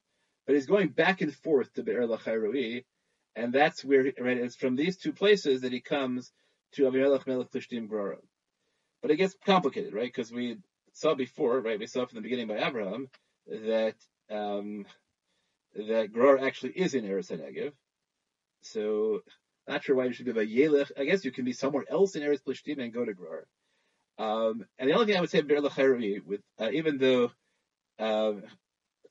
but 0.47 0.55
he's 0.55 0.67
going 0.67 0.89
back 0.89 1.21
and 1.21 1.35
forth 1.35 1.73
to 1.75 1.83
Be'er 1.83 2.07
Lachayroi, 2.07 2.85
and 3.37 3.53
that's 3.53 3.85
where 3.85 4.11
right. 4.19 4.39
It's 4.39 4.57
from 4.57 4.75
these 4.75 4.97
two 4.97 5.13
places 5.13 5.61
that 5.61 5.73
he 5.73 5.81
comes 5.81 6.33
to 6.73 6.83
Avimelech 6.83 7.27
Melech 7.27 7.51
Plishtim 7.51 7.89
Grora. 7.89 8.17
But 9.03 9.11
it 9.11 9.17
gets 9.17 9.37
complicated, 9.45 9.93
right? 9.93 10.13
Because 10.13 10.33
we 10.33 10.57
saw 10.95 11.15
before, 11.15 11.61
right? 11.61 11.79
We 11.79 11.87
saw 11.87 12.07
from 12.07 12.17
the 12.17 12.23
beginning 12.23 12.49
by 12.49 12.67
Abraham 12.67 13.09
that 13.47 13.95
um, 14.31 14.87
that 15.75 16.13
Gror 16.13 16.39
actually 16.39 16.73
is 16.73 16.95
in 16.95 17.05
Eretz 17.05 17.31
Hanegev. 17.31 17.73
So 18.63 19.21
not 19.69 19.85
sure 19.85 19.95
why 19.95 20.07
you 20.07 20.13
should 20.13 20.27
be 20.27 20.33
by 20.33 20.47
Yelech. 20.47 20.91
I 20.99 21.05
guess 21.05 21.25
you 21.25 21.31
can 21.31 21.45
be 21.45 21.53
somewhere 21.53 21.85
else 21.89 22.17
in 22.17 22.23
Eretz 22.23 22.43
Plishtim 22.43 22.83
and 22.83 22.93
go 22.93 23.05
to 23.05 23.13
Gror. 23.13 23.47
Um, 24.19 24.65
and 24.79 24.89
the 24.89 24.95
only 24.95 25.07
thing 25.07 25.17
I 25.17 25.21
would 25.21 25.31
say 25.31 25.41
about 25.41 25.63
with 26.27 26.41
uh, 26.59 26.71
even 26.73 26.97
though 26.97 27.31
um, 27.99 28.45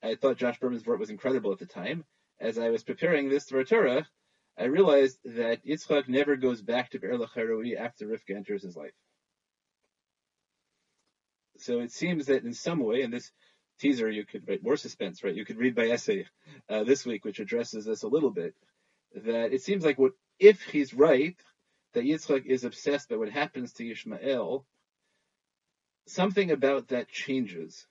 I 0.02 0.16
thought 0.16 0.36
Josh 0.36 0.58
Berman's 0.58 0.84
word 0.84 0.98
was 0.98 1.10
incredible 1.10 1.52
at 1.52 1.58
the 1.58 1.66
time. 1.66 2.04
As 2.40 2.58
I 2.58 2.70
was 2.70 2.84
preparing 2.84 3.28
this 3.28 3.46
Torah, 3.46 4.06
I 4.58 4.64
realized 4.64 5.18
that 5.24 5.64
Yitzchak 5.64 6.08
never 6.08 6.36
goes 6.36 6.62
back 6.62 6.90
to 6.90 6.98
Be'er 6.98 7.14
after 7.78 8.06
Rivka 8.06 8.36
enters 8.36 8.62
his 8.62 8.76
life. 8.76 8.94
So 11.58 11.80
it 11.80 11.92
seems 11.92 12.26
that 12.26 12.44
in 12.44 12.52
some 12.52 12.80
way, 12.80 13.02
in 13.02 13.10
this 13.10 13.32
teaser, 13.78 14.10
you 14.10 14.24
could 14.24 14.48
write 14.48 14.62
more 14.62 14.76
suspense, 14.76 15.24
right? 15.24 15.34
You 15.34 15.44
could 15.44 15.58
read 15.58 15.74
by 15.74 15.88
essay 15.88 16.26
uh, 16.68 16.84
this 16.84 17.06
week, 17.06 17.24
which 17.24 17.40
addresses 17.40 17.84
this 17.84 18.02
a 18.02 18.08
little 18.08 18.30
bit. 18.30 18.54
That 19.14 19.52
it 19.52 19.62
seems 19.62 19.84
like 19.84 19.98
what 19.98 20.12
if 20.38 20.62
he's 20.62 20.92
right 20.92 21.36
that 21.94 22.04
Yitzchak 22.04 22.44
is 22.44 22.64
obsessed 22.64 23.08
by 23.08 23.16
what 23.16 23.30
happens 23.30 23.72
to 23.74 23.84
Yishmael, 23.84 24.64
something 26.06 26.50
about 26.50 26.88
that 26.88 27.08
changes 27.08 27.86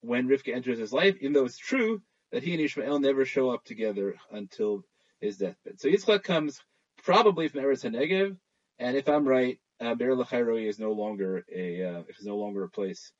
when 0.00 0.28
Rivka 0.28 0.54
enters 0.54 0.78
his 0.78 0.92
life, 0.92 1.16
even 1.20 1.32
though 1.32 1.44
it's 1.44 1.58
true 1.58 2.02
that 2.34 2.42
he 2.42 2.52
and 2.52 2.60
Ishmael 2.60 2.98
never 2.98 3.24
show 3.24 3.50
up 3.50 3.64
together 3.64 4.16
until 4.32 4.84
his 5.20 5.36
deathbed. 5.36 5.80
So 5.80 5.88
Yitzchak 5.88 6.24
comes 6.24 6.60
probably 7.04 7.46
from 7.46 7.60
Eretz 7.60 7.88
Hanegev, 7.88 8.36
and 8.80 8.96
if 8.96 9.08
I'm 9.08 9.26
right, 9.26 9.60
uh, 9.80 9.94
Be'er 9.94 10.16
Lachairoi 10.16 10.68
is 10.68 10.80
no 10.80 10.90
longer 10.90 11.44
a 11.54 11.84
uh, 11.84 12.02
is 12.08 12.26
no 12.26 12.36
longer 12.36 12.64
a 12.64 12.68
place 12.68 13.12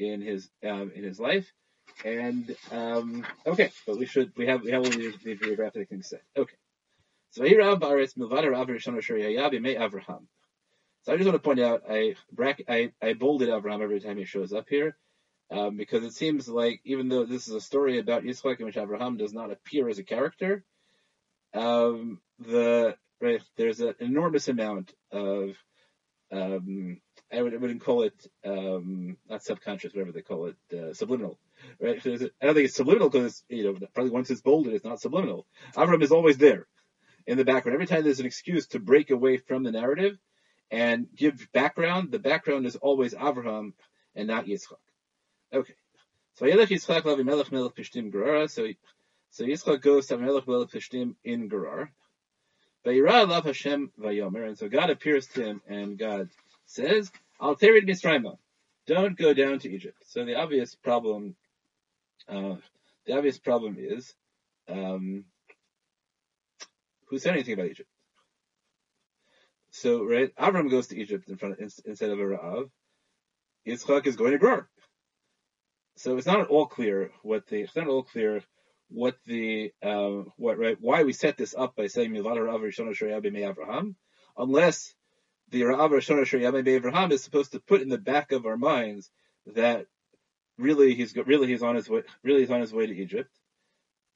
in 0.00 0.20
his 0.20 0.50
um, 0.64 0.90
in 0.96 1.04
his 1.04 1.20
life. 1.20 1.46
And 2.04 2.56
um, 2.72 3.24
okay, 3.46 3.70
but 3.86 3.98
we 3.98 4.06
should 4.06 4.32
we 4.36 4.48
have 4.48 4.62
we 4.64 4.72
have 4.72 4.84
all 4.84 4.90
the, 4.90 5.38
geographic 5.40 5.88
things 5.88 6.08
said. 6.08 6.22
Okay, 6.36 6.56
so 7.30 7.44
I 7.44 7.48
just 11.16 11.28
want 11.28 11.36
to 11.36 11.38
point 11.38 11.60
out 11.60 11.84
I 11.88 12.16
I 12.68 12.90
I 13.00 13.12
bolded 13.12 13.48
Avraham 13.48 13.80
every 13.80 14.00
time 14.00 14.16
he 14.16 14.24
shows 14.24 14.52
up 14.52 14.68
here 14.68 14.96
um, 15.50 15.76
because 15.76 16.04
it 16.04 16.12
seems 16.12 16.48
like 16.48 16.80
even 16.84 17.08
though 17.08 17.24
this 17.24 17.48
is 17.48 17.54
a 17.54 17.60
story 17.60 17.98
about 17.98 18.24
Yitzchak 18.24 18.58
in 18.58 18.66
which 18.66 18.76
Abraham 18.76 19.16
does 19.16 19.32
not 19.32 19.50
appear 19.52 19.88
as 19.88 19.98
a 19.98 20.04
character, 20.04 20.64
um, 21.54 22.20
the 22.38 22.96
right, 23.20 23.40
there's 23.56 23.80
an 23.80 23.94
enormous 24.00 24.48
amount 24.48 24.92
of 25.12 25.56
um, 26.32 27.00
I, 27.32 27.42
would, 27.42 27.54
I 27.54 27.56
wouldn't 27.56 27.84
call 27.84 28.02
it 28.02 28.26
um, 28.44 29.16
not 29.28 29.42
subconscious, 29.42 29.94
whatever 29.94 30.12
they 30.12 30.22
call 30.22 30.46
it, 30.46 30.56
uh, 30.72 30.92
subliminal. 30.92 31.38
Right? 31.80 32.00
I 32.04 32.08
don't 32.08 32.30
think 32.54 32.66
it's 32.66 32.76
subliminal 32.76 33.08
because 33.08 33.44
you 33.48 33.64
know 33.64 33.86
probably 33.94 34.10
once 34.10 34.30
it's 34.30 34.42
bolded, 34.42 34.74
it's 34.74 34.84
not 34.84 35.00
subliminal. 35.00 35.46
Abraham 35.76 36.02
is 36.02 36.12
always 36.12 36.38
there 36.38 36.66
in 37.26 37.38
the 37.38 37.44
background. 37.44 37.74
Every 37.74 37.86
time 37.86 38.04
there's 38.04 38.20
an 38.20 38.26
excuse 38.26 38.66
to 38.68 38.78
break 38.78 39.10
away 39.10 39.38
from 39.38 39.62
the 39.62 39.72
narrative 39.72 40.18
and 40.70 41.06
give 41.14 41.48
background, 41.52 42.10
the 42.12 42.18
background 42.18 42.66
is 42.66 42.76
always 42.76 43.14
Abraham 43.14 43.74
and 44.14 44.28
not 44.28 44.46
Yitzchak. 44.46 44.78
Okay. 45.56 45.74
So 46.34 46.44
Yelech 46.44 46.66
Yitzchak 46.66 47.02
Lavi 47.02 47.24
Melech 47.24 47.50
Melech 47.50 47.74
Plishtim 47.74 48.12
Gerar. 48.12 48.46
So 48.48 48.66
so 49.30 49.44
Yitzchak 49.44 49.80
goes 49.80 50.06
to 50.08 50.18
Melech 50.18 50.46
Melech 50.46 50.68
Pishtim 50.68 51.14
in 51.24 51.48
Gerar. 51.48 51.90
Vayira 52.84 53.26
Lav 53.26 53.44
Hashem 53.44 53.90
Vayomer. 53.98 54.46
And 54.46 54.58
so 54.58 54.68
God 54.68 54.90
appears 54.90 55.26
to 55.28 55.44
him, 55.44 55.62
and 55.66 55.98
God 55.98 56.28
says, 56.66 57.10
"I'll 57.40 57.56
terid 57.56 57.88
Mitzrayim. 57.88 58.36
Don't 58.86 59.16
go 59.16 59.32
down 59.32 59.58
to 59.60 59.70
Egypt." 59.72 59.96
So 60.04 60.26
the 60.26 60.34
obvious 60.34 60.74
problem, 60.74 61.36
uh, 62.28 62.56
the 63.06 63.16
obvious 63.16 63.38
problem 63.38 63.76
is, 63.78 64.14
um, 64.68 65.24
who 67.06 67.18
said 67.18 67.32
anything 67.32 67.54
about 67.54 67.70
Egypt? 67.70 67.88
So 69.70 70.04
right, 70.04 70.34
Avram 70.36 70.70
goes 70.70 70.88
to 70.88 71.00
Egypt 71.00 71.30
in 71.30 71.38
front 71.38 71.54
of, 71.54 71.72
instead 71.86 72.10
of 72.10 72.18
a 72.18 72.22
Ra'av. 72.22 72.70
Yitzchak 73.66 74.06
is 74.06 74.16
going 74.16 74.32
to 74.32 74.38
Gerar. 74.38 74.68
So 75.96 76.16
it's 76.16 76.26
not 76.26 76.40
at 76.40 76.48
all 76.48 76.66
clear 76.66 77.10
what 77.22 77.46
the 77.46 77.62
it's 77.62 77.74
not 77.74 77.86
at 77.86 77.90
all 77.90 78.02
clear 78.02 78.42
what 78.88 79.16
the 79.26 79.72
uh, 79.82 80.24
what 80.36 80.58
right 80.58 80.76
why 80.80 81.02
we 81.02 81.12
set 81.12 81.36
this 81.36 81.54
up 81.56 81.74
by 81.74 81.86
saying 81.86 82.12
Milvada 82.12 82.44
Rav 82.44 82.60
Rishon 82.60 83.94
unless 84.36 84.94
the 85.48 85.64
Rav 85.64 85.90
Rishon 85.90 87.12
is 87.12 87.24
supposed 87.24 87.52
to 87.52 87.60
put 87.60 87.80
in 87.80 87.88
the 87.88 87.98
back 87.98 88.32
of 88.32 88.44
our 88.46 88.58
minds 88.58 89.10
that 89.54 89.86
really 90.58 90.94
he's 90.94 91.16
really 91.16 91.48
he's 91.48 91.62
on 91.62 91.76
his 91.76 91.88
way 91.88 92.02
really 92.22 92.40
he's 92.40 92.50
on 92.50 92.60
his 92.60 92.74
way 92.74 92.86
to 92.86 92.94
Egypt, 92.94 93.30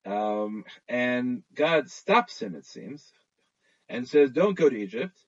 um, 0.04 0.64
and 0.86 1.42
God 1.54 1.90
stops 1.90 2.42
him 2.42 2.54
it 2.54 2.66
seems, 2.66 3.10
and 3.88 4.06
says 4.06 4.30
don't 4.30 4.56
go 4.56 4.68
to 4.68 4.76
Egypt, 4.76 5.18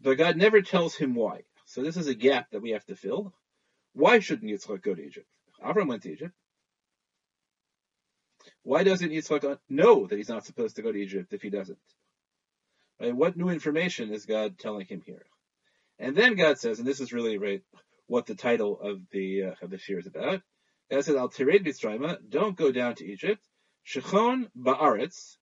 but 0.00 0.16
God 0.16 0.36
never 0.38 0.62
tells 0.62 0.94
him 0.94 1.14
why. 1.14 1.42
So 1.66 1.82
this 1.82 1.98
is 1.98 2.06
a 2.06 2.14
gap 2.14 2.50
that 2.52 2.62
we 2.62 2.70
have 2.70 2.84
to 2.86 2.96
fill. 2.96 3.34
Why 3.92 4.18
shouldn't 4.18 4.50
Yitzchak 4.50 4.82
go 4.82 4.94
to 4.94 5.02
Egypt? 5.04 5.28
Avram 5.62 5.88
went 5.88 6.02
to 6.02 6.12
Egypt. 6.12 6.34
Why 8.62 8.82
doesn't 8.82 9.10
Yitzchak 9.10 9.58
know 9.68 10.06
that 10.06 10.16
he's 10.16 10.28
not 10.28 10.46
supposed 10.46 10.76
to 10.76 10.82
go 10.82 10.92
to 10.92 10.98
Egypt 10.98 11.32
if 11.32 11.42
he 11.42 11.50
doesn't? 11.50 11.78
Right? 13.00 13.14
What 13.14 13.36
new 13.36 13.48
information 13.48 14.12
is 14.12 14.26
God 14.26 14.58
telling 14.58 14.86
him 14.86 15.02
here? 15.04 15.26
And 15.98 16.16
then 16.16 16.34
God 16.34 16.58
says, 16.58 16.78
and 16.78 16.88
this 16.88 17.00
is 17.00 17.12
really 17.12 17.38
right 17.38 17.62
what 18.06 18.26
the 18.26 18.34
title 18.34 18.78
of 18.80 19.00
the 19.10 19.44
uh, 19.44 19.54
of 19.62 19.70
the 19.70 19.76
is 19.76 20.06
about. 20.06 20.42
God 20.90 21.04
says, 21.04 21.16
"Al 21.16 21.28
tired 21.28 21.64
Mitzrayim, 21.64 22.16
don't 22.28 22.56
go 22.56 22.70
down 22.70 22.94
to 22.96 23.06
Egypt. 23.06 23.42
Shechon 23.86 24.48
ba'aretz. 24.58 25.36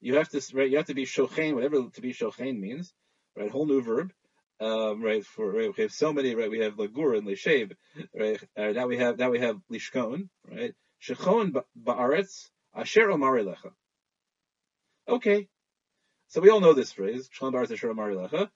You 0.00 0.16
have 0.16 0.28
to 0.30 0.42
right. 0.54 0.70
You 0.70 0.76
have 0.76 0.86
to 0.86 0.94
be 0.94 1.06
shochen, 1.06 1.54
whatever 1.54 1.88
to 1.92 2.00
be 2.00 2.12
shochen 2.12 2.58
means. 2.60 2.92
Right, 3.36 3.50
whole 3.50 3.66
new 3.66 3.82
verb 3.82 4.12
um, 4.60 5.02
right? 5.02 5.24
For 5.24 5.50
right, 5.50 5.70
we 5.76 5.82
have 5.82 5.92
so 5.92 6.12
many, 6.12 6.34
right? 6.34 6.50
We 6.50 6.60
have 6.60 6.74
lagur 6.74 7.16
and 7.16 7.26
lishev, 7.26 7.72
right? 8.14 8.40
Uh, 8.56 8.72
now 8.72 8.86
we 8.86 8.98
have 8.98 9.18
now 9.18 9.30
we 9.30 9.40
have 9.40 9.56
lishkon, 9.72 10.28
right? 10.50 10.74
Shechon 11.02 11.54
ba'aretz 11.82 12.50
asher 12.74 13.08
omarilecha. 13.08 13.72
Okay, 15.08 15.48
so 16.28 16.40
we 16.40 16.50
all 16.50 16.60
know 16.60 16.74
this 16.74 16.92
phrase, 16.92 17.28
shechon 17.28 17.52
ba'aretz 17.52 17.72
asher 17.72 17.92
omarilecha, 17.92 18.50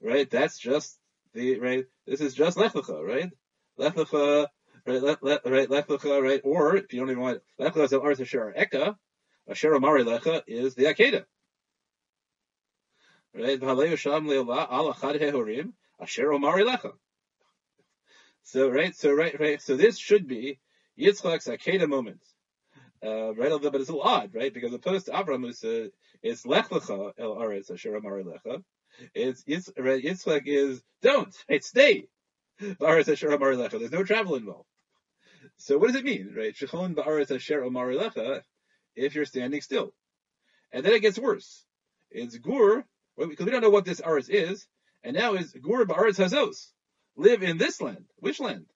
right? 0.00 0.30
That's 0.30 0.58
just 0.58 0.98
the 1.34 1.58
right. 1.58 1.84
This 2.06 2.20
is 2.20 2.34
just 2.34 2.56
lecha, 2.56 3.02
right? 3.02 3.30
Lecha, 3.78 4.46
right? 4.86 5.02
Let, 5.02 5.22
let, 5.22 5.44
right? 5.44 5.68
Lecha, 5.68 6.22
right? 6.22 6.40
Or 6.44 6.76
if 6.76 6.92
you 6.92 7.00
don't 7.00 7.10
even 7.10 7.22
want 7.22 7.42
lecha 7.60 7.84
is 7.84 7.92
aretz 7.92 8.20
asher 8.20 8.54
eka, 8.56 8.96
asher 9.48 9.72
omarilecha 9.72 10.42
is 10.46 10.74
the 10.76 10.84
akeda. 10.84 11.24
Right? 13.38 13.60
So 18.42 18.70
right, 18.70 18.96
so 18.96 19.12
right, 19.12 19.38
right. 19.38 19.60
So 19.60 19.76
this 19.76 19.98
should 19.98 20.26
be 20.26 20.58
Yitzchak's 20.98 21.46
Akeda 21.46 21.88
moment. 21.88 22.22
Uh, 23.04 23.34
right, 23.34 23.52
but 23.60 23.74
it's 23.76 23.90
a 23.90 23.92
little 23.92 24.02
odd, 24.02 24.34
right? 24.34 24.52
Because 24.52 24.72
opposed 24.72 25.06
to 25.06 25.16
Abraham, 25.16 25.42
who 25.42 25.52
said 25.52 25.90
it's 26.22 26.46
Lech 26.46 26.70
Lecha 26.70 27.12
El 27.18 27.36
Aretz 27.36 27.70
Asher 27.70 27.94
Amar 27.94 28.22
Lecha. 28.22 28.64
It's 29.14 29.44
right. 29.78 30.02
Yitzchak 30.02 30.42
is 30.46 30.82
don't. 31.02 31.34
It's 31.48 31.68
stay. 31.68 32.08
Ba'aretz 32.60 33.12
Asher 33.12 33.28
Amar 33.28 33.52
Lecha. 33.52 33.78
There's 33.78 33.92
no 33.92 34.02
travel 34.02 34.34
involved. 34.34 34.66
So 35.58 35.78
what 35.78 35.88
does 35.88 35.96
it 35.96 36.04
mean, 36.04 36.34
right? 36.36 36.54
Shechon 36.54 36.94
Ba'aretz 36.94 37.34
Asher 37.34 37.62
Amar 37.62 37.88
Lecha. 37.88 38.42
If 38.96 39.14
you're 39.14 39.26
standing 39.26 39.60
still, 39.60 39.92
and 40.72 40.84
then 40.84 40.92
it 40.92 41.02
gets 41.02 41.18
worse. 41.18 41.64
It's 42.10 42.36
Gur 42.38 42.84
because 43.26 43.46
we 43.46 43.52
don't 43.52 43.62
know 43.62 43.70
what 43.70 43.84
this 43.84 44.00
Aretz 44.00 44.30
is, 44.30 44.66
and 45.02 45.16
now 45.16 45.34
is 45.34 45.52
Gur 45.52 45.84
Ba'aretz 45.84 46.18
Hazos. 46.18 46.68
Live 47.16 47.42
in 47.42 47.58
this 47.58 47.80
land. 47.80 48.04
Which 48.18 48.40
land? 48.40 48.66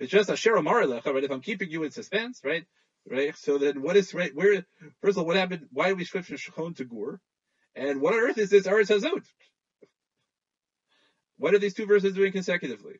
It's 0.00 0.10
just 0.10 0.30
Asher 0.30 0.54
Lecha, 0.54 1.12
right? 1.12 1.24
If 1.24 1.30
I'm 1.30 1.42
keeping 1.42 1.70
you 1.70 1.84
in 1.84 1.90
suspense, 1.90 2.40
right? 2.44 2.64
Right? 3.08 3.36
So 3.36 3.58
then 3.58 3.82
what 3.82 3.96
is, 3.96 4.12
right? 4.14 4.34
Where, 4.34 4.64
first 5.02 5.16
of 5.16 5.18
all, 5.18 5.26
what 5.26 5.36
happened? 5.36 5.68
Why 5.72 5.88
did 5.88 5.98
we 5.98 6.04
switch 6.04 6.26
from 6.26 6.36
Shechon 6.36 6.76
to 6.76 6.84
Gur? 6.84 7.20
And 7.76 8.00
what 8.00 8.14
on 8.14 8.20
earth 8.20 8.38
is 8.38 8.50
this 8.50 8.66
Aretz 8.66 8.88
Hazot? 8.88 9.24
What 11.36 11.54
are 11.54 11.58
these 11.58 11.74
two 11.74 11.86
verses 11.86 12.14
doing 12.14 12.32
consecutively? 12.32 12.94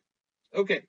Okay. 0.55 0.83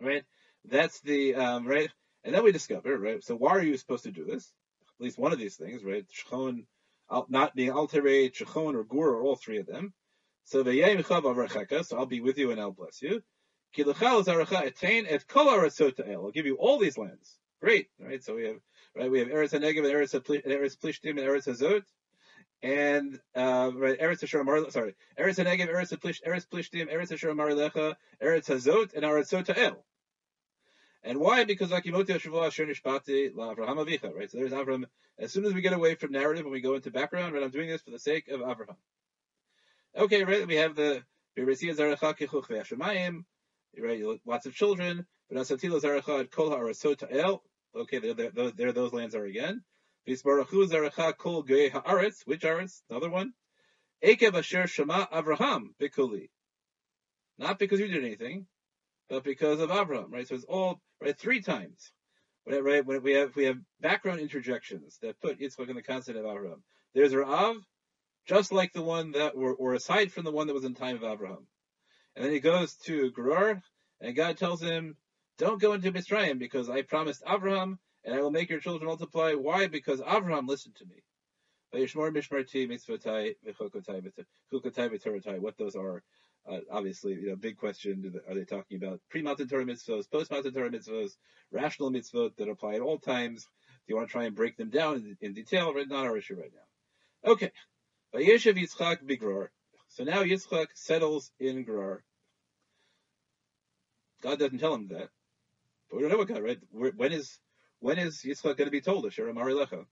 Right? 0.00 0.24
That's 0.64 1.00
the, 1.00 1.34
um, 1.34 1.66
right? 1.66 1.90
And 2.24 2.34
then 2.34 2.44
we 2.44 2.52
discover, 2.52 2.98
right? 2.98 3.22
So 3.22 3.36
why 3.36 3.50
are 3.50 3.62
you 3.62 3.76
supposed 3.76 4.04
to 4.04 4.10
do 4.10 4.24
this? 4.24 4.52
At 5.00 5.04
least 5.04 5.18
one 5.18 5.32
of 5.32 5.38
these 5.38 5.56
things, 5.56 5.84
right? 5.84 6.04
Shechon, 6.08 6.64
not 7.28 7.54
being 7.54 7.70
alterate, 7.70 8.34
shechon, 8.34 8.74
or 8.74 8.84
gur, 8.84 9.14
or 9.14 9.22
all 9.22 9.36
three 9.36 9.58
of 9.58 9.66
them. 9.66 9.92
So 10.44 10.62
so 10.62 11.96
I'll 11.96 12.06
be 12.06 12.20
with 12.20 12.38
you 12.38 12.50
and 12.50 12.60
I'll 12.60 12.72
bless 12.72 13.00
you. 13.00 13.22
I'll 13.78 14.22
give 16.30 16.46
you 16.46 16.56
all 16.56 16.78
these 16.78 16.98
lands. 16.98 17.38
Great, 17.60 17.88
right? 17.98 18.22
So 18.22 18.34
we 18.34 18.44
have, 18.46 18.56
right? 18.96 19.10
We 19.10 19.20
have 19.20 19.28
Eretz 19.28 19.52
Hanegev 19.52 19.78
and 19.78 19.86
Eretz 19.86 20.14
Eretz 20.44 20.76
Plishtim 20.76 21.10
and 21.10 21.20
Eretz 21.20 21.46
Hazot. 21.48 21.84
And 22.62 23.20
uh, 23.34 23.70
right, 23.74 23.98
Eretz 23.98 24.20
Hashem 24.20 24.44
Mar, 24.44 24.70
sorry, 24.70 24.94
Eretz 25.18 25.42
Hanegev, 25.42 25.68
Eretz 25.68 25.98
Plish, 26.00 26.20
Eretz 26.26 26.46
Plishtim, 26.46 26.92
Eretz 26.92 27.10
Hashem 27.10 27.36
Marilecha, 27.36 27.94
Eretz 28.22 28.46
Hazot, 28.46 28.94
and 28.94 29.04
Eretz 29.04 29.56
El. 29.56 29.84
And 31.04 31.18
why? 31.18 31.44
Because 31.44 31.70
Akimoti 31.70 32.08
Hashavah 32.08 32.46
Asher 32.46 32.66
Nishpati 32.66 33.34
Avraham 33.34 33.84
Avicha, 33.84 34.14
right? 34.14 34.30
So 34.30 34.38
there's 34.38 34.52
Avraham. 34.52 34.84
As 35.18 35.32
soon 35.32 35.44
as 35.44 35.52
we 35.52 35.60
get 35.60 35.72
away 35.72 35.96
from 35.96 36.12
narrative 36.12 36.44
and 36.44 36.52
we 36.52 36.60
go 36.60 36.74
into 36.74 36.90
background, 36.90 37.34
right? 37.34 37.42
I'm 37.42 37.50
doing 37.50 37.68
this 37.68 37.82
for 37.82 37.90
the 37.90 37.98
sake 37.98 38.28
of 38.28 38.40
Avraham. 38.40 38.76
Okay, 39.96 40.24
right? 40.24 40.46
We 40.46 40.56
have 40.56 40.76
the 40.76 41.02
right? 43.78 44.02
Lots 44.26 44.46
of 44.46 44.54
children. 44.54 45.06
Okay, 47.74 47.98
there, 47.98 48.14
there, 48.14 48.50
there, 48.50 48.72
those 48.72 48.92
lands 48.92 49.14
are 49.14 49.24
again. 49.24 49.62
Which 50.04 50.22
Aretz? 50.22 52.82
Another 52.90 53.10
one. 53.10 53.32
Ekev 54.04 54.34
Asher 54.34 54.66
Shema 54.66 55.06
Avraham 55.06 55.68
Bikuli. 55.80 56.28
Not 57.38 57.58
because 57.58 57.80
you 57.80 57.88
did 57.88 58.04
anything, 58.04 58.46
but 59.12 59.24
because 59.24 59.60
of 59.60 59.68
Avraham, 59.68 60.10
right? 60.10 60.26
So 60.26 60.34
it's 60.34 60.44
all 60.44 60.80
right 60.98 61.16
three 61.16 61.42
times. 61.42 61.92
Right, 62.46 62.64
right. 62.64 62.84
When 62.84 63.02
we 63.02 63.12
have 63.12 63.36
we 63.36 63.44
have 63.44 63.58
background 63.78 64.20
interjections 64.20 64.98
that 65.02 65.20
put 65.20 65.38
Yitzchak 65.38 65.68
in 65.68 65.76
the 65.76 65.82
concept 65.82 66.18
of 66.18 66.24
Avraham. 66.24 66.62
There's 66.94 67.14
Rav, 67.14 67.56
just 68.26 68.52
like 68.52 68.72
the 68.72 68.80
one 68.80 69.10
that, 69.10 69.36
were 69.36 69.52
or 69.52 69.74
aside 69.74 70.12
from 70.12 70.24
the 70.24 70.32
one 70.32 70.46
that 70.46 70.54
was 70.54 70.64
in 70.64 70.74
time 70.74 70.96
of 70.96 71.02
Avraham. 71.02 71.44
And 72.16 72.24
then 72.24 72.32
he 72.32 72.40
goes 72.40 72.74
to 72.86 73.12
Gerar, 73.12 73.62
and 74.00 74.16
God 74.16 74.38
tells 74.38 74.62
him, 74.62 74.96
"Don't 75.36 75.60
go 75.60 75.74
into 75.74 75.92
Mitzrayim 75.92 76.38
because 76.38 76.70
I 76.70 76.80
promised 76.80 77.22
Avraham, 77.24 77.76
and 78.04 78.14
I 78.14 78.22
will 78.22 78.30
make 78.30 78.48
your 78.48 78.60
children 78.60 78.86
multiply. 78.86 79.34
Why? 79.34 79.66
Because 79.66 80.00
Avraham 80.00 80.48
listened 80.48 80.76
to 80.76 80.86
me." 80.86 81.02
What 85.38 85.58
those 85.58 85.76
are, 85.76 86.02
uh, 86.50 86.58
obviously, 86.70 87.14
you 87.14 87.28
know, 87.28 87.36
big 87.36 87.56
question. 87.56 88.20
Are 88.28 88.34
they 88.34 88.44
talking 88.44 88.82
about 88.82 89.00
pre-mountain 89.10 89.48
Torah 89.48 89.64
mitzvahs, 89.64 90.10
post-mountain 90.10 90.52
Torah 90.52 90.70
mitzvahs, 90.70 91.12
rational 91.50 91.92
mitzvot 91.92 92.36
that 92.36 92.48
apply 92.48 92.74
at 92.74 92.80
all 92.80 92.98
times? 92.98 93.42
Do 93.42 93.92
you 93.92 93.96
want 93.96 94.08
to 94.08 94.12
try 94.12 94.24
and 94.24 94.34
break 94.34 94.56
them 94.56 94.70
down 94.70 94.96
in, 94.96 95.16
in 95.20 95.34
detail? 95.34 95.72
Right, 95.72 95.88
not 95.88 96.06
our 96.06 96.16
issue 96.16 96.34
right 96.34 96.52
now. 96.52 97.32
Okay. 97.32 97.52
Vayeshev 98.14 98.56
Yitzchak 98.56 99.04
bigrar. 99.04 99.48
So 99.88 100.04
now 100.04 100.22
Yitzchak 100.22 100.68
settles 100.74 101.30
in 101.38 101.64
Gerar. 101.64 102.02
God 104.22 104.38
doesn't 104.38 104.58
tell 104.58 104.74
him 104.74 104.88
that, 104.88 105.08
but 105.90 105.96
we 105.96 106.02
don't 106.02 106.10
know 106.10 106.18
what 106.18 106.28
God. 106.28 106.42
Right? 106.42 106.58
When 106.70 107.12
is 107.12 107.38
when 107.80 107.98
is 107.98 108.22
Yitzchak 108.24 108.56
going 108.56 108.66
to 108.66 108.70
be 108.70 108.80
told? 108.80 109.06
Asher 109.06 109.28
Amari 109.28 109.54
Lecha. 109.54 109.84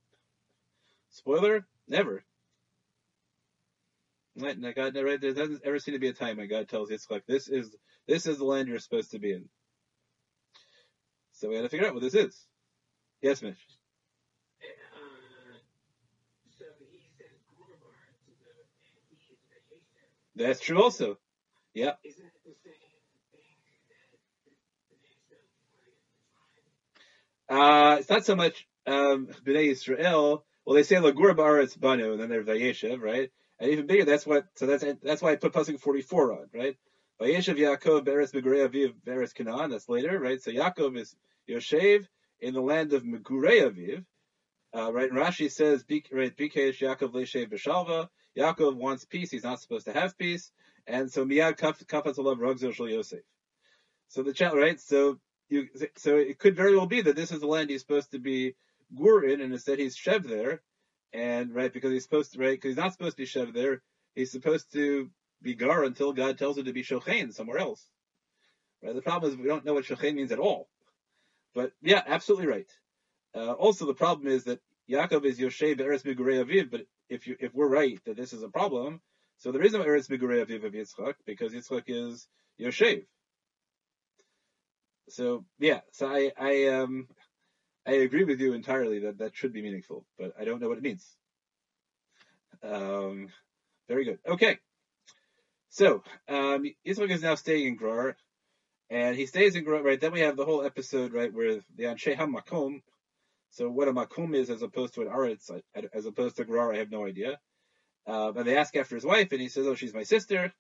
Spoiler: 1.10 1.66
Never. 1.88 2.24
Right, 4.38 4.58
now 4.58 4.72
God, 4.72 4.96
right, 4.96 5.20
there 5.20 5.34
doesn't 5.34 5.62
ever 5.64 5.78
seem 5.78 5.94
to 5.94 5.98
be 5.98 6.08
a 6.08 6.12
time 6.12 6.38
when 6.38 6.48
God 6.48 6.68
tells 6.68 6.90
Yitzchak, 6.90 7.22
"This 7.26 7.48
is 7.48 7.74
this 8.06 8.26
is 8.26 8.38
the 8.38 8.44
land 8.44 8.68
you're 8.68 8.78
supposed 8.78 9.10
to 9.10 9.18
be 9.18 9.32
in." 9.32 9.48
So 11.32 11.48
we 11.48 11.56
got 11.56 11.62
to 11.62 11.68
figure 11.68 11.86
out 11.86 11.94
what 11.94 12.02
this 12.02 12.14
is. 12.14 12.46
Yes, 13.22 13.42
Mitch. 13.42 13.58
That's 20.36 20.60
true. 20.60 20.82
Also, 20.82 21.18
yeah. 21.74 21.92
Uh, 27.48 27.96
it's 27.98 28.08
not 28.08 28.24
so 28.24 28.36
much 28.36 28.66
um, 28.86 29.28
Bnei 29.44 29.70
Israel. 29.70 30.44
Well, 30.64 30.76
they 30.76 30.82
say 30.84 30.96
Lagur 30.96 31.34
Baaretz 31.34 31.78
Banu, 31.78 32.12
and 32.12 32.20
then 32.20 32.28
they're 32.28 32.44
Vayeshev, 32.44 33.00
right? 33.00 33.30
And 33.60 33.70
even 33.70 33.86
bigger, 33.86 34.04
that's 34.04 34.26
what. 34.26 34.46
So 34.56 34.66
that's 34.66 34.84
that's 35.02 35.22
why 35.22 35.32
I 35.32 35.36
put 35.36 35.52
pasuk 35.52 35.78
forty 35.80 36.00
four 36.02 36.32
on, 36.32 36.46
right? 36.54 36.76
Vayeshev 37.20 37.56
Yaakov 37.56 38.06
Beres 38.06 38.32
Megurei 38.32 38.66
Aviv 38.66 38.94
Beres 39.06 39.34
Canaan. 39.34 39.70
That's 39.70 39.88
later, 39.88 40.18
right? 40.18 40.42
So 40.42 40.50
Yaakov 40.50 40.96
is 40.96 41.14
Yoshev 41.48 42.06
in 42.40 42.54
the 42.54 42.62
land 42.62 42.94
of 42.94 43.04
Megurei 43.04 43.70
Aviv, 43.70 44.04
uh, 44.74 44.90
right? 44.92 45.10
And 45.10 45.18
Rashi 45.18 45.50
says, 45.50 45.84
"Bik- 45.84 46.10
right? 46.10 46.34
Bikesh 46.34 46.78
Yaakov 46.78 47.12
Leshev 47.12 47.52
B'Shalva. 47.52 48.08
Yaakov 48.38 48.76
wants 48.76 49.04
peace. 49.04 49.30
He's 49.30 49.44
not 49.44 49.60
supposed 49.60 49.86
to 49.86 49.92
have 49.92 50.16
peace, 50.16 50.50
and 50.86 51.12
so 51.12 51.26
Miyad 51.26 51.58
Kaf 51.58 51.78
Kafatolav 51.80 52.38
Rogzo 52.38 52.72
Shel 52.72 52.88
Yosef. 52.88 53.20
So 54.08 54.22
the 54.22 54.32
chat, 54.32 54.54
right? 54.54 54.80
So 54.80 55.20
you, 55.50 55.68
so 55.96 56.16
it 56.16 56.38
could 56.38 56.56
very 56.56 56.76
well 56.76 56.86
be 56.86 57.02
that 57.02 57.16
this 57.16 57.32
is 57.32 57.40
the 57.40 57.46
land 57.46 57.70
he's 57.70 57.80
supposed 57.80 58.12
to 58.12 58.18
be 58.18 58.54
gur 58.96 59.24
in, 59.24 59.40
and 59.40 59.52
instead 59.52 59.78
he's 59.78 59.96
shev 59.98 60.24
there, 60.26 60.62
and 61.12 61.54
right 61.54 61.72
because 61.72 61.92
he's 61.92 62.04
supposed 62.04 62.32
to 62.32 62.38
right 62.38 62.52
because 62.52 62.70
he's 62.70 62.76
not 62.76 62.92
supposed 62.92 63.16
to 63.16 63.22
be 63.22 63.26
shev 63.26 63.54
there, 63.54 63.82
he's 64.14 64.32
supposed 64.32 64.72
to 64.72 65.10
be 65.42 65.54
gar 65.54 65.84
until 65.84 66.12
God 66.12 66.38
tells 66.38 66.58
him 66.58 66.66
to 66.66 66.72
be 66.72 66.82
shochein 66.82 67.32
somewhere 67.32 67.58
else. 67.58 67.86
Right. 68.82 68.94
The 68.94 69.02
problem 69.02 69.30
is 69.30 69.38
we 69.38 69.46
don't 69.48 69.64
know 69.64 69.74
what 69.74 69.84
shochein 69.84 70.14
means 70.14 70.32
at 70.32 70.38
all. 70.38 70.68
But 71.54 71.72
yeah, 71.82 72.02
absolutely 72.06 72.46
right. 72.46 72.70
Uh, 73.34 73.52
also, 73.52 73.86
the 73.86 73.94
problem 73.94 74.28
is 74.28 74.44
that 74.44 74.60
Yaakov 74.90 75.24
is 75.24 75.38
Yoshe 75.38 75.76
be'eretz 75.76 76.02
migurei 76.02 76.44
aviv, 76.44 76.70
but 76.70 76.82
if 77.08 77.26
you 77.26 77.36
if 77.40 77.54
we're 77.54 77.68
right 77.68 77.98
that 78.04 78.16
this 78.16 78.32
is 78.32 78.42
a 78.42 78.48
problem, 78.48 79.00
so 79.38 79.52
there 79.52 79.62
is 79.62 79.72
no 79.72 79.80
eretz 79.80 80.08
migurei 80.08 80.44
aviv 80.44 80.64
of 80.64 80.72
Yitzchak 80.72 81.14
because 81.26 81.52
Yitzchak 81.52 81.84
is 81.86 82.28
Yoshev. 82.60 83.04
So 85.08 85.44
yeah, 85.58 85.80
so 85.92 86.06
I 86.08 86.32
I 86.38 86.66
um 86.68 87.08
I 87.90 87.94
agree 87.94 88.22
with 88.22 88.40
you 88.40 88.52
entirely 88.52 89.00
that 89.00 89.18
that 89.18 89.36
should 89.36 89.52
be 89.52 89.62
meaningful, 89.62 90.06
but 90.16 90.32
I 90.38 90.44
don't 90.44 90.60
know 90.60 90.68
what 90.68 90.78
it 90.78 90.84
means. 90.84 91.04
Um, 92.62 93.30
very 93.88 94.04
good. 94.04 94.20
Okay, 94.24 94.58
so 95.70 96.04
um, 96.28 96.64
is 96.84 97.22
now 97.22 97.34
staying 97.34 97.66
in 97.66 97.78
Gerar, 97.78 98.16
and 98.90 99.16
he 99.16 99.26
stays 99.26 99.56
in 99.56 99.64
Gerar. 99.64 99.82
Right 99.82 100.00
then 100.00 100.12
we 100.12 100.20
have 100.20 100.36
the 100.36 100.44
whole 100.44 100.62
episode 100.64 101.12
right 101.12 101.34
where 101.34 101.62
the 101.76 101.84
Anshe 101.84 102.16
Makom. 102.16 102.82
So 103.50 103.68
what 103.68 103.88
a 103.88 103.92
makom 103.92 104.36
is 104.36 104.50
as 104.50 104.62
opposed 104.62 104.94
to 104.94 105.00
an 105.00 105.08
aretz, 105.08 105.50
as 105.92 106.06
opposed 106.06 106.36
to 106.36 106.44
Gerar, 106.44 106.72
I 106.72 106.76
have 106.76 106.92
no 106.92 107.04
idea. 107.04 107.40
Um, 108.06 108.36
and 108.36 108.46
they 108.46 108.56
ask 108.56 108.76
after 108.76 108.94
his 108.94 109.04
wife, 109.04 109.32
and 109.32 109.40
he 109.40 109.48
says, 109.48 109.66
"Oh, 109.66 109.74
she's 109.74 109.94
my 109.94 110.04
sister." 110.04 110.52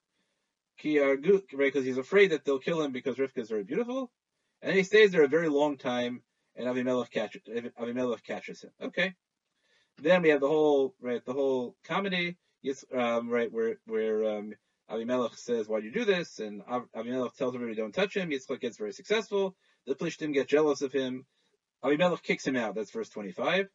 Right, 0.82 1.22
because 1.56 1.84
he's 1.84 1.98
afraid 1.98 2.32
that 2.32 2.44
they'll 2.44 2.58
kill 2.58 2.82
him 2.82 2.90
because 2.90 3.18
Rivka 3.18 3.38
is 3.38 3.50
very 3.50 3.62
beautiful, 3.62 4.10
and 4.62 4.74
he 4.74 4.82
stays 4.82 5.12
there 5.12 5.22
a 5.22 5.28
very 5.28 5.48
long 5.48 5.76
time 5.76 6.22
and 6.56 6.66
Avimelech 6.66 7.10
catches 7.10 7.42
Avimelech 7.78 8.22
catches 8.22 8.62
him. 8.62 8.70
Okay. 8.82 9.14
Then 9.98 10.22
we 10.22 10.30
have 10.30 10.40
the 10.40 10.48
whole 10.48 10.94
right, 11.00 11.24
the 11.24 11.32
whole 11.32 11.76
comedy, 11.84 12.36
yes, 12.62 12.84
um, 12.94 13.28
right, 13.28 13.52
where 13.52 13.76
where 13.86 14.24
um, 14.24 14.54
Avimelech 14.90 15.36
says, 15.36 15.68
"Why 15.68 15.80
do 15.80 15.86
you 15.86 15.92
do 15.92 16.04
this?" 16.04 16.38
And 16.38 16.62
Av- 16.62 16.88
Avimelech 16.96 17.34
tells 17.34 17.54
everybody, 17.54 17.76
"Don't 17.76 17.94
touch 17.94 18.16
him." 18.16 18.30
Yitzchak 18.30 18.60
gets 18.60 18.78
very 18.78 18.92
successful. 18.92 19.54
The 19.86 19.94
Plishtim 19.94 20.32
get 20.32 20.48
jealous 20.48 20.82
of 20.82 20.92
him. 20.92 21.26
Avimelech 21.84 22.22
kicks 22.22 22.46
him 22.46 22.56
out. 22.56 22.74
That's 22.74 22.90
verse 22.90 23.08
twenty-five. 23.08 23.68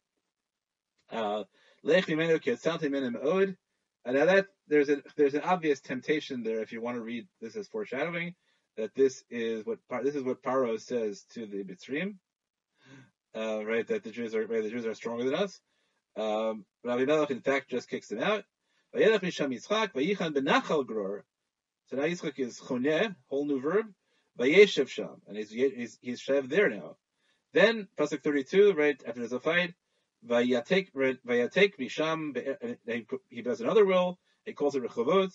Uh. 1.10 1.44
And 1.84 4.14
now 4.14 4.24
that 4.24 4.46
there's 4.68 4.88
a 4.88 5.02
there's 5.16 5.34
an 5.34 5.42
obvious 5.42 5.80
temptation 5.80 6.42
there 6.42 6.60
if 6.60 6.72
you 6.72 6.80
want 6.80 6.96
to 6.96 7.02
read 7.02 7.26
this 7.40 7.56
as 7.56 7.68
foreshadowing 7.68 8.34
that 8.76 8.94
this 8.94 9.24
is 9.30 9.64
what 9.64 9.78
this 10.02 10.14
is 10.14 10.22
what 10.22 10.42
Paro 10.42 10.80
says 10.80 11.24
to 11.34 11.46
the 11.46 11.64
Mitzrayim 11.64 12.16
uh, 13.36 13.64
right? 13.64 13.86
That 13.86 14.02
the 14.02 14.10
Jews 14.10 14.34
are 14.34 14.46
right, 14.46 14.62
the 14.62 14.70
Jews 14.70 14.86
are 14.86 14.94
stronger 14.94 15.24
than 15.24 15.34
us. 15.34 15.60
Um, 16.16 16.64
but 16.82 16.92
Abimelech, 16.92 17.30
in 17.30 17.42
fact, 17.42 17.70
just 17.70 17.90
kicks 17.90 18.08
them 18.08 18.20
out. 18.20 18.44
So 18.94 19.00
now 19.00 19.18
Yitzchak 22.02 22.38
is 22.38 22.58
choneh, 22.58 23.14
whole 23.28 23.44
new 23.44 23.60
verb. 23.60 23.86
And 24.38 25.36
he's 25.36 25.50
he's 25.50 25.98
he's 26.00 26.20
shev 26.20 26.48
there 26.48 26.70
now. 26.70 26.96
Then 27.52 27.88
pasuk 27.98 28.22
thirty 28.22 28.44
two, 28.44 28.72
right 28.72 28.96
after 29.06 29.20
there's 29.20 29.32
a 29.32 29.40
fight. 29.40 29.74
Vayatek 30.26 30.92
misham. 30.94 32.34
He 32.86 33.06
he 33.28 33.42
does 33.42 33.60
another 33.60 33.84
will. 33.84 34.18
He 34.44 34.52
calls 34.52 34.74
it 34.74 34.82
rechovot. 34.82 35.32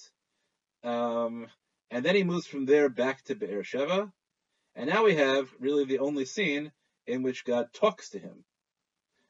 Um, 0.83 1.47
and 1.89 2.05
then 2.05 2.15
he 2.15 2.23
moves 2.23 2.47
from 2.47 2.65
there 2.65 2.89
back 2.89 3.23
to 3.25 3.35
Be'er 3.35 3.63
Sheva. 3.63 4.11
And 4.75 4.89
now 4.89 5.03
we 5.03 5.15
have 5.15 5.53
really 5.59 5.85
the 5.85 5.99
only 5.99 6.25
scene 6.25 6.71
in 7.11 7.23
which 7.23 7.43
God 7.43 7.67
talks 7.73 8.09
to 8.11 8.19
him. 8.19 8.43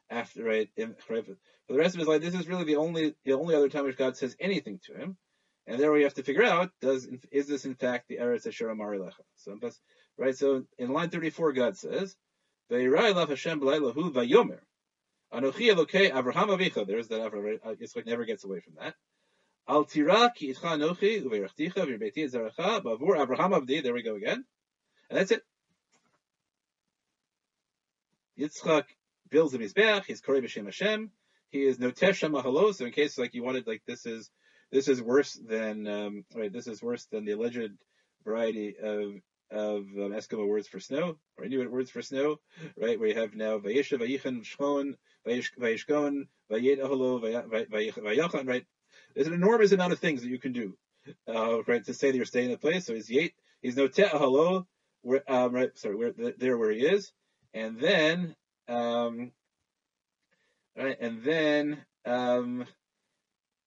After 0.10 0.44
right, 0.44 0.70
in, 0.76 0.96
right 1.10 1.26
for 1.26 1.74
the 1.74 1.80
rest 1.80 1.96
of 1.96 2.00
his 2.00 2.08
life, 2.08 2.22
this 2.22 2.36
is 2.36 2.48
really 2.48 2.66
the 2.66 2.76
only 2.76 3.16
the 3.24 3.34
only 3.34 3.56
other 3.56 3.70
time 3.70 3.86
which 3.86 3.98
God 3.98 4.18
says 4.18 4.36
anything 4.40 4.80
to 4.86 4.94
him, 4.94 5.18
and 5.66 5.80
there 5.80 5.92
we 5.92 6.04
have 6.04 6.14
to 6.16 6.24
figure 6.24 6.44
out 6.44 6.72
does 6.82 7.08
is 7.32 7.48
this 7.48 7.66
in 7.66 7.76
fact 7.76 8.08
the 8.08 8.18
Eretz 8.18 8.46
Asher 8.46 8.70
Amar? 8.70 8.98
So 9.38 9.58
right, 10.18 10.36
so 10.36 10.66
in 10.78 10.92
line 10.92 11.10
thirty 11.10 11.30
four, 11.30 11.54
God 11.54 11.78
says, 11.78 12.16
Veirai 12.70 13.16
lav 13.16 13.30
Hashem 13.30 13.62
b'leilahu 13.62 14.12
vayomer. 14.14 14.60
Anochi 15.34 15.74
Elokei 15.74 16.12
Avraham 16.12 16.50
Avicha. 16.50 16.86
There's 16.86 17.08
that 17.08 17.22
Avraham. 17.22 17.60
Uh, 17.64 17.76
Yitzchak 17.82 18.06
never 18.06 18.26
gets 18.26 18.44
away 18.44 18.60
from 18.60 18.74
that. 18.82 18.96
Al 19.68 19.86
tira 19.86 20.32
ki 20.36 20.54
itcha 20.54 20.78
anochi 20.78 21.24
uveirachticha 21.24 21.86
v'yirbeiti 21.88 22.30
zaracha 22.30 22.84
bavur 22.84 23.16
Avraham 23.16 23.58
Avdi. 23.58 23.82
There 23.82 23.94
we 23.94 24.04
go 24.04 24.16
again. 24.16 24.44
And 25.10 25.20
that's 25.20 25.32
it. 25.32 25.42
Yitzchak 28.40 28.86
builds 29.30 29.54
a 29.54 29.60
mizbeach. 29.60 30.06
He's 30.06 30.22
korei 30.22 30.44
b'shem 30.44 30.66
Hashem. 30.66 31.12
He 31.50 31.64
is 31.64 31.78
notesh 31.78 32.30
mahalo. 32.30 32.74
So 32.74 32.86
in 32.86 32.92
case 32.92 33.18
like 33.18 33.34
you 33.34 33.44
wanted 33.44 33.68
like 33.68 33.84
this 33.86 34.06
is 34.06 34.30
this 34.72 34.88
is 34.88 35.02
worse 35.02 35.34
than 35.34 35.88
um, 35.88 36.26
right. 36.36 36.52
This 36.52 36.68
is 36.68 36.82
worse 36.82 37.06
than 37.06 37.26
the 37.26 37.34
alleged 37.34 37.74
variety 38.24 38.76
of 38.82 39.16
of 39.52 39.80
um, 39.80 40.12
Eskimo 40.14 40.48
words 40.48 40.68
for 40.68 40.80
snow 40.80 41.18
or 41.38 41.44
Inuit 41.44 41.70
words 41.70 41.92
for 41.92 42.02
snow, 42.02 42.38
right? 42.78 42.98
Where 42.98 43.10
you 43.10 43.16
have 43.16 43.36
now 43.36 43.60
vayisha, 43.60 44.00
vayichan, 44.00 44.46
shchon, 44.46 44.96
vayishkon, 45.28 46.28
vayed 46.50 46.80
aholo, 46.80 47.22
vayachan, 47.22 48.48
right? 48.48 48.66
There's 49.14 49.28
an 49.28 49.34
enormous 49.34 49.74
amount 49.74 49.94
of 49.94 50.00
things 50.00 50.22
that 50.22 50.30
you 50.30 50.40
can 50.40 50.54
do, 50.54 50.78
uh, 51.28 51.64
right? 51.64 51.84
To 51.84 51.94
say 51.94 52.12
that 52.12 52.18
you're 52.18 52.26
staying 52.26 52.48
in 52.48 52.56
a 52.56 52.58
place. 52.58 52.86
So 52.86 52.94
he's 52.94 53.10
yet, 53.10 53.32
he's 53.62 53.76
no 53.76 53.88
te 53.88 54.04
aholo, 54.04 54.66
where, 55.02 55.30
um, 55.30 55.54
right? 55.54 55.78
Sorry, 55.78 55.96
where 55.96 56.14
there 56.14 56.58
where 56.58 56.72
he 56.72 56.86
is, 56.86 57.12
and 57.54 57.80
then, 57.80 58.36
um, 58.68 59.32
right, 60.78 60.98
and 61.00 61.24
then, 61.24 61.78
um, 62.06 62.66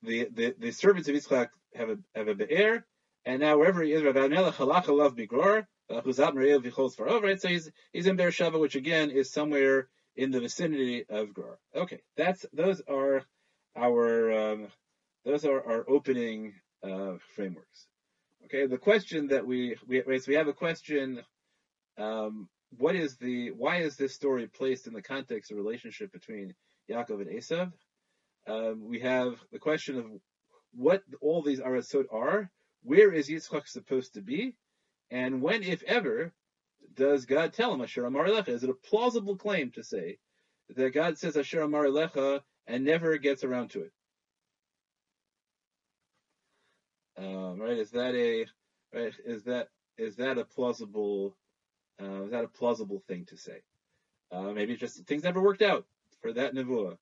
the 0.02 0.28
the 0.32 0.54
the 0.58 0.70
servants 0.70 1.08
of 1.08 1.14
Yitzchak 1.14 1.48
have 1.74 1.90
a 1.90 1.98
have 2.14 2.28
a 2.28 2.34
be'er, 2.34 2.84
and 3.24 3.40
now 3.40 3.56
wherever 3.56 3.82
he 3.82 3.92
is, 3.92 4.02
Rav 4.02 4.14
Melech 4.14 4.54
halach 4.54 4.84
alav 4.84 5.16
bigror, 5.16 5.66
Right, 5.90 7.40
so 7.40 7.48
he's 7.48 7.70
he's 7.92 8.06
in 8.06 8.16
Beersheba, 8.16 8.58
which 8.58 8.74
again 8.74 9.10
is 9.10 9.30
somewhere 9.30 9.88
in 10.16 10.30
the 10.30 10.40
vicinity 10.40 11.04
of 11.08 11.34
Gror. 11.34 11.58
Okay, 11.74 12.00
that's 12.16 12.46
those 12.52 12.80
are 12.88 13.22
our 13.76 14.32
um, 14.32 14.68
those 15.24 15.44
are 15.44 15.62
our 15.62 15.84
opening 15.88 16.54
uh, 16.82 17.14
frameworks. 17.34 17.86
Okay, 18.46 18.66
the 18.66 18.78
question 18.78 19.28
that 19.28 19.46
we 19.46 19.76
we 19.86 20.00
so 20.00 20.24
we 20.28 20.34
have 20.36 20.48
a 20.48 20.54
question. 20.54 21.22
Um, 21.98 22.48
what 22.78 22.94
is 22.96 23.16
the 23.16 23.50
why 23.52 23.78
is 23.78 23.96
this 23.96 24.14
story 24.14 24.46
placed 24.46 24.86
in 24.86 24.92
the 24.92 25.02
context 25.02 25.50
of 25.50 25.56
relationship 25.56 26.12
between 26.12 26.54
Yaakov 26.90 27.20
and 27.20 27.30
Esav? 27.30 27.72
Um, 28.46 28.84
we 28.88 29.00
have 29.00 29.34
the 29.52 29.58
question 29.58 29.98
of 29.98 30.06
what 30.72 31.02
all 31.20 31.42
these 31.42 31.60
arasot 31.60 32.06
are. 32.12 32.50
Where 32.82 33.12
is 33.12 33.28
Yitzchak 33.28 33.66
supposed 33.66 34.14
to 34.14 34.20
be? 34.20 34.54
And 35.10 35.40
when, 35.40 35.62
if 35.62 35.82
ever, 35.84 36.32
does 36.94 37.24
God 37.24 37.52
tell 37.52 37.72
him 37.72 37.80
Asher 37.80 38.04
Amar? 38.04 38.26
Is 38.46 38.64
it 38.64 38.70
a 38.70 38.74
plausible 38.74 39.36
claim 39.36 39.70
to 39.72 39.82
say 39.82 40.18
that 40.76 40.92
God 40.92 41.18
says 41.18 41.36
Asher 41.36 41.60
Amar 41.60 41.86
and 42.66 42.84
never 42.84 43.16
gets 43.18 43.44
around 43.44 43.70
to 43.70 43.82
it? 43.82 43.92
Um, 47.16 47.60
right? 47.60 47.78
Is 47.78 47.90
that 47.92 48.14
a 48.14 48.46
right? 48.92 49.14
Is 49.24 49.44
that 49.44 49.68
is 49.96 50.16
that 50.16 50.38
a 50.38 50.44
plausible 50.44 51.36
uh, 52.02 52.24
is 52.24 52.30
that 52.30 52.44
a 52.44 52.48
plausible 52.48 53.02
thing 53.08 53.24
to 53.26 53.36
say? 53.36 53.62
Uh, 54.32 54.52
maybe 54.52 54.76
just 54.76 55.04
things 55.06 55.22
never 55.22 55.40
worked 55.40 55.62
out 55.62 55.86
for 56.20 56.32
that 56.32 56.54
nevuah, 56.54 56.96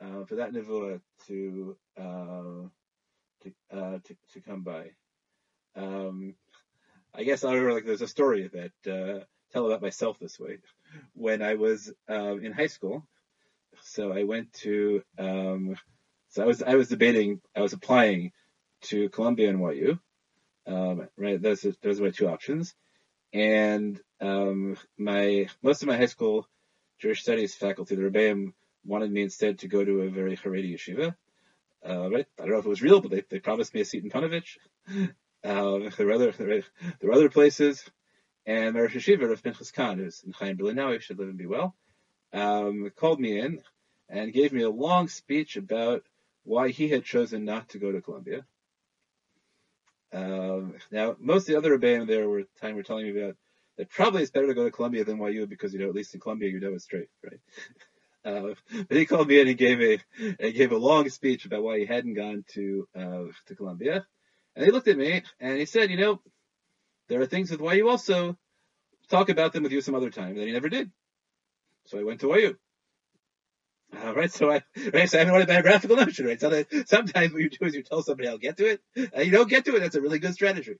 uh, 0.00 0.24
for 0.24 0.36
that 0.36 0.52
nevuah 0.52 1.00
to 1.26 1.76
uh, 1.98 2.68
to, 3.42 3.52
uh, 3.72 3.98
to 4.04 4.16
to 4.32 4.40
come 4.40 4.62
by. 4.62 4.90
Um, 5.76 6.34
I 7.14 7.24
guess 7.24 7.44
I 7.44 7.52
remember 7.52 7.74
like 7.74 7.84
there's 7.84 8.02
a 8.02 8.08
story 8.08 8.50
that 8.52 8.92
uh, 8.92 9.24
tell 9.52 9.66
about 9.66 9.82
myself 9.82 10.18
this 10.18 10.38
way. 10.38 10.58
When 11.14 11.42
I 11.42 11.54
was 11.54 11.92
um, 12.08 12.44
in 12.44 12.52
high 12.52 12.66
school, 12.66 13.06
so 13.82 14.12
I 14.12 14.24
went 14.24 14.52
to 14.64 15.02
um, 15.18 15.76
so 16.28 16.42
I 16.42 16.46
was 16.46 16.62
I 16.62 16.74
was 16.74 16.88
debating 16.88 17.40
I 17.54 17.60
was 17.60 17.72
applying 17.72 18.32
to 18.82 19.08
Columbia 19.10 19.50
and 19.50 19.60
NYU. 19.60 19.98
Um, 20.66 21.08
right, 21.16 21.40
those 21.40 21.66
those 21.82 22.00
are 22.00 22.04
my 22.04 22.10
two 22.10 22.28
options, 22.28 22.74
and 23.34 24.00
um, 24.20 24.78
my 24.96 25.48
most 25.60 25.82
of 25.82 25.88
my 25.88 25.96
high 25.96 26.06
school 26.06 26.48
Jewish 27.00 27.22
studies 27.22 27.54
faculty, 27.54 27.96
the 27.96 28.02
Rebbeim, 28.02 28.54
wanted 28.84 29.10
me 29.10 29.22
instead 29.22 29.58
to 29.58 29.68
go 29.68 29.84
to 29.84 30.02
a 30.02 30.08
very 30.08 30.36
Haredi 30.36 30.74
yeshiva. 30.74 31.14
Uh, 31.86 32.10
right, 32.10 32.26
I 32.38 32.42
don't 32.42 32.52
know 32.52 32.58
if 32.58 32.64
it 32.64 32.68
was 32.68 32.80
real, 32.80 33.00
but 33.00 33.10
they, 33.10 33.24
they 33.28 33.40
promised 33.40 33.74
me 33.74 33.82
a 33.82 33.84
seat 33.84 34.04
in 34.04 34.10
Panovich. 34.10 34.56
Uh, 34.88 35.90
there 35.96 36.06
were 36.06 36.12
other 36.12 36.30
there 36.30 36.62
were 37.02 37.12
other 37.12 37.28
places, 37.28 37.84
and 38.46 38.76
Rosh 38.76 38.96
Hashiva 38.96 39.30
of 39.30 39.42
Pinchas 39.42 39.72
Khan, 39.72 39.98
who's 39.98 40.22
in 40.22 40.32
Chaim 40.32 40.56
Berlin 40.56 40.76
now, 40.76 40.92
he 40.92 41.00
should 41.00 41.18
live 41.18 41.28
and 41.28 41.36
be 41.36 41.46
well, 41.46 41.74
um, 42.32 42.90
called 42.96 43.20
me 43.20 43.38
in 43.38 43.60
and 44.08 44.32
gave 44.32 44.52
me 44.52 44.62
a 44.62 44.70
long 44.70 45.08
speech 45.08 45.56
about 45.56 46.04
why 46.44 46.68
he 46.68 46.88
had 46.88 47.04
chosen 47.04 47.44
not 47.44 47.70
to 47.70 47.78
go 47.78 47.90
to 47.90 48.00
Columbia. 48.00 48.46
Um, 50.12 50.74
now, 50.90 51.16
most 51.18 51.42
of 51.42 51.46
the 51.52 51.58
other 51.58 51.76
rebbeim 51.76 52.06
there 52.06 52.28
were 52.28 52.44
time 52.60 52.76
were 52.76 52.82
telling 52.82 53.12
me 53.12 53.20
about 53.20 53.36
that 53.78 53.90
probably 53.90 54.22
it's 54.22 54.30
better 54.30 54.46
to 54.46 54.54
go 54.54 54.64
to 54.64 54.70
Columbia 54.70 55.04
than 55.04 55.20
YU 55.20 55.46
because 55.46 55.72
you 55.72 55.80
know 55.80 55.88
at 55.88 55.94
least 55.94 56.14
in 56.14 56.20
Columbia 56.20 56.50
you 56.50 56.60
know 56.60 56.72
it's 56.74 56.84
straight, 56.84 57.08
right? 57.22 57.40
Uh, 58.26 58.54
but 58.88 58.96
he 58.96 59.04
called 59.04 59.28
me 59.28 59.38
and 59.38 59.58
gave 59.58 59.82
a 59.82 59.98
and 60.40 60.54
gave 60.54 60.72
a 60.72 60.78
long 60.78 61.06
speech 61.10 61.44
about 61.44 61.62
why 61.62 61.78
he 61.78 61.84
hadn't 61.84 62.14
gone 62.14 62.42
to 62.48 62.88
uh, 62.96 63.24
to 63.44 63.54
Columbia. 63.54 64.06
And 64.56 64.64
he 64.64 64.70
looked 64.70 64.88
at 64.88 64.96
me 64.96 65.22
and 65.40 65.58
he 65.58 65.66
said, 65.66 65.90
you 65.90 65.98
know, 65.98 66.22
there 67.10 67.20
are 67.20 67.26
things 67.26 67.50
with 67.50 67.60
YU 67.60 67.86
also. 67.86 68.38
Talk 69.10 69.28
about 69.28 69.52
them 69.52 69.62
with 69.62 69.72
you 69.72 69.82
some 69.82 69.94
other 69.94 70.08
time. 70.08 70.38
And 70.38 70.46
he 70.46 70.52
never 70.52 70.70
did. 70.70 70.90
So 71.84 71.98
I 71.98 72.04
went 72.04 72.20
to 72.20 72.28
YU. 72.28 72.56
All 74.02 74.14
right, 74.14 74.32
so 74.32 74.50
I 74.50 74.62
right, 74.92 75.08
so 75.08 75.18
I 75.18 75.24
haven't 75.24 75.42
a 75.42 75.46
biographical 75.46 75.96
notion, 75.96 76.26
right? 76.26 76.40
So 76.40 76.48
that 76.50 76.88
sometimes 76.88 77.32
what 77.32 77.42
you 77.42 77.50
do 77.50 77.64
is 77.66 77.74
you 77.74 77.82
tell 77.82 78.02
somebody 78.02 78.28
I'll 78.28 78.38
get 78.38 78.56
to 78.56 78.66
it, 78.66 78.80
and 78.96 79.24
you 79.24 79.30
don't 79.30 79.48
get 79.48 79.64
to 79.66 79.76
it. 79.76 79.80
That's 79.80 79.94
a 79.94 80.00
really 80.00 80.18
good 80.18 80.34
strategy. 80.34 80.76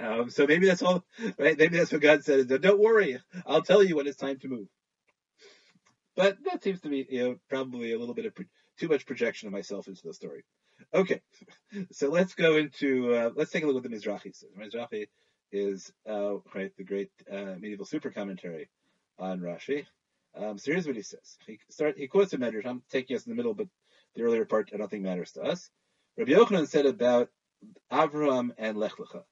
Um, 0.00 0.30
so 0.30 0.46
maybe 0.46 0.66
that's 0.66 0.82
all, 0.82 1.04
right? 1.38 1.56
Maybe 1.56 1.78
that's 1.78 1.92
what 1.92 2.00
God 2.00 2.24
said. 2.24 2.48
Don't 2.48 2.80
worry, 2.80 3.18
I'll 3.46 3.62
tell 3.62 3.82
you 3.82 3.96
when 3.96 4.06
it's 4.06 4.16
time 4.16 4.38
to 4.40 4.48
move. 4.48 4.66
But 6.16 6.38
that 6.44 6.64
seems 6.64 6.80
to 6.80 6.88
be, 6.88 7.06
you 7.08 7.24
know, 7.24 7.36
probably 7.48 7.92
a 7.92 7.98
little 7.98 8.14
bit 8.14 8.26
of 8.26 8.34
pro- 8.34 8.46
too 8.78 8.88
much 8.88 9.06
projection 9.06 9.46
of 9.46 9.52
myself 9.52 9.86
into 9.86 10.02
the 10.02 10.14
story. 10.14 10.44
Okay, 10.92 11.20
so 11.92 12.08
let's 12.08 12.34
go 12.34 12.56
into 12.56 13.14
uh, 13.14 13.30
let's 13.34 13.50
take 13.50 13.64
a 13.64 13.66
look 13.66 13.76
at 13.76 13.90
the 13.90 13.96
Mizrahi 13.96 14.34
says. 14.34 14.50
Mizrahi 14.58 15.06
is 15.52 15.92
uh, 16.08 16.34
right 16.54 16.72
the 16.76 16.84
great 16.84 17.10
uh, 17.30 17.54
medieval 17.58 17.86
super 17.86 18.10
commentary 18.10 18.68
on 19.18 19.40
Rashi. 19.40 19.86
Um, 20.36 20.58
so 20.58 20.72
here's 20.72 20.86
what 20.86 20.96
he 20.96 21.02
says. 21.02 21.38
He 21.46 21.58
start 21.70 21.98
he 21.98 22.08
quotes 22.08 22.32
a 22.32 22.38
medrash. 22.38 22.66
I'm 22.66 22.82
taking 22.90 23.16
us 23.16 23.26
in 23.26 23.30
the 23.30 23.36
middle, 23.36 23.54
but 23.54 23.68
the 24.14 24.22
earlier 24.22 24.44
part 24.44 24.70
I 24.72 24.76
don't 24.76 24.90
think 24.90 25.02
matters 25.02 25.32
to 25.32 25.42
us. 25.42 25.70
Rabbi 26.16 26.32
Yochanan 26.32 26.68
said 26.68 26.86
about 26.86 27.30
Avraham 27.90 28.50
and 28.58 28.76
Lech 28.76 28.92
Lecha. 28.92 29.24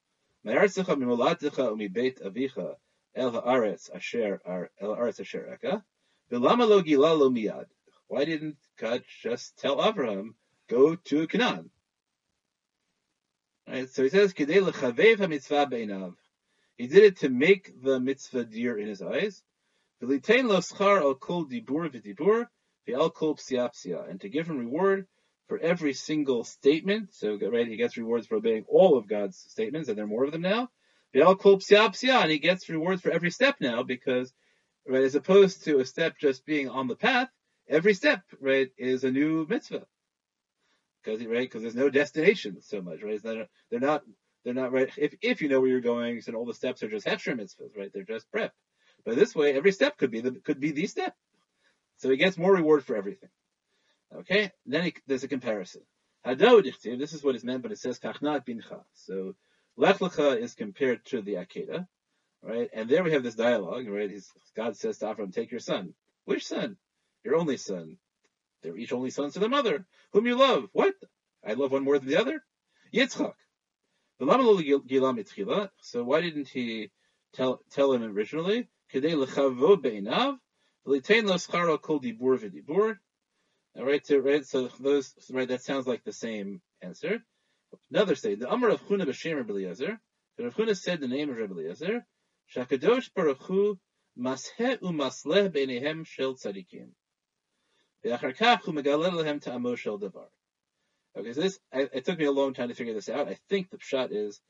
El 3.15 3.37
asher. 3.95 4.41
Why 8.07 8.25
didn't 8.25 8.57
God 8.77 9.03
just 9.21 9.57
tell 9.57 9.77
Avraham 9.77 10.33
go 10.67 10.95
to 10.95 11.27
Canaan. 11.27 11.69
Right, 13.67 13.89
so 13.89 14.03
he 14.03 14.09
says. 14.09 14.33
He 14.37 14.45
did 16.87 17.03
it 17.03 17.17
to 17.17 17.29
make 17.29 17.81
the 17.81 17.99
mitzvah 17.99 18.45
dear 18.45 18.77
in 18.77 18.87
his 18.87 19.01
eyes. 19.01 19.41
Al. 20.01 20.11
And 24.09 24.21
to 24.21 24.29
give 24.29 24.47
him 24.47 24.57
reward 24.57 25.07
for 25.47 25.59
every 25.59 25.93
single 25.93 26.43
statement. 26.43 27.13
So, 27.13 27.37
right, 27.37 27.67
he 27.67 27.77
gets 27.77 27.97
rewards 27.97 28.27
for 28.27 28.35
obeying 28.35 28.65
all 28.67 28.97
of 28.97 29.07
God's 29.07 29.37
statements, 29.37 29.89
and 29.89 29.97
there 29.97 30.05
are 30.05 30.07
more 30.07 30.25
of 30.25 30.31
them 30.31 30.41
now. 30.41 30.69
And 31.13 32.31
he 32.31 32.39
gets 32.39 32.69
rewards 32.69 33.01
for 33.01 33.11
every 33.11 33.31
step 33.31 33.55
now 33.61 33.83
because, 33.83 34.33
right, 34.87 35.03
as 35.03 35.15
opposed 35.15 35.63
to 35.65 35.79
a 35.79 35.85
step 35.85 36.17
just 36.19 36.45
being 36.45 36.67
on 36.67 36.87
the 36.87 36.95
path, 36.95 37.29
every 37.69 37.93
step, 37.93 38.21
right, 38.39 38.69
is 38.77 39.03
a 39.03 39.11
new 39.11 39.45
mitzvah 39.47 39.85
because 41.05 41.23
right 41.25 41.41
because 41.41 41.61
there's 41.61 41.75
no 41.75 41.89
destination 41.89 42.57
so 42.61 42.81
much 42.81 43.01
right 43.03 43.21
they're 43.23 43.79
not 43.79 44.01
they're 44.43 44.53
not 44.53 44.71
right 44.71 44.89
if 44.97 45.13
if 45.21 45.41
you 45.41 45.49
know 45.49 45.59
where 45.59 45.69
you're 45.69 45.81
going 45.81 46.21
so 46.21 46.33
all 46.33 46.45
the 46.45 46.53
steps 46.53 46.83
are 46.83 46.89
just 46.89 47.05
hechsher 47.05 47.35
mitzvahs 47.35 47.75
right 47.77 47.91
they're 47.93 48.03
just 48.03 48.29
prep 48.31 48.53
but 49.05 49.15
this 49.15 49.35
way 49.35 49.53
every 49.53 49.71
step 49.71 49.97
could 49.97 50.11
be 50.11 50.21
the 50.21 50.31
could 50.31 50.59
be 50.59 50.71
the 50.71 50.87
step. 50.87 51.15
So 51.97 52.09
he 52.09 52.17
gets 52.17 52.37
more 52.37 52.53
reward 52.53 52.83
for 52.83 52.95
everything. 52.95 53.29
Okay? 54.13 54.51
Then 54.65 54.83
he, 54.83 54.95
there's 55.07 55.23
a 55.23 55.27
comparison. 55.27 55.81
This 56.25 57.13
is 57.13 57.23
what 57.23 57.35
is 57.35 57.43
meant 57.43 57.61
but 57.61 57.71
it 57.71 57.79
says 57.79 57.99
kachnat 57.99 58.45
bincha. 58.45 58.83
So 58.93 59.35
lech 59.77 59.99
lecha 59.99 60.37
is 60.37 60.55
compared 60.55 61.05
to 61.05 61.21
the 61.21 61.35
akeda 61.35 61.87
right? 62.45 62.69
And 62.73 62.89
there 62.89 63.03
we 63.03 63.11
have 63.13 63.23
this 63.23 63.35
dialogue 63.35 63.87
right? 63.87 64.09
He's, 64.09 64.31
God 64.55 64.77
says 64.77 64.99
to 64.99 65.05
Avram 65.05 65.33
take 65.33 65.51
your 65.51 65.59
son. 65.59 65.93
Which 66.25 66.45
son? 66.45 66.77
Your 67.23 67.35
only 67.35 67.57
son. 67.57 67.97
They're 68.61 68.77
each 68.77 68.93
only 68.93 69.09
sons 69.09 69.33
to 69.33 69.39
their 69.39 69.49
mother, 69.49 69.85
whom 70.11 70.25
you 70.25 70.35
love. 70.35 70.69
What? 70.71 70.95
I 71.45 71.53
love 71.53 71.71
one 71.71 71.83
more 71.83 71.99
than 71.99 72.07
the 72.07 72.17
other? 72.17 72.43
Yitzchak. 72.93 73.33
So 75.81 76.03
why 76.03 76.21
didn't 76.21 76.47
he 76.47 76.91
tell 77.33 77.61
tell 77.69 77.91
him 77.91 78.03
originally? 78.03 78.69
Kedei 78.93 79.15
lechavod 79.15 79.83
beinav, 79.83 80.37
v'litein 80.87 81.25
lo 81.25 81.35
scharo 81.35 81.81
kol 81.81 81.99
dibur 81.99 82.37
v'dibur. 82.39 82.97
Right, 83.77 84.05
so 84.05 84.19
right, 84.19 84.45
so 84.45 84.69
those 84.79 85.13
right, 85.31 85.47
that 85.49 85.61
sounds 85.61 85.85
like 85.85 86.03
the 86.05 86.13
same 86.13 86.61
answer. 86.81 87.21
Another 87.91 88.15
say 88.15 88.35
the 88.35 88.49
Amar 88.49 88.69
of 88.69 88.81
Chuna 88.83 89.05
b'Shem 89.05 89.35
Rabbi 89.35 89.51
Eliezer. 89.51 89.99
The 90.37 90.43
Rav 90.45 90.55
Chuna 90.55 90.77
said 90.77 91.01
the 91.01 91.07
name 91.07 91.29
of 91.29 91.37
Rabbi 91.37 91.53
Eliezer. 91.53 92.05
Shakadosh 92.55 93.13
Baruch 93.13 93.41
Hu 93.43 93.77
mashe 94.17 94.79
umasleh 94.79 95.49
beinehem 95.49 96.05
shel 96.05 96.35
tzadikim. 96.35 96.89
V'achar 98.05 98.35
kach 98.37 98.61
hu 98.61 98.71
megalel 98.71 99.13
lehem 99.13 99.41
ta'amo 99.41 99.75
shel 99.75 99.99
davar. 99.99 100.27
Okay, 101.17 101.33
so 101.33 101.41
this 101.41 101.59
I, 101.73 101.89
it 101.93 102.05
took 102.05 102.19
me 102.19 102.25
a 102.25 102.31
long 102.31 102.53
time 102.53 102.69
to 102.69 102.75
figure 102.75 102.93
this 102.93 103.09
out. 103.09 103.27
I 103.27 103.37
think 103.49 103.69
the 103.69 103.77
pshat 103.77 104.09
is 104.11 104.41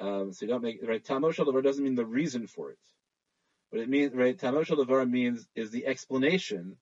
um, 0.00 0.32
so 0.32 0.44
you 0.44 0.50
don't 0.50 0.62
make 0.62 0.80
right. 0.82 1.04
Ta'amo 1.04 1.30
shel 1.30 1.46
davar 1.46 1.62
doesn't 1.62 1.84
mean 1.84 1.94
the 1.94 2.04
reason 2.04 2.46
for 2.46 2.70
it. 2.70 2.78
What 3.74 3.82
it 3.82 3.88
means, 3.88 4.14
right? 4.14 4.38
Ta'amo 4.38 4.62
shel 4.62 5.04
means 5.06 5.48
is 5.56 5.72
the 5.72 5.84
explanation 5.84 6.76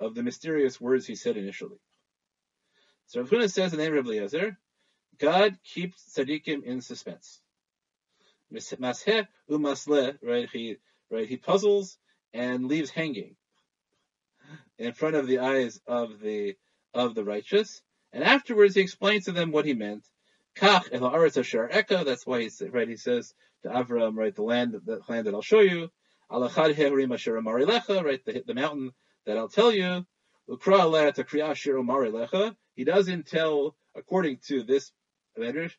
of 0.00 0.14
the 0.14 0.22
mysterious 0.22 0.80
words 0.80 1.06
he 1.06 1.14
said 1.14 1.36
initially. 1.36 1.76
So 3.08 3.20
Rav 3.20 3.28
Huna 3.28 3.50
says 3.52 3.74
in 3.74 3.78
the 3.78 3.84
name 3.84 3.98
of 3.98 4.56
God 5.18 5.58
keeps 5.62 6.02
tzaddikim 6.16 6.64
in 6.64 6.80
suspense. 6.80 7.42
Masheh 8.50 9.28
umasle, 9.50 10.16
right? 10.22 10.48
He 10.50 10.78
right 11.10 11.28
he 11.28 11.36
puzzles 11.36 11.98
and 12.32 12.64
leaves 12.64 12.88
hanging 12.88 13.36
in 14.78 14.94
front 14.94 15.16
of 15.16 15.26
the 15.26 15.40
eyes 15.40 15.78
of 15.86 16.18
the 16.18 16.56
of 16.94 17.14
the 17.14 17.24
righteous, 17.24 17.82
and 18.14 18.24
afterwards 18.24 18.74
he 18.74 18.80
explains 18.80 19.26
to 19.26 19.32
them 19.32 19.52
what 19.52 19.66
he 19.66 19.74
meant. 19.74 20.06
Kach 20.56 20.88
el 20.92 21.10
haaretz 21.10 21.36
asher. 21.36 21.68
That's 21.70 22.26
why 22.26 22.40
he 22.40 22.50
right. 22.70 22.88
He 22.88 22.96
says 22.96 23.34
to 23.64 23.68
Avram, 23.68 24.16
right, 24.16 24.34
the 24.34 24.42
land, 24.42 24.80
the 24.86 25.02
land 25.10 25.26
that 25.26 25.34
I'll 25.34 25.42
show 25.42 25.60
you. 25.60 25.90
Alachad 26.30 26.74
herim 26.74 27.12
asher 27.12 27.40
amarilecha, 27.40 28.04
right, 28.04 28.24
the 28.24 28.42
the 28.46 28.54
mountain 28.54 28.92
that 29.26 29.36
I'll 29.36 29.48
tell 29.48 29.72
you. 29.72 30.06
Ukra 30.48 30.80
aleh 30.80 31.12
to 31.14 31.24
kriya 31.24 31.50
asher 31.50 31.74
amarilecha. 31.74 32.54
He 32.74 32.84
doesn't 32.84 33.26
tell, 33.26 33.76
according 33.94 34.38
to 34.48 34.62
this 34.62 34.92
medrash, 35.38 35.72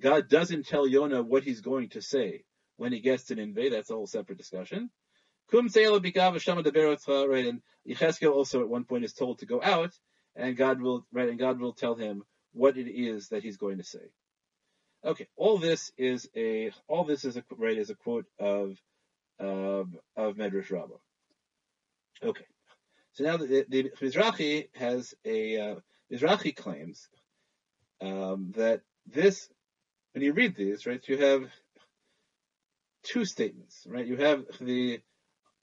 God 0.00 0.28
doesn't 0.28 0.66
tell 0.66 0.86
Yonah 0.86 1.22
what 1.22 1.42
he's 1.42 1.60
going 1.60 1.90
to 1.90 2.02
say 2.02 2.44
when 2.76 2.92
he 2.92 3.00
gets 3.00 3.24
to 3.24 3.34
Nineveh. 3.34 3.70
That's 3.70 3.90
a 3.90 3.94
whole 3.94 4.06
separate 4.06 4.38
discussion. 4.38 4.90
Kum 5.50 5.68
se'ela 5.68 6.00
bikav 6.00 6.32
Hashem 6.32 6.58
adaberotcha, 6.58 7.28
right, 7.28 7.46
and 7.46 7.62
Yecheskel 7.88 8.32
also 8.32 8.60
at 8.60 8.68
one 8.68 8.84
point 8.84 9.04
is 9.04 9.12
told 9.12 9.38
to 9.38 9.46
go 9.46 9.62
out, 9.62 9.92
and 10.34 10.56
God 10.56 10.80
will, 10.80 11.06
right, 11.12 11.28
and 11.28 11.38
God 11.38 11.60
will 11.60 11.72
tell 11.72 11.94
him 11.94 12.24
what 12.52 12.76
it 12.76 12.90
is 12.90 13.28
that 13.28 13.42
he's 13.42 13.56
going 13.56 13.78
to 13.78 13.84
say. 13.84 14.10
Okay, 15.04 15.28
all 15.36 15.58
this 15.58 15.92
is 15.96 16.28
a, 16.36 16.72
all 16.88 17.04
this 17.04 17.24
is 17.24 17.36
a, 17.36 17.44
right, 17.56 17.78
is 17.78 17.90
a 17.90 17.94
quote 17.94 18.26
of, 18.40 18.76
of, 19.38 19.88
of 20.16 20.36
Medrash 20.36 20.70
Rabbah. 20.70 20.94
Okay. 22.22 22.44
So 23.12 23.24
now 23.24 23.36
the, 23.36 23.64
the 23.68 23.90
Mizrahi 24.00 24.68
has 24.74 25.14
a, 25.24 25.58
uh, 25.58 25.74
Mizrahi 26.12 26.54
claims, 26.54 27.08
um, 28.00 28.52
that 28.56 28.82
this, 29.06 29.48
when 30.12 30.22
you 30.22 30.32
read 30.32 30.56
these, 30.56 30.86
right, 30.86 31.02
you 31.08 31.18
have 31.18 31.50
two 33.02 33.24
statements, 33.24 33.86
right? 33.88 34.06
You 34.06 34.16
have 34.16 34.44
the 34.60 35.00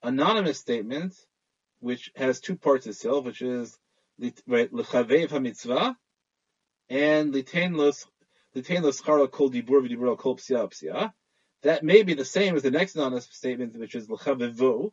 anonymous 0.01 0.59
statement, 0.59 1.13
which 1.79 2.11
has 2.15 2.39
two 2.39 2.55
parts 2.55 2.87
itself, 2.87 3.25
which 3.25 3.41
is 3.41 3.77
right 4.47 4.71
lechavev 4.71 5.95
and 6.89 7.33
litain 7.33 7.75
los 7.75 8.05
litain 8.55 8.83
los 8.83 9.01
kol 9.01 9.27
dibur 9.27 9.81
v'dibur 9.81 10.17
kol 10.17 10.37
psia 10.37 10.67
psia. 10.69 11.13
That 11.63 11.83
may 11.83 12.03
be 12.03 12.13
the 12.13 12.25
same 12.25 12.55
as 12.55 12.63
the 12.63 12.71
next 12.71 12.95
anonymous 12.95 13.27
statement, 13.31 13.77
which 13.77 13.95
is 13.95 14.07
lechavevo. 14.07 14.91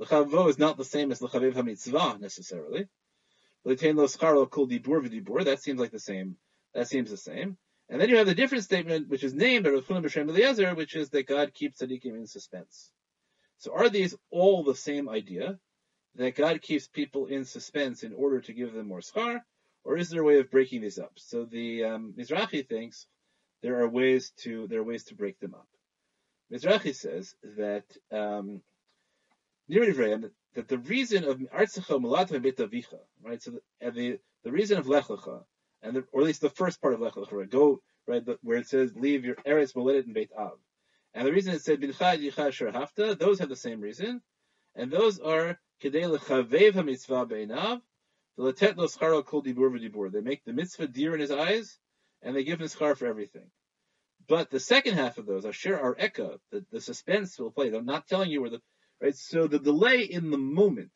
Lechavevo 0.00 0.48
is 0.48 0.58
not 0.58 0.78
the 0.78 0.84
same 0.84 1.12
as 1.12 1.20
lechavev 1.20 1.52
hamitzvah 1.52 2.18
necessarily. 2.18 2.88
That 3.64 3.78
seems 5.60 5.80
like 5.80 5.90
the 5.90 5.98
same. 5.98 6.36
That 6.72 6.88
seems 6.88 7.10
the 7.10 7.16
same. 7.18 7.58
And 7.90 8.00
then 8.00 8.08
you 8.08 8.16
have 8.16 8.26
the 8.26 8.34
different 8.34 8.64
statement, 8.64 9.08
which 9.08 9.24
is 9.24 9.34
named 9.34 9.64
by 9.64 9.70
Rav 9.70 9.84
B'Shem 9.84 10.76
which 10.76 10.96
is 10.96 11.10
that 11.10 11.26
God 11.26 11.52
keeps 11.52 11.82
tzaddikim 11.82 12.16
in 12.16 12.26
suspense. 12.26 12.92
So 13.58 13.74
are 13.74 13.90
these 13.90 14.16
all 14.30 14.64
the 14.64 14.74
same 14.74 15.08
idea? 15.08 15.58
That 16.14 16.34
God 16.34 16.62
keeps 16.62 16.88
people 16.88 17.26
in 17.26 17.44
suspense 17.44 18.04
in 18.04 18.14
order 18.14 18.40
to 18.40 18.52
give 18.54 18.72
them 18.72 18.88
more 18.88 19.00
schar? 19.00 19.40
Or 19.84 19.98
is 19.98 20.08
there 20.08 20.22
a 20.22 20.24
way 20.24 20.38
of 20.38 20.50
breaking 20.50 20.80
these 20.80 20.98
up? 20.98 21.12
So 21.16 21.44
the 21.44 21.84
um, 21.84 22.14
Mizrahi 22.16 22.66
thinks 22.66 23.06
there 23.62 23.80
are 23.80 23.88
ways 23.88 24.32
to 24.38 24.66
there 24.68 24.80
are 24.80 24.84
ways 24.84 25.04
to 25.04 25.14
break 25.14 25.38
them 25.40 25.54
up. 25.54 25.68
Mizrahi 26.52 26.94
says 26.94 27.34
that 27.56 27.84
um, 28.10 28.62
that 29.68 30.68
the 30.68 30.78
reason 30.78 31.24
of 31.24 31.38
Artzecha 31.38 32.00
Malatva 32.00 32.40
Betavicha, 32.40 32.98
right? 33.22 33.42
So 33.42 33.52
the, 33.80 33.90
the 33.90 34.18
the 34.42 34.50
reason 34.50 34.78
of 34.78 34.88
Lech 34.88 35.04
Lecha, 35.04 35.44
and 35.82 35.94
the, 35.94 36.04
or 36.12 36.22
at 36.22 36.26
least 36.26 36.40
the 36.40 36.50
first 36.50 36.80
part 36.80 36.94
of 36.94 37.00
Lech 37.00 37.14
Lecha, 37.14 37.32
right? 37.32 37.50
Go 37.50 37.80
right 38.08 38.24
the, 38.24 38.38
where 38.42 38.58
it 38.58 38.66
says 38.66 38.92
leave 38.96 39.24
your 39.24 39.36
Eretz 39.36 39.74
Moledet 39.74 40.06
and 40.06 40.14
Beit 40.14 40.30
Av. 40.36 40.58
And 41.14 41.26
the 41.26 41.32
reason 41.32 41.54
it 41.54 41.62
said 41.62 41.80
Bincha 41.80 42.18
Yicha 42.18 42.72
Hafta, 42.72 43.18
those 43.18 43.38
have 43.38 43.48
the 43.48 43.56
same 43.56 43.80
reason, 43.80 44.20
and 44.74 44.90
those 44.90 45.20
are 45.20 45.58
Kedei 45.82 46.18
Lechavev 46.18 46.72
HaMitzvah 46.72 47.28
Beinav. 47.28 47.80
They 48.36 50.20
make 50.20 50.44
the 50.44 50.52
mitzvah 50.52 50.86
dear 50.86 51.14
in 51.14 51.20
his 51.20 51.30
eyes, 51.30 51.78
and 52.22 52.34
they 52.34 52.44
give 52.44 52.60
him 52.60 52.68
schar 52.68 52.96
for 52.96 53.06
everything. 53.06 53.50
But 54.28 54.50
the 54.50 54.60
second 54.60 54.94
half 54.94 55.18
of 55.18 55.26
those, 55.26 55.44
Asher 55.44 55.78
Ar 55.78 55.94
Eka, 55.96 56.38
the, 56.50 56.64
the 56.70 56.80
suspense 56.80 57.38
will 57.38 57.50
play. 57.50 57.72
I'm 57.72 57.84
not 57.84 58.06
telling 58.06 58.30
you 58.30 58.40
where 58.40 58.50
the 58.50 58.60
right. 59.00 59.14
So 59.14 59.46
the 59.46 59.58
delay 59.58 60.02
in 60.02 60.30
the 60.30 60.38
moment, 60.38 60.92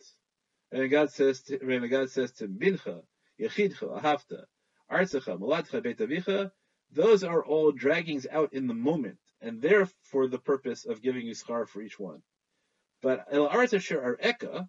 and 0.70 0.90
God 0.90 1.10
says, 1.10 1.42
to, 1.42 1.58
and 1.60 1.90
God 1.90 2.10
says 2.10 2.32
to 2.32 2.48
Bincha, 2.48 3.02
Yechidcha, 3.40 4.00
Ahafta, 4.00 4.44
Artzecha, 4.90 5.38
Malatcha, 5.38 5.82
Beit 5.82 5.98
Avicha, 5.98 6.50
those 6.92 7.24
are 7.24 7.44
all 7.44 7.72
draggings 7.72 8.26
out 8.30 8.52
in 8.52 8.66
the 8.66 8.74
moment, 8.74 9.18
and 9.40 9.60
they're 9.60 9.88
for 10.02 10.28
the 10.28 10.38
purpose 10.38 10.84
of 10.84 11.02
giving 11.02 11.26
you 11.26 11.34
schar 11.34 11.66
for 11.66 11.82
each 11.82 11.98
one. 11.98 12.22
But 13.02 13.26
El 13.30 13.48
Aretz 13.48 13.74
Asher 13.74 14.02
Ar 14.02 14.16
Eka, 14.16 14.68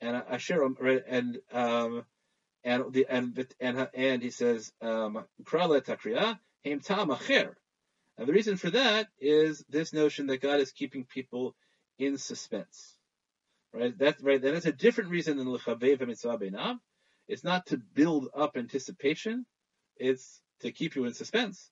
and 0.00 0.16
Asher 0.16 0.62
and 0.62 1.38
um 1.52 2.04
and 2.64 2.92
the 2.92 3.06
and 3.08 3.46
and 3.60 3.88
and 3.94 4.22
he 4.22 4.30
says 4.30 4.72
um 4.80 5.24
Krala 5.44 5.80
Takriya 5.82 6.38
Haim 6.64 6.80
Tam 6.80 7.08
Acher. 7.08 7.54
And 8.18 8.28
the 8.28 8.32
reason 8.32 8.56
for 8.56 8.70
that 8.70 9.06
is 9.20 9.64
this 9.68 9.92
notion 9.92 10.26
that 10.26 10.42
God 10.42 10.60
is 10.60 10.72
keeping 10.72 11.04
people 11.04 11.54
in 11.98 12.18
suspense. 12.18 12.96
Right? 13.72 13.96
That's 13.96 14.20
right. 14.22 14.42
That 14.42 14.54
is 14.54 14.66
a 14.66 14.72
different 14.72 15.10
reason 15.10 15.36
than 15.36 15.50
L'chavev 15.50 16.04
Mitzvah 16.06 16.38
Beinav. 16.38 16.78
It's 17.28 17.44
not 17.44 17.66
to 17.66 17.76
build 17.76 18.28
up 18.36 18.56
anticipation. 18.56 19.46
It's 19.96 20.40
to 20.60 20.72
keep 20.72 20.96
you 20.96 21.04
in 21.04 21.14
suspense. 21.14 21.70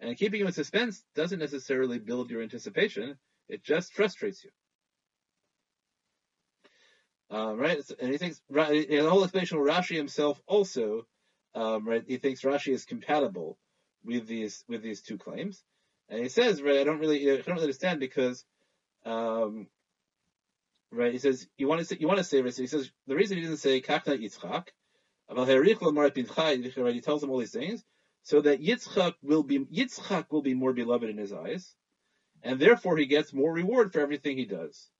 And 0.00 0.16
keeping 0.16 0.40
you 0.40 0.46
in 0.46 0.52
suspense 0.52 1.04
doesn't 1.14 1.38
necessarily 1.38 2.00
build 2.00 2.30
your 2.30 2.42
anticipation. 2.42 3.16
It 3.48 3.62
just 3.62 3.92
frustrates 3.94 4.42
you. 4.42 4.50
Um, 7.30 7.56
right? 7.58 7.78
And 8.00 8.10
he 8.10 8.18
thinks, 8.18 8.40
the 8.48 9.06
whole 9.08 9.22
explanation 9.22 9.58
of 9.58 9.64
Rashi 9.64 9.96
himself 9.96 10.40
also, 10.46 11.06
um, 11.54 11.86
right, 11.86 12.02
he 12.06 12.16
thinks 12.16 12.42
Rashi 12.42 12.72
is 12.72 12.84
compatible 12.84 13.58
with 14.04 14.26
these, 14.26 14.64
with 14.68 14.82
these 14.82 15.02
two 15.02 15.18
claims. 15.18 15.62
And 16.08 16.20
he 16.20 16.28
says, 16.28 16.62
right, 16.62 16.78
I 16.78 16.84
don't 16.84 16.98
really, 16.98 17.30
I 17.30 17.36
don't 17.36 17.48
really 17.48 17.62
understand 17.62 18.00
because, 18.00 18.44
um, 19.04 19.66
right, 20.92 21.12
he 21.12 21.18
says, 21.18 21.46
you 21.56 21.66
want 21.66 21.80
to 21.80 21.84
say, 21.84 21.96
you 21.98 22.06
want 22.06 22.18
to 22.18 22.24
say, 22.24 22.42
right, 22.42 22.52
so 22.52 22.62
he 22.62 22.68
says, 22.68 22.90
the 23.06 23.16
reason 23.16 23.36
he 23.36 23.42
doesn't 23.42 23.58
say, 23.58 23.80
Kachna 23.80 24.18
Yitzchak, 24.22 24.68
right, 26.76 26.94
he 26.94 27.00
tells 27.00 27.22
him 27.22 27.30
all 27.30 27.38
these 27.38 27.50
things, 27.52 27.82
so 28.22 28.40
that 28.40 28.60
Yitzchak 28.60 29.14
will 29.22 29.42
be, 29.42 29.60
Yitzchak 29.60 30.26
will 30.30 30.42
be 30.42 30.54
more 30.54 30.72
beloved 30.72 31.08
in 31.08 31.16
his 31.18 31.32
eyes, 31.32 31.74
and 32.42 32.60
therefore 32.60 32.96
he 32.96 33.06
gets 33.06 33.32
more 33.32 33.52
reward 33.52 33.92
for 33.92 34.00
everything 34.00 34.36
he 34.36 34.44
does. 34.44 34.90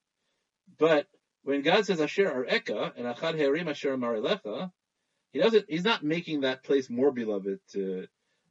But 0.78 1.06
when 1.42 1.62
God 1.62 1.84
says 1.84 2.00
Asher 2.00 2.30
Ar 2.30 2.44
Eka 2.44 2.92
and 2.96 3.06
Achad 3.06 3.34
Herim 3.34 3.68
Asher 3.68 3.96
Marilecha, 3.96 4.70
he 5.32 5.40
doesn't. 5.40 5.66
He's 5.68 5.84
not 5.84 6.02
making 6.02 6.40
that 6.40 6.62
place 6.64 6.88
more 6.88 7.10
beloved 7.10 7.58
to 7.72 8.06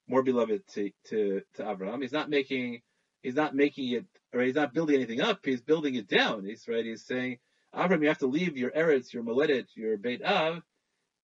more 0.07 0.23
beloved 0.23 0.61
to 0.73 0.91
to 1.09 1.41
to. 1.55 1.97
He's 2.01 2.11
not 2.11 2.29
making. 2.29 2.81
He's 3.21 3.35
not 3.35 3.55
making 3.55 3.93
it. 3.93 4.05
Or 4.33 4.41
he's 4.41 4.55
not 4.55 4.73
building 4.73 4.95
anything 4.95 5.21
up. 5.21 5.39
He's 5.43 5.61
building 5.61 5.95
it 5.95 6.07
down. 6.07 6.43
He's 6.45 6.67
right. 6.67 6.83
He's 6.83 7.05
saying, 7.05 7.37
Abraham, 7.73 8.01
you 8.01 8.09
have 8.09 8.17
to 8.19 8.27
leave 8.27 8.57
your 8.57 8.71
Eretz, 8.71 9.13
your 9.13 9.23
Moledet, 9.23 9.67
your 9.75 9.97
Beit 9.97 10.23
Av, 10.23 10.61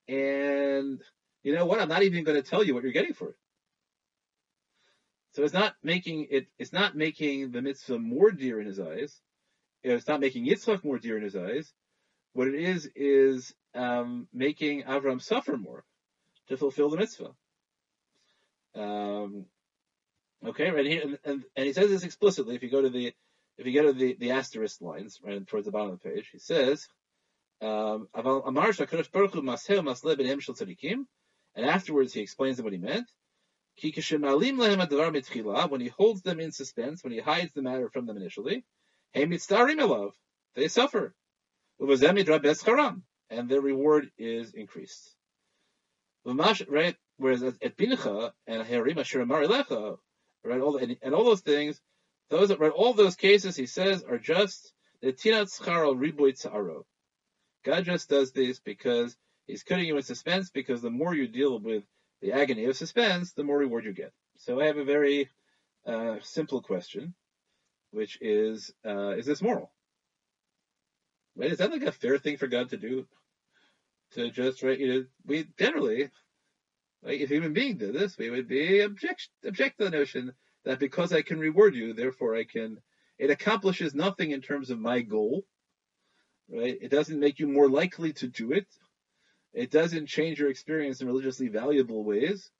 and 0.07 1.01
you 1.43 1.55
know 1.55 1.65
what? 1.65 1.79
I'm 1.79 1.89
not 1.89 2.03
even 2.03 2.23
going 2.23 2.41
to 2.41 2.47
tell 2.47 2.63
you 2.63 2.73
what 2.73 2.83
you're 2.83 2.91
getting 2.91 3.13
for 3.13 3.29
it. 3.29 3.35
So 5.33 5.43
it's 5.43 5.53
not 5.53 5.75
making 5.83 6.27
it. 6.29 6.47
It's 6.57 6.73
not 6.73 6.95
making 6.95 7.51
the 7.51 7.61
mitzvah 7.61 7.99
more 7.99 8.31
dear 8.31 8.59
in 8.61 8.67
his 8.67 8.79
eyes 8.79 9.21
it's 9.83 10.07
not 10.07 10.19
making 10.19 10.45
Yitzchak 10.45 10.83
more 10.83 10.99
dear 10.99 11.17
in 11.17 11.23
his 11.23 11.35
eyes. 11.35 11.73
What 12.33 12.47
it 12.47 12.55
is 12.55 12.89
is 12.95 13.53
um, 13.73 14.27
making 14.33 14.83
Avram 14.83 15.21
suffer 15.21 15.57
more 15.57 15.83
to 16.47 16.57
fulfill 16.57 16.89
the 16.89 16.97
mitzvah. 16.97 17.31
Um, 18.75 19.45
okay, 20.45 20.71
right 20.71 20.85
here, 20.85 21.01
and, 21.01 21.17
and, 21.23 21.43
and, 21.55 21.65
he 21.65 21.73
says 21.73 21.89
this 21.89 22.03
explicitly. 22.03 22.55
If 22.55 22.63
you 22.63 22.69
go 22.69 22.81
to 22.81 22.89
the 22.89 23.13
if 23.57 23.65
you 23.65 23.73
go 23.73 23.87
to 23.87 23.93
the, 23.93 24.15
the 24.17 24.31
asterisk 24.31 24.81
lines, 24.81 25.19
right 25.23 25.45
towards 25.45 25.65
the 25.65 25.71
bottom 25.71 25.91
of 25.91 26.01
the 26.01 26.09
page, 26.09 26.29
he 26.31 26.39
says, 26.39 26.87
um, 27.61 28.07
and 31.55 31.65
afterwards 31.65 32.13
he 32.13 32.21
explains 32.21 32.61
what 32.61 32.71
he 32.71 32.79
meant. 32.79 33.09
When 33.81 33.91
he 35.81 35.87
holds 35.89 36.21
them 36.21 36.39
in 36.39 36.51
suspense, 36.51 37.03
when 37.03 37.13
he 37.13 37.19
hides 37.19 37.53
the 37.53 37.61
matter 37.61 37.89
from 37.89 38.05
them 38.05 38.17
initially, 38.17 38.65
they 39.13 40.67
suffer. 40.67 41.15
And 43.29 43.49
their 43.49 43.61
reward 43.61 44.11
is 44.17 44.53
increased. 44.53 45.15
Right? 46.25 46.97
Whereas 47.19 47.43
at 47.43 47.75
Bincha 47.75 48.31
and 48.47 48.65
Harima 48.65 49.03
Shiramari 49.03 49.97
right, 50.45 50.61
all 50.61 50.77
and, 50.77 50.95
and 51.01 51.13
all 51.13 51.25
those 51.25 51.41
things, 51.41 51.81
those 52.29 52.49
right, 52.57 52.71
all 52.71 52.93
those 52.93 53.17
cases 53.17 53.57
he 53.57 53.65
says 53.65 54.03
are 54.03 54.17
just 54.17 54.71
the 55.01 55.11
Tinat 55.11 55.51
Scharo 55.51 55.93
Riboit 55.93 56.41
Tzaro. 56.41 56.83
God 57.65 57.83
just 57.83 58.07
does 58.07 58.31
this 58.31 58.59
because 58.61 59.17
he's 59.47 59.63
cutting 59.63 59.85
you 59.85 59.97
in 59.97 60.01
suspense 60.01 60.49
because 60.49 60.81
the 60.81 60.89
more 60.89 61.13
you 61.13 61.27
deal 61.27 61.59
with 61.59 61.83
the 62.21 62.31
agony 62.31 62.63
of 62.65 62.77
suspense, 62.77 63.33
the 63.33 63.43
more 63.43 63.57
reward 63.57 63.83
you 63.83 63.91
get. 63.91 64.13
So 64.37 64.61
I 64.61 64.67
have 64.67 64.77
a 64.77 64.85
very 64.85 65.29
uh, 65.85 66.15
simple 66.21 66.61
question, 66.61 67.13
which 67.91 68.17
is, 68.21 68.73
uh, 68.85 69.09
is 69.09 69.25
this 69.25 69.41
moral? 69.41 69.73
Right? 71.35 71.51
Is 71.51 71.57
that 71.57 71.71
like 71.71 71.83
a 71.83 71.91
fair 71.91 72.17
thing 72.17 72.37
for 72.37 72.47
God 72.47 72.69
to 72.69 72.77
do? 72.77 73.07
To 74.13 74.31
just, 74.31 74.63
right, 74.63 74.79
you 74.79 74.87
know, 74.87 75.05
we 75.25 75.47
generally, 75.59 76.09
if 77.03 77.29
a 77.29 77.33
human 77.33 77.53
being 77.53 77.77
did 77.77 77.93
this, 77.93 78.17
we 78.17 78.29
would 78.29 78.47
be 78.47 78.81
object, 78.81 79.29
object 79.45 79.77
to 79.77 79.85
the 79.85 79.91
notion 79.91 80.33
that 80.65 80.79
because 80.79 81.13
I 81.13 81.21
can 81.21 81.39
reward 81.39 81.75
you, 81.75 81.93
therefore 81.93 82.35
I 82.35 82.43
can, 82.43 82.79
it 83.17 83.29
accomplishes 83.29 83.93
nothing 83.93 84.31
in 84.31 84.41
terms 84.41 84.69
of 84.69 84.79
my 84.79 85.01
goal, 85.01 85.45
right? 86.49 86.77
It 86.81 86.91
doesn't 86.91 87.19
make 87.19 87.39
you 87.39 87.47
more 87.47 87.69
likely 87.69 88.13
to 88.13 88.27
do 88.27 88.51
it. 88.51 88.67
It 89.53 89.71
doesn't 89.71 90.07
change 90.07 90.39
your 90.39 90.49
experience 90.49 91.01
in 91.01 91.07
religiously 91.07 91.47
valuable 91.47 92.03
ways. 92.03 92.51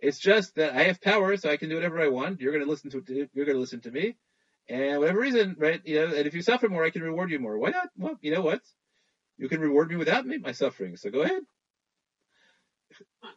It's 0.00 0.18
just 0.18 0.56
that 0.56 0.74
I 0.74 0.84
have 0.84 1.00
power, 1.00 1.36
so 1.36 1.50
I 1.50 1.56
can 1.56 1.68
do 1.68 1.76
whatever 1.76 2.00
I 2.00 2.08
want. 2.08 2.40
You're 2.40 2.52
going 2.52 2.64
to 2.64 2.70
listen 2.70 2.90
to 2.90 3.28
you're 3.32 3.46
going 3.46 3.56
to 3.56 3.60
listen 3.60 3.80
to 3.82 3.90
me, 3.90 4.16
and 4.68 4.98
whatever 4.98 5.20
reason, 5.20 5.56
right? 5.58 5.80
You 5.84 6.00
know, 6.00 6.14
and 6.14 6.26
if 6.26 6.34
you 6.34 6.42
suffer 6.42 6.68
more, 6.68 6.84
I 6.84 6.90
can 6.90 7.02
reward 7.02 7.30
you 7.30 7.38
more. 7.38 7.58
Why 7.58 7.70
not? 7.70 7.88
Well, 7.96 8.18
you 8.20 8.34
know 8.34 8.42
what? 8.42 8.60
You 9.38 9.48
can 9.48 9.60
reward 9.60 9.88
me 9.88 9.96
without 9.96 10.26
me, 10.26 10.38
my 10.38 10.52
suffering. 10.52 10.96
So 10.96 11.10
go 11.10 11.22
ahead. 11.22 11.42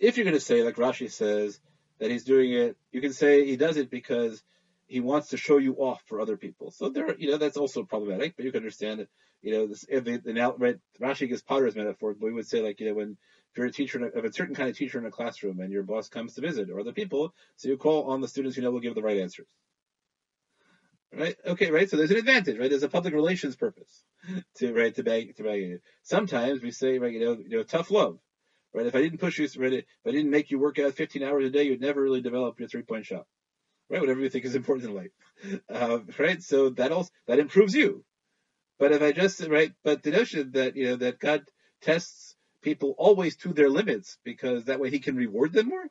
If 0.00 0.16
you're 0.16 0.24
going 0.24 0.34
to 0.34 0.40
say, 0.40 0.62
like 0.62 0.76
Rashi 0.76 1.10
says, 1.10 1.60
that 1.98 2.10
he's 2.10 2.24
doing 2.24 2.52
it, 2.52 2.76
you 2.92 3.00
can 3.00 3.12
say 3.12 3.46
he 3.46 3.56
does 3.56 3.76
it 3.76 3.90
because 3.90 4.42
he 4.86 5.00
wants 5.00 5.28
to 5.28 5.36
show 5.36 5.58
you 5.58 5.74
off 5.74 6.02
for 6.06 6.20
other 6.20 6.36
people. 6.36 6.70
So 6.70 6.88
there, 6.88 7.16
you 7.16 7.30
know, 7.30 7.38
that's 7.38 7.56
also 7.56 7.84
problematic. 7.84 8.36
But 8.36 8.44
you 8.44 8.52
can 8.52 8.58
understand 8.60 9.00
it. 9.00 9.08
you 9.42 9.52
know, 9.52 9.66
this, 9.66 9.84
if 9.88 10.04
the, 10.04 10.18
the 10.18 10.32
now, 10.32 10.54
right, 10.56 10.76
Rashi 11.00 11.28
gives 11.28 11.42
Potter's 11.42 11.76
metaphor, 11.76 12.14
but 12.14 12.26
we 12.26 12.32
would 12.32 12.46
say 12.46 12.60
like, 12.60 12.80
you 12.80 12.88
know, 12.88 12.94
when 12.94 13.16
if 13.52 13.58
you're 13.58 13.66
a 13.66 13.72
teacher, 13.72 14.04
of 14.04 14.24
a, 14.24 14.32
certain 14.32 14.54
kind 14.54 14.68
of 14.68 14.76
teacher 14.76 14.98
in 14.98 15.06
a 15.06 15.10
classroom, 15.10 15.60
and 15.60 15.72
your 15.72 15.84
boss 15.84 16.08
comes 16.08 16.34
to 16.34 16.40
visit 16.40 16.70
or 16.70 16.80
other 16.80 16.92
people, 16.92 17.32
so 17.56 17.68
you 17.68 17.76
call 17.76 18.10
on 18.10 18.20
the 18.20 18.26
students 18.28 18.56
who 18.56 18.62
know 18.62 18.72
will 18.72 18.80
give 18.80 18.96
the 18.96 19.02
right 19.02 19.18
answers. 19.18 19.46
Right? 21.16 21.36
Okay, 21.46 21.70
right? 21.70 21.88
So 21.88 21.96
there's 21.96 22.10
an 22.10 22.16
advantage, 22.16 22.58
right? 22.58 22.68
There's 22.68 22.82
a 22.82 22.88
public 22.88 23.14
relations 23.14 23.54
purpose 23.54 24.02
to 24.56 24.74
right 24.74 24.92
to 24.96 25.04
bag 25.04 25.36
to 25.36 25.44
bag 25.44 25.60
you. 25.60 25.80
Sometimes 26.02 26.60
we 26.60 26.72
say, 26.72 26.98
right, 26.98 27.12
you 27.12 27.20
know, 27.20 27.32
you 27.38 27.56
know, 27.58 27.62
tough 27.62 27.92
love. 27.92 28.18
Right? 28.74 28.86
If 28.86 28.94
I 28.96 29.02
didn't 29.02 29.20
push 29.20 29.38
you, 29.38 29.48
right, 29.56 29.72
if 29.72 29.84
I 30.04 30.10
didn't 30.10 30.30
make 30.30 30.50
you 30.50 30.58
work 30.58 30.78
out 30.80 30.94
15 30.94 31.22
hours 31.22 31.44
a 31.44 31.50
day, 31.50 31.62
you'd 31.62 31.80
never 31.80 32.02
really 32.02 32.20
develop 32.20 32.58
your 32.58 32.68
three 32.68 32.82
point 32.82 33.06
shot. 33.06 33.24
Right? 33.88 34.00
Whatever 34.00 34.20
you 34.20 34.28
think 34.28 34.44
is 34.44 34.54
important 34.56 34.88
in 34.88 34.94
life. 34.94 35.60
Uh, 35.68 36.00
right? 36.18 36.42
So 36.42 36.70
that 36.70 36.90
also 36.92 37.10
that 37.26 37.38
improves 37.38 37.74
you. 37.74 38.04
But 38.78 38.92
if 38.92 39.02
I 39.02 39.12
just 39.12 39.40
right, 39.46 39.72
but 39.84 40.02
the 40.02 40.10
notion 40.10 40.50
that 40.52 40.76
you 40.76 40.86
know 40.86 40.96
that 40.96 41.20
God 41.20 41.44
tests 41.80 42.34
people 42.62 42.94
always 42.98 43.36
to 43.36 43.52
their 43.52 43.70
limits 43.70 44.18
because 44.24 44.64
that 44.64 44.80
way 44.80 44.90
He 44.90 44.98
can 44.98 45.14
reward 45.16 45.52
them 45.52 45.68
more. 45.68 45.86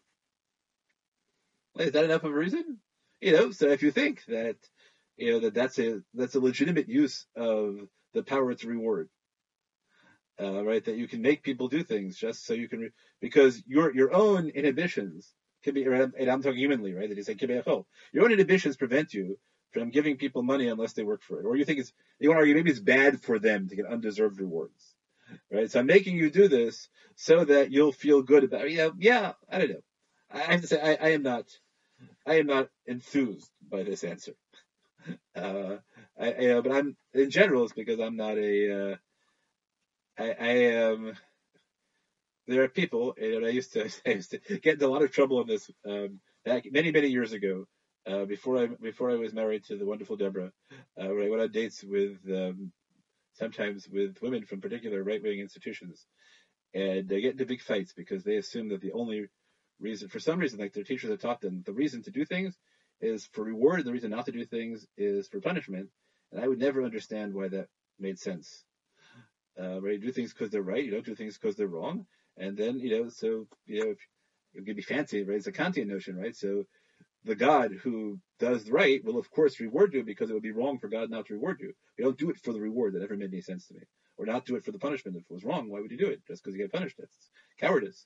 Is 1.80 1.94
that 1.94 2.04
enough 2.04 2.24
of 2.24 2.32
a 2.32 2.36
reason? 2.36 2.80
You 3.22 3.32
know, 3.32 3.52
so 3.52 3.70
if 3.70 3.82
you 3.82 3.92
think 3.92 4.26
that 4.26 4.58
you 5.16 5.32
know 5.32 5.40
that 5.40 5.54
that's 5.54 5.80
a 5.80 6.02
that's 6.14 6.36
a 6.36 6.42
legitimate 6.42 6.90
use 6.90 7.26
of 7.36 7.78
the 8.14 8.24
power 8.24 8.54
to 8.54 8.68
reward, 8.68 9.10
uh, 10.42 10.64
right? 10.64 10.84
That 10.84 10.98
you 10.98 11.08
can 11.08 11.22
make 11.22 11.44
people 11.44 11.68
do 11.68 11.84
things 11.84 12.18
just 12.18 12.46
so 12.46 12.54
you 12.54 12.68
can, 12.68 12.80
re- 12.80 12.92
because 13.22 13.62
your 13.68 13.94
your 13.96 14.14
own 14.14 14.50
inhibitions 14.50 15.34
can 15.64 15.74
be, 15.74 15.84
and 15.84 16.30
I'm 16.30 16.42
talking 16.42 16.60
humanly, 16.60 16.94
right? 16.94 17.10
That 17.10 17.16
That 17.16 17.20
is 17.20 17.28
like 17.28 17.42
your 17.42 18.26
own 18.26 18.32
inhibitions 18.32 18.78
prevent 18.78 19.14
you 19.14 19.38
from 19.72 19.90
giving 19.90 20.18
people 20.18 20.44
money 20.44 20.68
unless 20.68 20.94
they 20.94 21.04
work 21.04 21.22
for 21.22 21.40
it, 21.40 21.46
or 21.46 21.56
you 21.56 21.66
think 21.66 21.80
it's 21.80 21.94
you 22.20 22.30
want 22.30 22.38
to 22.38 22.42
argue 22.42 22.56
maybe 22.56 22.70
it's 22.72 22.80
bad 22.80 23.22
for 23.22 23.40
them 23.40 23.68
to 23.68 23.76
get 23.76 23.86
undeserved 23.86 24.40
rewards, 24.40 24.96
right? 25.52 25.70
So 25.70 25.80
I'm 25.80 25.86
making 25.86 26.18
you 26.18 26.30
do 26.30 26.48
this 26.48 26.90
so 27.16 27.46
that 27.46 27.72
you'll 27.72 27.92
feel 27.92 28.22
good 28.22 28.44
about, 28.44 28.70
you 28.70 28.78
know, 28.78 28.94
yeah, 28.98 29.34
I 29.50 29.60
don't 29.60 29.70
know. 29.72 29.84
I 30.32 30.40
have 30.40 30.62
to 30.62 30.68
say 30.68 30.80
I, 30.82 31.08
I 31.08 31.10
am 31.12 31.24
not, 31.24 31.46
I 32.26 32.36
am 32.40 32.48
not 32.48 32.70
enthused 32.86 33.50
by 33.70 33.84
this 33.84 34.04
answer. 34.04 34.34
Uh, 35.36 35.78
I, 36.20 36.34
I, 36.34 36.62
but 36.62 36.72
I'm 36.72 36.96
in 37.14 37.30
general, 37.30 37.64
it's 37.64 37.74
because 37.74 38.00
I'm 38.00 38.16
not 38.16 38.38
a. 38.38 38.92
Uh, 38.94 38.96
I, 40.18 40.36
I 40.40 40.50
am. 40.50 41.14
there 42.48 42.64
are 42.64 42.68
people, 42.68 43.16
and 43.20 43.46
I 43.46 43.50
used 43.50 43.74
to, 43.74 43.90
I 44.06 44.12
used 44.12 44.32
to 44.32 44.40
get 44.60 44.74
into 44.74 44.88
a 44.88 44.90
lot 44.90 45.04
of 45.04 45.12
trouble 45.12 45.40
on 45.40 45.48
this 45.48 45.70
um, 45.88 46.20
back 46.46 46.66
many, 46.72 46.92
many 46.92 47.08
years 47.10 47.34
ago. 47.34 47.66
Uh, 48.06 48.26
before 48.26 48.58
I 48.58 48.66
before 48.68 49.12
I 49.12 49.16
was 49.16 49.34
married 49.34 49.64
to 49.66 49.78
the 49.78 49.86
wonderful 49.86 50.18
Deborah, 50.18 50.52
uh, 50.72 51.08
when 51.08 51.26
I 51.26 51.30
went 51.30 51.42
on 51.42 51.52
dates 51.52 51.86
with 51.86 52.18
um, 52.30 52.72
sometimes 53.36 53.88
with 53.88 54.22
women 54.22 54.46
from 54.46 54.60
particular 54.60 55.04
right 55.04 55.24
wing 55.24 55.40
institutions, 55.40 56.06
and 56.74 57.08
they 57.08 57.22
get 57.22 57.32
into 57.34 57.46
big 57.46 57.62
fights 57.62 57.94
because 57.94 58.24
they 58.24 58.36
assume 58.36 58.70
that 58.70 58.82
the 58.82 58.92
only 58.92 59.28
reason, 59.80 60.10
for 60.10 60.20
some 60.20 60.40
reason, 60.40 60.60
like 60.60 60.74
their 60.74 60.84
teachers 60.84 61.12
have 61.12 61.20
taught 61.20 61.42
them, 61.42 61.64
the 61.66 61.74
reason 61.74 62.04
to 62.04 62.12
do 62.12 62.26
things 62.26 62.58
is 63.02 63.28
for 63.34 63.44
reward, 63.44 63.80
and 63.80 63.88
the 63.88 63.94
reason 63.94 64.12
not 64.12 64.26
to 64.26 64.32
do 64.32 64.46
things 64.46 64.86
is 64.98 65.28
for 65.28 65.40
punishment. 65.40 65.90
And 66.32 66.42
I 66.44 66.48
would 66.48 66.60
never 66.60 66.84
understand 66.84 67.34
why 67.34 67.48
that 67.50 67.68
made 68.00 68.20
sense. 68.20 68.66
Uh, 69.60 69.82
right? 69.82 69.94
You 69.94 70.00
do 70.00 70.12
things 70.12 70.34
because 70.34 70.50
they're 70.50 70.62
right. 70.62 70.84
You 70.84 70.92
don't 70.92 71.06
do 71.06 71.16
things 71.16 71.38
because 71.38 71.56
they're 71.56 71.68
wrong. 71.68 72.06
And 72.38 72.58
then, 72.58 72.80
you 72.80 72.98
know, 72.98 73.10
so, 73.10 73.48
you 73.66 73.84
know, 73.84 73.92
if, 73.92 73.98
it 74.56 74.66
could 74.66 74.76
be 74.76 74.82
fancy, 74.82 75.24
right? 75.24 75.38
It's 75.38 75.48
a 75.48 75.52
Kantian 75.52 75.88
notion, 75.88 76.16
right? 76.16 76.36
So 76.36 76.66
the 77.24 77.36
God 77.36 77.72
who 77.72 78.20
does 78.40 78.70
right 78.70 79.04
will, 79.04 79.18
of 79.18 79.30
course, 79.32 79.60
reward 79.60 79.94
you 79.94 80.04
because 80.04 80.30
it 80.30 80.34
would 80.34 80.44
be 80.44 80.52
wrong 80.52 80.78
for 80.78 80.88
God 80.88 81.10
not 81.10 81.28
to 81.28 81.34
reward 81.34 81.60
you. 81.60 81.74
You 81.98 82.06
don't 82.06 82.18
do 82.18 82.30
it 82.30 82.38
for 82.38 82.54
the 82.54 82.62
reward. 82.62 82.94
That 82.94 83.02
never 83.02 83.16
made 83.16 83.32
any 83.32 83.42
sense 83.42 83.68
to 83.68 83.76
me. 83.76 83.82
Or 84.18 84.26
not 84.26 84.46
do 84.46 84.56
it 84.56 84.64
for 84.64 84.72
the 84.72 84.80
punishment. 84.80 85.18
If 85.18 85.24
it 85.24 85.34
was 85.34 85.44
wrong, 85.44 85.70
why 85.70 85.80
would 85.80 85.92
you 85.92 85.98
do 85.98 86.10
it? 86.10 86.22
Just 86.28 86.44
because 86.44 86.56
you 86.56 86.64
get 86.64 86.72
punished. 86.72 86.98
That's 87.00 87.30
cowardice. 87.60 88.06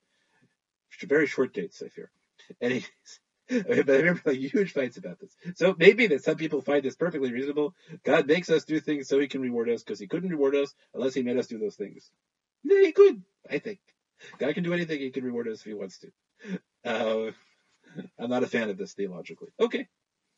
Very 1.03 1.27
short 1.27 1.53
dates, 1.53 1.81
I 1.83 1.89
fear. 1.89 2.11
Anyways, 2.61 3.19
I 3.51 3.63
remember 3.69 4.21
like 4.25 4.37
huge 4.53 4.73
fights 4.73 4.97
about 4.97 5.19
this. 5.19 5.35
So 5.55 5.75
maybe 5.77 6.07
that 6.07 6.23
some 6.23 6.35
people 6.35 6.61
find 6.61 6.83
this 6.83 6.95
perfectly 6.95 7.31
reasonable. 7.31 7.73
God 8.03 8.27
makes 8.27 8.49
us 8.49 8.65
do 8.65 8.79
things 8.79 9.07
so 9.07 9.19
he 9.19 9.27
can 9.27 9.41
reward 9.41 9.69
us 9.69 9.83
because 9.83 9.99
he 9.99 10.07
couldn't 10.07 10.29
reward 10.29 10.55
us 10.55 10.73
unless 10.93 11.13
he 11.13 11.23
made 11.23 11.37
us 11.37 11.47
do 11.47 11.57
those 11.57 11.75
things. 11.75 12.11
Yeah, 12.63 12.81
he 12.81 12.91
could, 12.91 13.23
I 13.49 13.59
think. 13.59 13.79
God 14.39 14.53
can 14.53 14.63
do 14.63 14.73
anything. 14.73 14.99
He 14.99 15.11
can 15.11 15.23
reward 15.23 15.47
us 15.47 15.59
if 15.59 15.65
he 15.65 15.73
wants 15.73 15.99
to. 15.99 16.11
Uh, 16.85 17.31
I'm 18.17 18.29
not 18.29 18.43
a 18.43 18.47
fan 18.47 18.69
of 18.69 18.77
this 18.77 18.93
theologically. 18.93 19.49
Okay. 19.59 19.87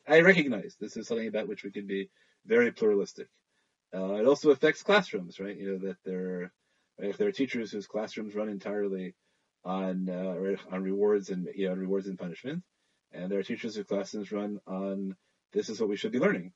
I 0.07 0.21
recognize 0.21 0.75
this 0.79 0.97
is 0.97 1.07
something 1.07 1.27
about 1.27 1.47
which 1.47 1.63
we 1.63 1.69
can 1.69 1.85
be 1.85 2.09
very 2.45 2.71
pluralistic. 2.71 3.27
Uh, 3.93 4.15
it 4.15 4.25
also 4.25 4.49
affects 4.49 4.81
classrooms, 4.81 5.39
right? 5.39 5.55
You 5.55 5.71
know, 5.73 5.87
that 5.87 5.97
there, 6.05 6.51
if 6.97 7.17
there 7.17 7.27
are 7.27 7.31
teachers 7.31 7.71
whose 7.71 7.85
classrooms 7.85 8.33
run 8.33 8.49
entirely 8.49 9.13
on, 9.63 10.09
uh, 10.09 10.55
on 10.73 10.83
rewards 10.83 11.29
and, 11.29 11.47
you 11.53 11.67
know, 11.67 11.75
rewards 11.75 12.07
and 12.07 12.17
punishment, 12.17 12.63
and 13.11 13.31
there 13.31 13.39
are 13.39 13.43
teachers 13.43 13.75
whose 13.75 13.85
classrooms 13.85 14.31
run 14.31 14.59
on 14.67 15.15
this 15.53 15.69
is 15.69 15.79
what 15.79 15.89
we 15.89 15.97
should 15.97 16.11
be 16.11 16.19
learning. 16.19 16.53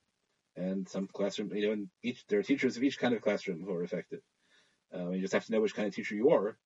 And 0.55 0.87
some 0.87 1.07
classroom, 1.07 1.51
you 1.55 1.75
know, 1.75 1.85
each 2.03 2.25
there 2.27 2.39
are 2.39 2.43
teachers 2.43 2.77
of 2.77 2.83
each 2.83 2.99
kind 2.99 3.13
of 3.13 3.21
classroom 3.21 3.63
who 3.63 3.73
are 3.73 3.83
effective. 3.83 4.21
Um, 4.93 5.13
you 5.13 5.21
just 5.21 5.33
have 5.33 5.45
to 5.45 5.51
know 5.51 5.61
which 5.61 5.75
kind 5.75 5.87
of 5.87 5.95
teacher 5.95 6.13
you 6.13 6.29
are, 6.29 6.57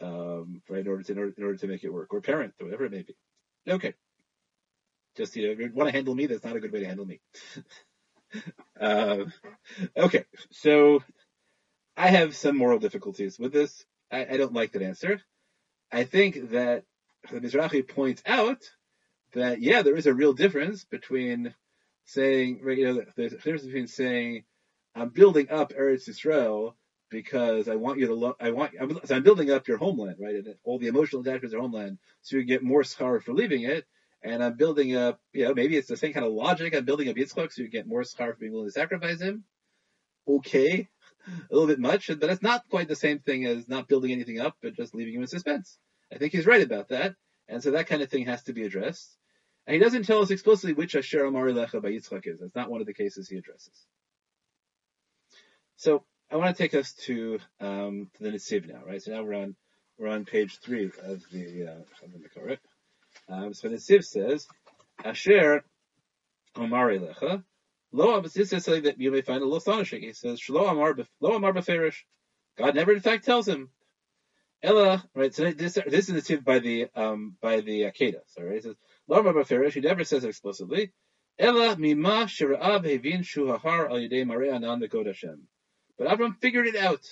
um, 0.00 0.62
right, 0.68 0.80
in 0.80 0.88
order 0.88 1.02
to 1.02 1.12
in 1.12 1.18
order, 1.18 1.34
in 1.36 1.44
order 1.44 1.58
to 1.58 1.66
make 1.66 1.82
it 1.82 1.92
work, 1.92 2.14
or 2.14 2.20
parent, 2.20 2.54
or 2.60 2.66
whatever 2.66 2.84
it 2.84 2.92
may 2.92 3.02
be. 3.02 3.16
Okay. 3.68 3.94
Just 5.16 5.34
you 5.34 5.46
know, 5.46 5.52
if 5.52 5.58
you 5.58 5.70
want 5.74 5.88
to 5.88 5.96
handle 5.96 6.14
me, 6.14 6.26
that's 6.26 6.44
not 6.44 6.54
a 6.54 6.60
good 6.60 6.72
way 6.72 6.80
to 6.80 6.86
handle 6.86 7.06
me. 7.06 7.20
Um, 8.80 9.32
okay, 9.96 10.24
so 10.50 11.02
I 11.96 12.08
have 12.08 12.36
some 12.36 12.56
moral 12.56 12.78
difficulties 12.78 13.38
with 13.38 13.52
this. 13.52 13.84
I, 14.12 14.26
I 14.26 14.36
don't 14.36 14.52
like 14.52 14.72
that 14.72 14.82
answer. 14.82 15.20
I 15.90 16.04
think 16.04 16.50
that 16.50 16.84
the 17.30 17.40
Mizrahi 17.40 17.86
points 17.86 18.22
out 18.26 18.62
that 19.32 19.60
yeah, 19.60 19.82
there 19.82 19.96
is 19.96 20.06
a 20.06 20.14
real 20.14 20.32
difference 20.32 20.84
between 20.84 21.54
saying, 22.04 22.60
right, 22.62 22.78
you 22.78 22.84
know, 22.84 23.04
there's 23.16 23.32
a 23.32 23.36
difference 23.36 23.64
between 23.64 23.86
saying, 23.86 24.44
I'm 24.94 25.10
building 25.10 25.48
up 25.50 25.72
Eretz 25.72 26.08
Yisrael 26.08 26.74
because 27.10 27.68
I 27.68 27.76
want 27.76 27.98
you 27.98 28.06
to 28.06 28.14
look, 28.14 28.36
I 28.40 28.50
want, 28.50 28.72
I'm, 28.80 28.98
so 29.04 29.14
I'm 29.14 29.22
building 29.22 29.50
up 29.50 29.68
your 29.68 29.76
homeland, 29.76 30.16
right, 30.20 30.34
and 30.34 30.54
all 30.64 30.78
the 30.78 30.88
emotional 30.88 31.22
attachments 31.22 31.52
to 31.52 31.60
homeland, 31.60 31.98
so 32.22 32.36
you 32.36 32.44
get 32.44 32.62
more 32.62 32.82
schar 32.82 33.22
for 33.22 33.32
leaving 33.32 33.62
it, 33.62 33.84
and 34.22 34.42
I'm 34.42 34.56
building 34.56 34.96
up, 34.96 35.20
you 35.32 35.44
know, 35.44 35.54
maybe 35.54 35.76
it's 35.76 35.88
the 35.88 35.96
same 35.96 36.12
kind 36.12 36.26
of 36.26 36.32
logic, 36.32 36.74
I'm 36.74 36.84
building 36.84 37.08
up 37.08 37.16
Yitzchak 37.16 37.52
so 37.52 37.62
you 37.62 37.68
get 37.68 37.86
more 37.86 38.02
schar 38.02 38.32
for 38.32 38.38
being 38.40 38.52
willing 38.52 38.68
to 38.68 38.72
sacrifice 38.72 39.20
him. 39.20 39.44
Okay, 40.26 40.88
a 41.26 41.54
little 41.54 41.68
bit 41.68 41.78
much, 41.78 42.08
but 42.08 42.20
that's 42.20 42.42
not 42.42 42.68
quite 42.68 42.88
the 42.88 42.96
same 42.96 43.18
thing 43.20 43.46
as 43.46 43.68
not 43.68 43.88
building 43.88 44.12
anything 44.12 44.40
up, 44.40 44.56
but 44.62 44.76
just 44.76 44.94
leaving 44.94 45.14
him 45.14 45.22
in 45.22 45.28
suspense. 45.28 45.78
I 46.12 46.18
think 46.18 46.32
he's 46.32 46.46
right 46.46 46.62
about 46.62 46.88
that, 46.88 47.14
and 47.48 47.62
so 47.62 47.72
that 47.72 47.86
kind 47.86 48.02
of 48.02 48.10
thing 48.10 48.26
has 48.26 48.42
to 48.44 48.52
be 48.52 48.64
addressed. 48.64 49.16
And 49.66 49.74
he 49.74 49.80
doesn't 49.80 50.04
tell 50.04 50.22
us 50.22 50.30
explicitly 50.30 50.72
which 50.72 50.94
Asher 50.94 51.26
Amari 51.26 51.52
Lecha 51.52 51.82
by 51.82 51.90
Yitzchak 51.90 52.26
is. 52.26 52.40
That's 52.40 52.54
not 52.54 52.70
one 52.70 52.80
of 52.80 52.86
the 52.86 52.94
cases 52.94 53.28
he 53.28 53.36
addresses. 53.36 53.86
So 55.76 56.04
I 56.30 56.36
want 56.36 56.56
to 56.56 56.62
take 56.62 56.74
us 56.74 56.92
to 57.04 57.38
um, 57.60 58.10
to 58.14 58.22
the 58.22 58.30
Nitziv 58.30 58.66
now, 58.66 58.80
right? 58.86 59.02
So 59.02 59.12
now 59.12 59.22
we're 59.22 59.34
on 59.34 59.56
we're 59.98 60.08
on 60.08 60.24
page 60.24 60.58
three 60.60 60.86
of 60.86 61.22
the 61.30 61.66
uh, 61.66 62.04
of 62.04 62.12
the 62.12 62.18
Mekaret. 62.18 62.58
Um, 63.28 63.52
so 63.52 63.68
the 63.68 63.76
Nitziv 63.76 64.04
says, 64.04 64.46
Asher 65.04 65.64
Amari 66.56 66.98
Lecha. 66.98 67.44
Lo, 67.92 68.20
this 68.20 68.36
is 68.36 68.50
something 68.64 68.82
that 68.82 69.00
you 69.00 69.10
may 69.10 69.22
find 69.22 69.40
a 69.40 69.44
little 69.44 69.56
astonishing. 69.56 70.02
He 70.02 70.12
says, 70.12 70.40
Shlo 70.40 70.70
Amar, 70.70 70.94
Lo 71.20 71.36
Amar 71.36 71.54
Beferish. 71.54 72.04
God 72.58 72.74
never, 72.74 72.92
in 72.92 73.00
fact, 73.00 73.24
tells 73.24 73.48
him. 73.48 73.70
Ella, 74.62 75.04
right? 75.14 75.32
So 75.32 75.50
this 75.52 75.78
this 75.86 76.08
is 76.08 76.14
Nitziv 76.14 76.44
by 76.44 76.58
the 76.58 76.88
um 76.94 77.36
by 77.40 77.60
the 77.60 77.82
Akeda. 77.82 78.20
Sorry, 78.26 78.56
he 78.56 78.60
says, 78.60 78.76
Lo 79.06 79.20
Amar 79.20 79.32
Beferish. 79.32 79.72
He 79.72 79.80
never 79.80 80.04
says 80.04 80.24
it 80.24 80.28
explicitly. 80.28 80.92
Ella 81.38 81.76
mima 81.78 82.26
shiraav 82.26 82.84
hevin 82.84 83.20
shuhahar 83.20 83.88
al 83.90 83.98
yedei 83.98 84.24
marei 84.24 84.52
anan 84.52 84.82
Hashem. 84.82 85.46
But 85.96 86.08
Avram 86.08 86.36
figured 86.40 86.66
it 86.66 86.76
out. 86.76 87.06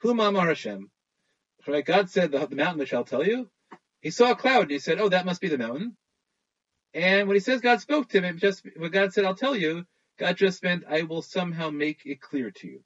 Whom 0.00 0.20
Amar 0.20 0.46
Hashem? 0.46 0.90
Right? 1.66 1.84
God 1.84 2.08
said, 2.08 2.30
the, 2.30 2.46
the 2.46 2.56
mountain 2.56 2.86
shall 2.86 3.04
tell 3.04 3.26
you. 3.26 3.50
He 4.00 4.10
saw 4.10 4.30
a 4.30 4.36
cloud 4.36 4.62
and 4.62 4.70
he 4.70 4.78
said, 4.78 5.00
oh, 5.00 5.08
that 5.08 5.26
must 5.26 5.40
be 5.40 5.48
the 5.48 5.58
mountain. 5.58 5.96
And 6.94 7.26
when 7.26 7.34
he 7.34 7.40
says 7.40 7.60
God 7.60 7.80
spoke 7.80 8.08
to 8.10 8.18
him, 8.18 8.24
it 8.24 8.36
just 8.36 8.64
when 8.76 8.90
God 8.92 9.12
said, 9.12 9.24
I'll 9.24 9.34
tell 9.34 9.56
you, 9.56 9.84
God 10.18 10.36
just 10.36 10.62
meant, 10.62 10.84
I 10.88 11.02
will 11.02 11.22
somehow 11.22 11.70
make 11.70 12.06
it 12.06 12.20
clear 12.20 12.50
to 12.50 12.66
you. 12.68 12.80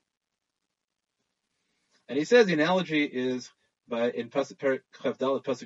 And 2.12 2.18
he 2.18 2.26
says 2.26 2.44
the 2.44 2.52
analogy 2.52 3.04
is 3.04 3.50
by 3.88 4.10
in 4.10 4.28
Pasuk 4.28 4.80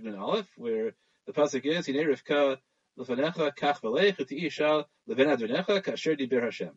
Nun 0.04 0.14
Aleph, 0.14 0.46
where 0.56 0.92
the 1.26 1.32
Pasuk 1.32 1.64
is, 1.64 1.86
Hine 1.86 1.96
Rivka 1.96 2.58
Lefanecha 2.96 3.52
Kach 3.56 3.80
Velech 3.80 4.18
Ishal 4.18 4.84
Leven 5.08 5.26
Adonecha 5.26 5.82
Kasher 5.82 6.16
Diber 6.16 6.44
Hashem. 6.44 6.70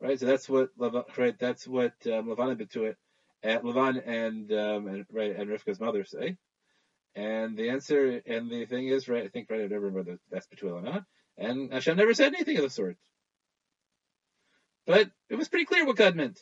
Right, 0.00 0.18
so 0.18 0.26
that's 0.26 0.48
what 0.48 0.70
right. 1.16 1.38
That's 1.38 1.68
what 1.68 1.92
um, 2.06 2.26
Lavan 2.26 2.50
and 2.50 2.58
Betuel, 2.58 2.96
and 3.44 3.62
Lavan 3.62 4.02
and 4.04 4.52
um, 4.52 4.88
and 4.88 5.06
right 5.12 5.36
and 5.36 5.48
Rivka's 5.48 5.78
mother 5.78 6.02
say. 6.02 6.36
And 7.14 7.56
the 7.56 7.70
answer 7.70 8.20
and 8.26 8.50
the 8.50 8.66
thing 8.66 8.88
is 8.88 9.08
right. 9.08 9.22
I 9.22 9.28
think 9.28 9.48
right. 9.48 9.60
I 9.60 9.68
don't 9.68 9.78
remember 9.78 10.00
whether 10.00 10.18
that's 10.28 10.48
Betuel 10.48 10.72
or 10.72 10.82
not. 10.82 11.04
And 11.38 11.72
Hashem 11.72 11.96
never 11.96 12.14
said 12.14 12.34
anything 12.34 12.56
of 12.56 12.64
the 12.64 12.70
sort. 12.70 12.96
But 14.86 15.08
it 15.30 15.36
was 15.36 15.48
pretty 15.48 15.66
clear 15.66 15.86
what 15.86 15.94
God 15.94 16.16
meant. 16.16 16.40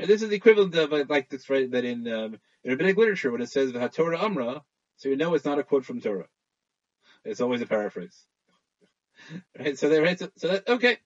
Right, 0.00 0.08
this 0.08 0.22
is 0.22 0.30
the 0.30 0.36
equivalent 0.36 0.74
of 0.76 0.94
uh, 0.94 1.04
like 1.10 1.28
this 1.28 1.50
right 1.50 1.70
that 1.72 1.84
in 1.84 2.08
um, 2.08 2.40
in 2.64 2.70
rabbinic 2.70 2.96
literature 2.96 3.30
when 3.30 3.42
it 3.42 3.50
says 3.50 3.70
the 3.70 3.86
Torah 3.88 4.18
Amra, 4.18 4.62
so 4.96 5.10
you 5.10 5.16
know 5.16 5.34
it's 5.34 5.44
not 5.44 5.58
a 5.58 5.62
quote 5.62 5.84
from 5.84 6.00
Torah. 6.00 6.26
It's 7.22 7.42
always 7.42 7.60
a 7.60 7.66
paraphrase. 7.66 8.24
Right, 9.58 9.78
so 9.78 9.90
they 9.90 10.00
right, 10.00 10.18
so, 10.18 10.30
so 10.36 10.48
that 10.48 10.66
okay. 10.66 10.96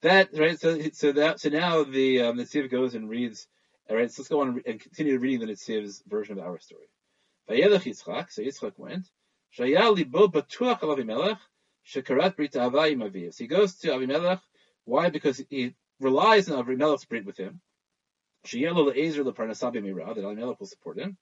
That 0.00 0.30
right, 0.32 0.58
so 0.58 0.80
so 0.94 1.12
that 1.12 1.38
so 1.38 1.50
now 1.50 1.84
the 1.84 2.22
um, 2.22 2.38
the 2.38 2.44
Nitziv 2.44 2.70
goes 2.70 2.94
and 2.94 3.10
reads. 3.10 3.46
All 3.90 3.96
right, 3.96 4.10
so 4.10 4.22
let's 4.22 4.30
go 4.30 4.40
on 4.40 4.62
and 4.64 4.80
continue 4.80 5.18
reading 5.18 5.40
the 5.46 5.52
Nitziv's 5.52 6.02
version 6.06 6.38
of 6.38 6.46
our 6.46 6.58
story. 6.60 6.88
So 7.46 7.54
Yitzchak 7.54 8.72
went. 8.78 9.06
Libo. 9.58 10.30
So 13.30 13.44
he 13.44 13.46
goes 13.46 13.74
to 13.80 13.88
Avimelech. 13.88 14.40
Why? 14.86 15.10
Because 15.10 15.44
he 15.50 15.74
relies 16.00 16.48
on 16.48 16.64
Avimelech's 16.64 17.04
brit 17.04 17.26
with 17.26 17.36
him. 17.36 17.60
Sheyelo 18.46 18.92
le'ezer 18.92 19.24
leparnasabi 19.24 19.82
mira, 19.82 20.14
that 20.14 20.24
Avimelech 20.24 20.58
will 20.58 20.66
support 20.66 20.98
him. 20.98 21.16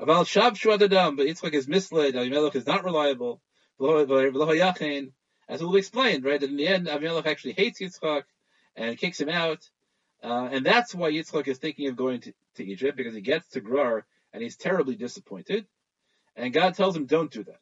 Aval 0.00 0.24
shav 0.24 0.52
shuadadam, 0.52 1.16
but 1.16 1.26
Yitzchak 1.26 1.54
is 1.54 1.66
misled. 1.66 2.14
Avimelech 2.14 2.54
is 2.54 2.66
not 2.66 2.84
reliable. 2.84 3.40
As 3.80 5.62
we'll 5.62 5.76
explain, 5.76 6.22
right? 6.22 6.40
That 6.40 6.50
in 6.50 6.56
the 6.56 6.68
end, 6.68 6.86
Avimelech 6.86 7.26
actually 7.26 7.52
hates 7.54 7.80
Yitzchak 7.80 8.24
and 8.76 8.98
kicks 8.98 9.20
him 9.20 9.28
out. 9.28 9.68
Uh, 10.22 10.48
and 10.52 10.66
that's 10.66 10.94
why 10.94 11.10
Yitzchak 11.10 11.48
is 11.48 11.58
thinking 11.58 11.88
of 11.88 11.96
going 11.96 12.20
to, 12.20 12.32
to 12.56 12.64
Egypt, 12.64 12.96
because 12.96 13.14
he 13.14 13.20
gets 13.20 13.48
to 13.50 13.60
Gerar 13.60 14.04
and 14.32 14.42
he's 14.42 14.56
terribly 14.56 14.96
disappointed. 14.96 15.66
And 16.36 16.52
God 16.52 16.74
tells 16.74 16.96
him, 16.96 17.06
don't 17.06 17.30
do 17.30 17.44
that. 17.44 17.60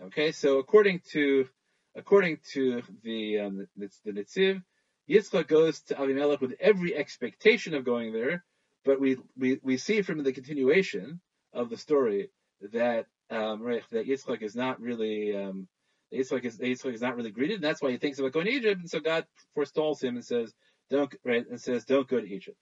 Okay, 0.00 0.30
so 0.32 0.58
according 0.58 1.00
to 1.10 1.48
according 1.96 2.38
to 2.52 2.82
the 3.02 3.40
um, 3.40 3.66
the, 3.76 3.90
the 4.04 4.12
Nitziv, 4.12 4.62
Yitzchak 5.08 5.46
goes 5.46 5.80
to 5.82 5.94
Avimelech 5.94 6.40
with 6.40 6.54
every 6.60 6.94
expectation 6.94 7.74
of 7.74 7.84
going 7.84 8.12
there, 8.12 8.44
but 8.84 9.00
we, 9.00 9.16
we, 9.36 9.58
we 9.62 9.76
see 9.76 10.02
from 10.02 10.22
the 10.22 10.32
continuation 10.32 11.20
of 11.52 11.70
the 11.70 11.76
story 11.76 12.30
that 12.72 13.06
um, 13.30 13.62
right, 13.62 13.82
that 13.90 14.06
Yitzchak 14.06 14.42
is 14.42 14.54
not 14.54 14.80
really 14.80 15.36
um, 15.36 15.68
Yitzchak 16.12 16.44
is 16.44 16.58
Yitzchak 16.58 16.94
is 16.94 17.02
not 17.02 17.16
really 17.16 17.30
greeted, 17.30 17.56
and 17.56 17.64
that's 17.64 17.82
why 17.82 17.90
he 17.90 17.98
thinks 17.98 18.18
about 18.18 18.32
going 18.32 18.46
to 18.46 18.52
Egypt. 18.52 18.80
And 18.80 18.90
so 18.90 19.00
God 19.00 19.26
forestalls 19.54 20.02
him 20.02 20.16
and 20.16 20.24
says, 20.24 20.54
"Don't 20.90 21.14
right," 21.24 21.46
and 21.48 21.60
says, 21.60 21.84
"Don't 21.84 22.08
go 22.08 22.20
to 22.20 22.26
Egypt." 22.26 22.58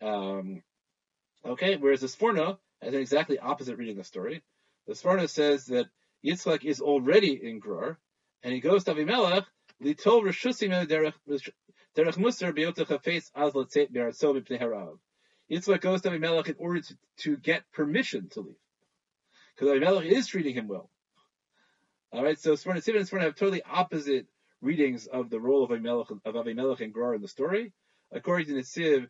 Um, 0.00 0.62
okay, 1.44 1.76
whereas 1.76 2.00
the 2.00 2.06
Sforno 2.06 2.58
has 2.80 2.94
an 2.94 3.00
exactly 3.00 3.38
opposite 3.38 3.76
reading 3.76 3.98
of 3.98 4.04
the 4.04 4.04
story. 4.04 4.42
The 4.86 4.94
Sforno 4.94 5.28
says 5.28 5.66
that 5.66 5.86
Yitzchak 6.24 6.64
is 6.64 6.80
already 6.80 7.38
in 7.42 7.60
Gerar, 7.60 7.98
and 8.42 8.54
he 8.54 8.60
goes 8.60 8.84
to 8.84 8.94
Avimelech, 8.94 9.44
litol 9.82 10.22
reshusim 10.22 10.70
derech 11.96 12.16
musar 12.16 12.54
az 13.34 13.52
b'pnei 13.54 14.60
harav. 14.60 14.98
Yitzchak 15.50 15.80
goes 15.80 16.02
to 16.02 16.10
Avimelech 16.10 16.48
in 16.48 16.54
order 16.58 16.80
to, 16.80 16.96
to 17.16 17.36
get 17.36 17.64
permission 17.72 18.28
to 18.28 18.40
leave, 18.40 18.54
because 19.56 19.68
Avimelech 19.68 20.06
is 20.06 20.28
treating 20.28 20.54
him 20.54 20.68
well. 20.68 20.90
All 22.12 22.22
right, 22.22 22.38
so 22.38 22.52
Sforno 22.52 22.76
Sivan 22.76 23.00
and 23.00 23.08
Sforno 23.08 23.22
have 23.22 23.34
totally 23.34 23.62
opposite 23.62 24.26
readings 24.60 25.06
of 25.06 25.28
the 25.30 25.40
role 25.40 25.64
of 25.64 25.70
Avimelech, 25.70 26.10
of 26.24 26.34
Avimelech 26.34 26.80
and 26.80 26.94
Gerar 26.94 27.14
in 27.14 27.22
the 27.22 27.28
story. 27.28 27.72
According 28.12 28.46
to 28.46 28.52
Nitziv, 28.54 29.08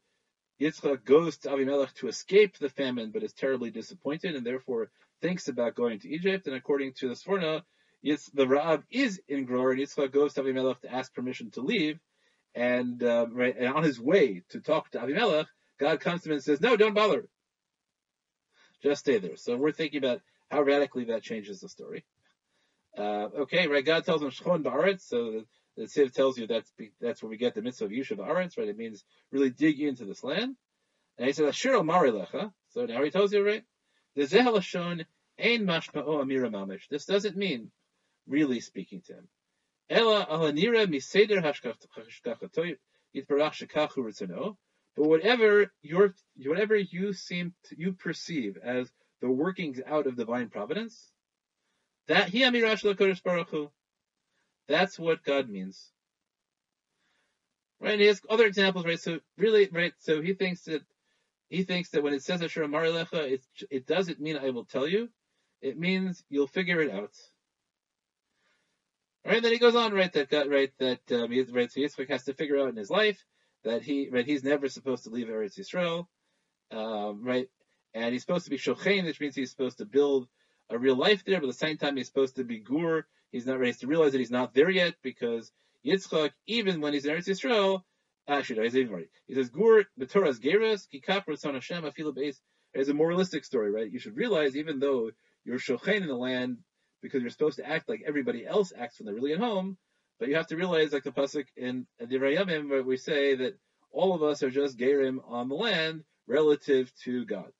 Yitzchak 0.60 1.04
goes 1.04 1.38
to 1.38 1.50
Avimelech 1.50 1.92
to 1.94 2.08
escape 2.08 2.56
the 2.58 2.68
famine, 2.70 3.10
but 3.10 3.22
is 3.22 3.32
terribly 3.32 3.70
disappointed 3.70 4.34
and 4.34 4.46
therefore 4.46 4.90
thinks 5.20 5.48
about 5.48 5.74
going 5.74 5.98
to 6.00 6.08
Egypt. 6.08 6.46
And 6.46 6.56
according 6.56 6.94
to 6.94 7.08
the 7.08 7.14
Sforno, 7.14 7.62
Yitz, 8.04 8.30
the 8.32 8.46
Raab 8.46 8.84
is 8.90 9.20
in 9.28 9.46
Gerar, 9.46 9.72
and 9.72 9.80
Yitzchak 9.80 10.12
goes 10.12 10.34
to 10.34 10.42
Avimelech 10.42 10.80
to 10.80 10.92
ask 10.92 11.12
permission 11.12 11.50
to 11.52 11.60
leave. 11.60 11.98
And, 12.54 13.02
uh, 13.02 13.26
right, 13.30 13.56
and 13.56 13.68
on 13.68 13.82
his 13.82 14.00
way 14.00 14.42
to 14.50 14.60
talk 14.60 14.90
to 14.90 14.98
Avimelech, 14.98 15.46
God 15.78 16.00
comes 16.00 16.22
to 16.22 16.30
him 16.30 16.34
and 16.34 16.42
says, 16.42 16.60
"No, 16.60 16.76
don't 16.76 16.94
bother. 16.94 17.28
Just 18.82 19.00
stay 19.00 19.18
there." 19.18 19.36
So 19.36 19.56
we're 19.56 19.72
thinking 19.72 19.98
about 19.98 20.22
how 20.50 20.62
radically 20.62 21.04
that 21.04 21.22
changes 21.22 21.60
the 21.60 21.68
story. 21.68 22.04
Uh, 22.96 23.28
okay, 23.42 23.68
right? 23.68 23.84
God 23.84 24.04
tells 24.04 24.22
him 24.22 24.30
Shchon 24.30 24.62
Ba'aretz, 24.64 25.02
so 25.02 25.30
the, 25.32 25.46
the 25.76 25.82
Siv 25.84 26.12
tells 26.12 26.38
you 26.38 26.46
that's 26.46 26.72
that's 27.00 27.22
where 27.22 27.30
we 27.30 27.36
get 27.36 27.54
the 27.54 27.62
mitzvah 27.62 27.84
of 27.84 27.90
Yushav 27.92 28.18
Aretz, 28.18 28.58
right? 28.58 28.68
It 28.68 28.76
means 28.76 29.04
really 29.30 29.50
dig 29.50 29.80
into 29.80 30.04
this 30.04 30.24
land. 30.24 30.56
And 31.18 31.26
he 31.26 31.32
says 31.32 31.48
Ashir 31.48 31.74
al 31.74 31.84
Lecha. 31.84 32.52
So 32.70 32.86
now 32.86 33.02
he 33.04 33.10
tells 33.10 33.32
you, 33.32 33.46
right? 33.46 33.64
The 34.16 34.22
Zehalashon 34.22 35.04
Ein 35.38 35.66
Mashma'o 35.66 36.22
Amira 36.22 36.50
Mamish. 36.50 36.88
This 36.88 37.04
doesn't 37.04 37.36
mean 37.36 37.70
really 38.26 38.60
speaking 38.60 39.02
to 39.06 39.14
him. 39.14 39.28
But 44.96 45.08
whatever 45.08 45.72
your 45.82 46.14
whatever 46.44 46.76
you 46.76 47.12
seem 47.12 47.54
to, 47.64 47.76
you 47.78 47.92
perceive 47.92 48.56
as 48.62 48.90
the 49.20 49.30
workings 49.30 49.80
out 49.86 50.06
of 50.06 50.16
divine 50.16 50.48
providence, 50.48 51.10
that. 52.08 52.30
That's 54.68 54.98
what 54.98 55.24
God 55.24 55.48
means. 55.48 55.90
Right? 57.80 57.92
And 57.92 58.00
he 58.00 58.06
has 58.08 58.20
other 58.28 58.46
examples, 58.46 58.84
right? 58.84 59.00
So 59.00 59.20
really, 59.38 59.68
right? 59.72 59.92
So 59.98 60.20
he 60.20 60.34
thinks 60.34 60.62
that 60.64 60.82
he 61.48 61.64
thinks 61.64 61.90
that 61.90 62.02
when 62.02 62.14
it 62.14 62.22
says 62.22 62.42
Asher 62.42 62.66
Lecha, 62.66 63.32
it 63.32 63.42
it 63.70 63.86
doesn't 63.86 64.20
mean 64.20 64.36
I 64.36 64.50
will 64.50 64.66
tell 64.66 64.86
you. 64.86 65.08
It 65.60 65.78
means 65.78 66.22
you'll 66.28 66.46
figure 66.46 66.80
it 66.80 66.90
out. 66.90 67.14
Right, 69.24 69.42
then 69.42 69.52
he 69.52 69.58
goes 69.58 69.76
on, 69.76 69.92
right? 69.92 70.12
That 70.12 70.30
got 70.30 70.48
right 70.48 70.72
that 70.78 71.00
um, 71.12 71.30
right. 71.52 71.70
So 71.70 71.80
Yitzchak 71.80 72.08
has 72.08 72.24
to 72.24 72.34
figure 72.34 72.58
out 72.58 72.70
in 72.70 72.76
his 72.76 72.90
life 72.90 73.22
that 73.64 73.82
he 73.82 74.08
right 74.10 74.24
he's 74.24 74.42
never 74.42 74.68
supposed 74.68 75.04
to 75.04 75.10
leave 75.10 75.26
Eretz 75.26 75.58
Yisrael, 75.58 76.06
um, 76.70 77.22
right? 77.22 77.48
And 77.92 78.12
he's 78.12 78.22
supposed 78.22 78.44
to 78.44 78.50
be 78.50 78.56
shochein, 78.56 79.04
which 79.04 79.20
means 79.20 79.34
he's 79.34 79.50
supposed 79.50 79.78
to 79.78 79.84
build 79.84 80.26
a 80.70 80.78
real 80.78 80.96
life 80.96 81.22
there. 81.24 81.38
But 81.38 81.48
at 81.48 81.52
the 81.52 81.58
same 81.58 81.76
time, 81.76 81.96
he's 81.96 82.06
supposed 82.06 82.36
to 82.36 82.44
be 82.44 82.60
gur. 82.60 83.04
He's 83.30 83.46
not 83.46 83.58
ready 83.58 83.74
to 83.74 83.86
realize 83.86 84.12
that 84.12 84.18
he's 84.18 84.30
not 84.30 84.54
there 84.54 84.70
yet 84.70 84.94
because 85.02 85.52
Yitzchak, 85.86 86.30
even 86.46 86.80
when 86.80 86.94
he's 86.94 87.04
in 87.04 87.14
Eretz 87.14 87.28
Yisrael, 87.28 87.82
actually, 88.26 88.56
no, 88.56 88.62
he's 88.62 88.76
even 88.76 88.94
right. 88.94 89.10
He 89.26 89.34
says 89.34 89.50
gur 89.50 89.84
b'toras 89.98 90.40
geras 90.40 90.86
kikap 90.88 91.26
ratzon 91.26 91.54
Hashem 91.54 91.84
afilu. 91.84 92.34
It's 92.72 92.88
a 92.88 92.94
moralistic 92.94 93.44
story, 93.44 93.70
right? 93.70 93.90
You 93.90 93.98
should 93.98 94.16
realize 94.16 94.56
even 94.56 94.78
though 94.78 95.10
you're 95.44 95.58
shochein 95.58 96.00
in 96.00 96.06
the 96.06 96.14
land 96.14 96.58
because 97.02 97.22
you're 97.22 97.30
supposed 97.30 97.58
to 97.58 97.68
act 97.68 97.88
like 97.88 98.02
everybody 98.06 98.46
else 98.46 98.72
acts 98.76 98.98
when 98.98 99.06
they're 99.06 99.14
really 99.14 99.32
at 99.32 99.38
home, 99.38 99.76
but 100.18 100.28
you 100.28 100.36
have 100.36 100.48
to 100.48 100.56
realize, 100.56 100.92
like 100.92 101.04
the 101.04 101.10
pasuk 101.10 101.46
in 101.56 101.86
Divrei 102.00 102.36
Yamim, 102.36 102.68
where 102.68 102.82
we 102.82 102.96
say 102.96 103.34
that 103.36 103.58
all 103.90 104.14
of 104.14 104.22
us 104.22 104.42
are 104.42 104.50
just 104.50 104.78
gerim 104.78 105.18
on 105.26 105.48
the 105.48 105.54
land 105.54 106.04
relative 106.26 106.92
to 107.04 107.24
God. 107.24 107.50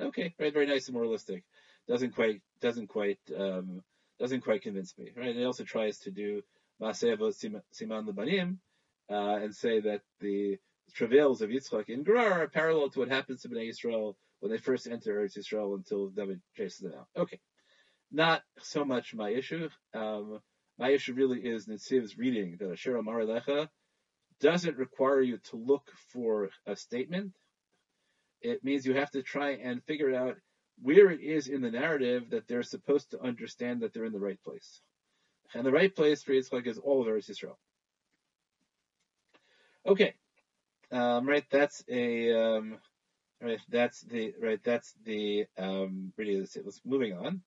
Okay, 0.00 0.34
right, 0.38 0.52
very 0.52 0.66
nice 0.66 0.88
and 0.88 0.94
moralistic. 0.94 1.44
Doesn't 1.88 2.14
quite, 2.14 2.40
doesn't 2.60 2.88
quite, 2.88 3.18
um, 3.36 3.82
doesn't 4.18 4.42
quite 4.42 4.62
convince 4.62 4.96
me, 4.98 5.10
right? 5.16 5.36
It 5.36 5.44
also 5.44 5.64
tries 5.64 5.98
to 6.00 6.10
do 6.10 6.42
Maseva 6.80 7.32
Siman 7.74 8.08
Lebanim, 8.08 8.58
uh, 9.10 9.42
and 9.42 9.54
say 9.54 9.80
that 9.80 10.02
the 10.20 10.58
travails 10.94 11.42
of 11.42 11.50
Yitzchak 11.50 11.88
in 11.88 12.04
Gerar 12.04 12.42
are 12.42 12.48
parallel 12.48 12.90
to 12.90 13.00
what 13.00 13.08
happens 13.08 13.42
to 13.42 13.48
Bnei 13.48 13.70
Yisrael 13.70 14.14
when 14.40 14.50
they 14.50 14.58
first 14.58 14.86
enter 14.86 15.14
Eretz 15.14 15.38
Yisrael 15.38 15.74
until 15.74 16.08
David 16.08 16.40
chases 16.56 16.78
them 16.78 16.92
out. 16.98 17.08
Okay, 17.16 17.38
not 18.12 18.42
so 18.58 18.84
much 18.84 19.14
my 19.14 19.30
issue. 19.30 19.68
Um, 19.94 20.40
my 20.78 20.90
issue 20.90 21.14
really 21.14 21.40
is 21.40 21.66
Nitziv's 21.66 22.16
reading 22.16 22.56
that 22.58 22.72
Asher 22.72 22.96
Amar 22.96 23.24
doesn't 24.40 24.78
require 24.78 25.20
you 25.20 25.38
to 25.50 25.56
look 25.56 25.90
for 26.12 26.48
a 26.66 26.74
statement. 26.74 27.32
It 28.40 28.64
means 28.64 28.86
you 28.86 28.94
have 28.94 29.10
to 29.10 29.22
try 29.22 29.50
and 29.50 29.84
figure 29.84 30.14
out 30.14 30.36
where 30.82 31.10
it 31.10 31.20
is 31.20 31.48
in 31.48 31.60
the 31.60 31.70
narrative 31.70 32.30
that 32.30 32.48
they're 32.48 32.62
supposed 32.62 33.10
to 33.10 33.20
understand 33.20 33.82
that 33.82 33.92
they're 33.92 34.06
in 34.06 34.12
the 34.12 34.18
right 34.18 34.42
place. 34.42 34.80
And 35.54 35.66
the 35.66 35.70
right 35.70 35.94
place 35.94 36.22
for 36.22 36.32
Yitzchak 36.32 36.66
is 36.66 36.78
all 36.78 37.02
of 37.02 37.08
Eretz 37.08 37.30
Yisrael. 37.30 37.56
Okay, 39.86 40.14
um, 40.92 41.28
right. 41.28 41.44
That's 41.50 41.82
a 41.88 42.32
um, 42.32 42.78
right. 43.40 43.60
That's 43.68 44.00
the 44.02 44.34
right. 44.40 44.60
That's 44.62 44.94
the 45.04 45.46
um, 45.58 46.12
really. 46.16 46.38
Let's 46.38 46.80
moving 46.84 47.14
on. 47.14 47.42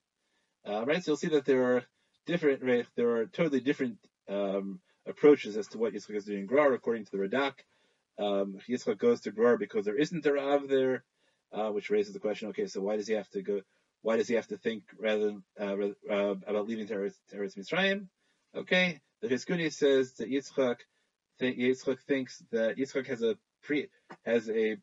Uh, 0.68 0.86
right. 0.86 1.04
So 1.04 1.12
you'll 1.12 1.18
see 1.18 1.30
that 1.30 1.46
there 1.46 1.76
are 1.76 1.84
different. 2.26 2.64
Right. 2.64 2.86
There 2.96 3.18
are 3.18 3.26
totally 3.26 3.60
different 3.60 3.98
um, 4.30 4.80
approaches 5.06 5.58
as 5.58 5.68
to 5.70 5.78
what 5.78 5.94
Yitzchak 5.94 6.16
is 6.16 6.26
doing 6.26 6.40
in 6.40 6.46
Grar 6.46 6.74
according 6.74 7.06
to 7.06 7.12
the 7.12 7.18
Radak. 7.18 7.54
Um, 8.20 8.58
Yitzchak 8.70 8.98
goes 8.98 9.22
to 9.22 9.32
Grar 9.32 9.58
because 9.58 9.86
there 9.86 9.98
isn't 9.98 10.26
a 10.26 10.32
Ra'av 10.32 10.70
there, 10.70 11.04
uh, 11.52 11.70
which 11.70 11.90
raises 11.90 12.14
the 12.14 12.20
question. 12.20 12.50
Okay, 12.50 12.68
so 12.68 12.82
why 12.82 12.98
does 12.98 13.08
he 13.08 13.14
have 13.16 13.30
to 13.32 13.42
go? 13.42 13.62
Why 14.02 14.18
does 14.18 14.28
he 14.28 14.36
have 14.36 14.48
to 14.48 14.58
think 14.58 14.84
rather 15.00 15.26
than 15.26 15.44
uh, 15.60 16.14
uh, 16.14 16.36
about 16.46 16.68
leaving 16.68 16.88
to 16.88 16.94
Eretz, 16.96 17.58
Mitzrayim? 17.58 18.08
Okay, 18.56 19.00
the 19.22 19.30
Chizkuni 19.30 19.72
says 19.72 20.14
that 20.14 20.30
Yitzchak, 20.30 20.78
th- 21.40 21.58
Yitzchak 21.58 22.00
thinks 22.02 22.44
that 22.52 22.78
Yitzchak 22.78 23.08
has 23.08 23.24
a 23.24 23.38
pre 23.64 23.88
has 24.26 24.50
a 24.50 24.78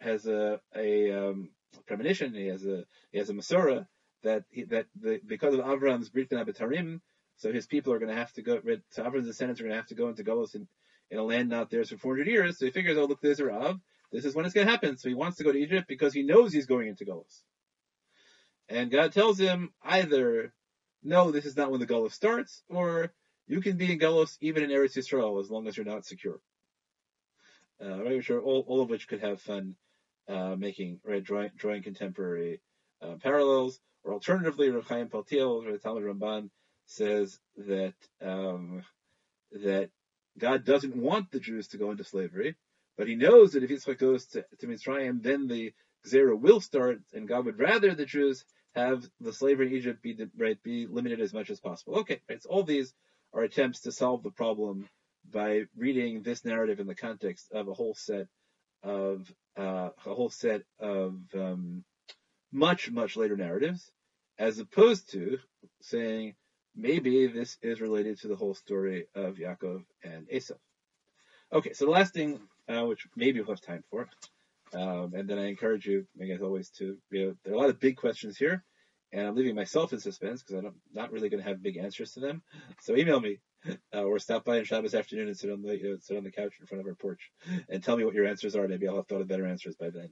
has 0.00 0.26
a 0.26 0.60
a 0.74 1.12
um, 1.12 1.50
premonition. 1.86 2.32
He 2.32 2.46
has 2.46 2.64
a 2.64 2.84
he 3.12 3.18
has 3.18 3.28
a 3.28 3.34
Masorah 3.34 3.86
that 4.22 4.44
he, 4.50 4.64
that 4.64 4.86
the, 5.00 5.20
because 5.26 5.54
of 5.54 5.60
Avram's 5.60 6.08
Brit 6.08 6.30
Abitarim, 6.30 7.00
so 7.36 7.52
his 7.52 7.66
people 7.66 7.92
are 7.92 7.98
going 7.98 8.10
to 8.10 8.18
have 8.18 8.32
to 8.34 8.42
go. 8.42 8.60
So 8.90 9.02
Avram's 9.02 9.26
descendants 9.26 9.60
are 9.60 9.64
going 9.64 9.72
to 9.72 9.78
have 9.78 9.88
to 9.88 9.94
go 9.94 10.08
into 10.08 10.24
Golos 10.24 10.54
in, 10.54 10.68
in 11.10 11.18
a 11.18 11.22
land 11.22 11.48
not 11.48 11.70
theirs 11.70 11.90
for 11.90 11.96
400 11.96 12.26
years. 12.26 12.58
So 12.58 12.66
he 12.66 12.70
figures, 12.70 12.98
oh 12.98 13.06
look, 13.06 13.20
there's 13.20 13.40
Ra'av. 13.40 13.80
This 14.12 14.24
is 14.24 14.34
when 14.34 14.44
it's 14.44 14.54
going 14.54 14.66
to 14.66 14.70
happen. 14.70 14.96
So 14.96 15.08
he 15.08 15.14
wants 15.14 15.38
to 15.38 15.44
go 15.44 15.52
to 15.52 15.58
Egypt 15.58 15.88
because 15.88 16.12
he 16.12 16.22
knows 16.22 16.52
he's 16.52 16.66
going 16.66 16.88
into 16.88 17.04
Golos. 17.04 17.42
And 18.68 18.90
God 18.90 19.12
tells 19.12 19.38
him 19.38 19.72
either, 19.82 20.52
no, 21.02 21.30
this 21.30 21.46
is 21.46 21.56
not 21.56 21.70
when 21.70 21.80
the 21.80 21.86
Golos 21.86 22.12
starts, 22.12 22.62
or 22.68 23.12
you 23.46 23.60
can 23.60 23.76
be 23.76 23.92
in 23.92 23.98
Golos 23.98 24.36
even 24.40 24.62
in 24.62 24.70
Eretz 24.70 24.96
Yisrael 24.96 25.40
as 25.40 25.50
long 25.50 25.66
as 25.66 25.76
you're 25.76 25.86
not 25.86 26.04
secure. 26.04 26.40
Uh, 27.82 28.02
right, 28.02 28.30
are 28.30 28.40
all, 28.40 28.64
all 28.68 28.82
of 28.82 28.90
which 28.90 29.08
could 29.08 29.20
have 29.20 29.40
fun 29.40 29.74
uh, 30.28 30.54
making, 30.56 31.00
right, 31.04 31.24
drawing, 31.24 31.50
drawing 31.56 31.82
contemporary 31.82 32.60
uh, 33.00 33.14
parallels. 33.22 33.80
Or 34.04 34.14
alternatively, 34.14 34.68
Rechaim 34.68 35.10
Paltiel, 35.10 35.70
the 35.70 35.78
Talmud 35.78 36.04
Ramban, 36.04 36.50
says 36.86 37.38
that 37.56 37.94
um, 38.20 38.82
that 39.52 39.90
God 40.38 40.64
doesn't 40.64 40.96
want 40.96 41.30
the 41.30 41.40
Jews 41.40 41.68
to 41.68 41.78
go 41.78 41.90
into 41.90 42.04
slavery, 42.04 42.56
but 42.96 43.08
He 43.08 43.14
knows 43.14 43.52
that 43.52 43.62
if 43.62 43.70
Yitzchak 43.70 43.98
goes 43.98 44.26
to, 44.28 44.44
to 44.58 44.66
Mitzrayim, 44.66 45.22
then 45.22 45.46
the 45.46 45.72
Gzera 46.06 46.38
will 46.38 46.60
start, 46.60 47.00
and 47.12 47.28
God 47.28 47.44
would 47.44 47.58
rather 47.58 47.94
the 47.94 48.06
Jews 48.06 48.44
have 48.74 49.08
the 49.20 49.32
slavery 49.32 49.66
in 49.66 49.74
Egypt 49.74 50.02
be 50.02 50.16
right 50.36 50.62
be 50.62 50.86
limited 50.86 51.20
as 51.20 51.32
much 51.32 51.50
as 51.50 51.60
possible. 51.60 51.98
Okay, 52.00 52.20
right. 52.28 52.42
So 52.42 52.50
all 52.50 52.62
these 52.62 52.94
are 53.32 53.42
attempts 53.42 53.80
to 53.82 53.92
solve 53.92 54.22
the 54.22 54.30
problem 54.30 54.88
by 55.30 55.64
reading 55.76 56.22
this 56.22 56.44
narrative 56.44 56.80
in 56.80 56.86
the 56.86 56.94
context 56.94 57.50
of 57.52 57.68
a 57.68 57.74
whole 57.74 57.94
set 57.94 58.26
of 58.82 59.30
uh, 59.58 59.90
a 60.06 60.14
whole 60.14 60.30
set 60.30 60.62
of 60.78 61.20
um, 61.34 61.84
much 62.52 62.90
much 62.90 63.16
later 63.16 63.36
narratives, 63.36 63.90
as 64.38 64.58
opposed 64.58 65.10
to 65.12 65.38
saying 65.80 66.34
maybe 66.74 67.26
this 67.26 67.58
is 67.62 67.80
related 67.80 68.18
to 68.20 68.28
the 68.28 68.36
whole 68.36 68.54
story 68.54 69.06
of 69.14 69.36
Yaakov 69.36 69.84
and 70.02 70.26
Esau. 70.30 70.54
Okay, 71.52 71.72
so 71.72 71.84
the 71.84 71.90
last 71.90 72.14
thing, 72.14 72.40
uh, 72.68 72.84
which 72.86 73.06
maybe 73.16 73.40
we'll 73.40 73.50
have 73.50 73.60
time 73.60 73.82
for, 73.90 74.08
um, 74.72 75.14
and 75.14 75.28
then 75.28 75.38
I 75.38 75.48
encourage 75.48 75.86
you, 75.86 76.06
as 76.20 76.42
always, 76.42 76.70
to 76.78 76.96
you 77.10 77.26
know, 77.26 77.34
there 77.44 77.52
are 77.52 77.56
a 77.56 77.58
lot 77.58 77.70
of 77.70 77.80
big 77.80 77.96
questions 77.96 78.36
here, 78.36 78.64
and 79.12 79.26
I'm 79.26 79.34
leaving 79.34 79.56
myself 79.56 79.92
in 79.92 79.98
suspense 79.98 80.42
because 80.42 80.64
I'm 80.64 80.74
not 80.92 81.10
really 81.10 81.28
going 81.28 81.42
to 81.42 81.48
have 81.48 81.62
big 81.62 81.76
answers 81.76 82.12
to 82.12 82.20
them. 82.20 82.42
So 82.80 82.96
email 82.96 83.20
me 83.20 83.40
uh, 83.94 84.02
or 84.02 84.18
stop 84.18 84.44
by 84.44 84.58
on 84.58 84.64
Shabbos 84.64 84.94
afternoon 84.94 85.28
and 85.28 85.36
sit 85.36 85.50
on 85.50 85.62
the 85.62 85.76
you 85.76 85.90
know, 85.90 85.96
sit 86.00 86.16
on 86.16 86.24
the 86.24 86.30
couch 86.30 86.54
in 86.60 86.66
front 86.66 86.80
of 86.80 86.86
our 86.86 86.94
porch 86.94 87.30
and 87.68 87.82
tell 87.82 87.96
me 87.96 88.04
what 88.04 88.14
your 88.14 88.26
answers 88.26 88.54
are. 88.54 88.68
Maybe 88.68 88.86
I'll 88.86 88.96
have 88.96 89.08
thought 89.08 89.20
of 89.20 89.28
better 89.28 89.46
answers 89.46 89.74
by 89.74 89.90
then. 89.90 90.10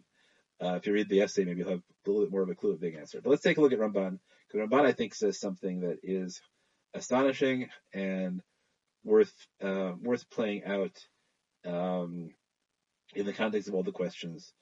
Uh, 0.61 0.75
if 0.75 0.87
you 0.87 0.93
read 0.93 1.09
the 1.09 1.21
essay, 1.23 1.45
maybe 1.45 1.61
you'll 1.61 1.71
have 1.71 1.79
a 1.79 2.11
little 2.11 2.25
bit 2.25 2.33
more 2.33 2.43
of 2.43 2.49
a 2.49 2.55
clue 2.55 2.73
of 2.73 2.81
big 2.81 2.97
answer. 2.97 3.21
But 3.23 3.31
let's 3.31 3.43
take 3.43 3.59
a 3.59 3.61
look 3.61 3.73
at 3.73 3.79
Ramban 3.79 4.19
because 4.47 4.69
Ramban 4.69 4.87
I 4.87 4.93
think 4.93 5.15
says 5.15 5.39
something 5.39 5.81
that 5.81 5.99
is 6.03 6.41
astonishing 6.95 7.69
and 7.93 8.43
worth 9.05 9.33
uh, 9.63 9.93
worth 10.03 10.29
playing 10.31 10.65
out 10.65 10.97
um, 11.65 12.31
in 13.15 13.27
the 13.27 13.33
context 13.33 13.69
of 13.69 13.75
all 13.75 13.83
the 13.83 13.93
questions 13.93 14.53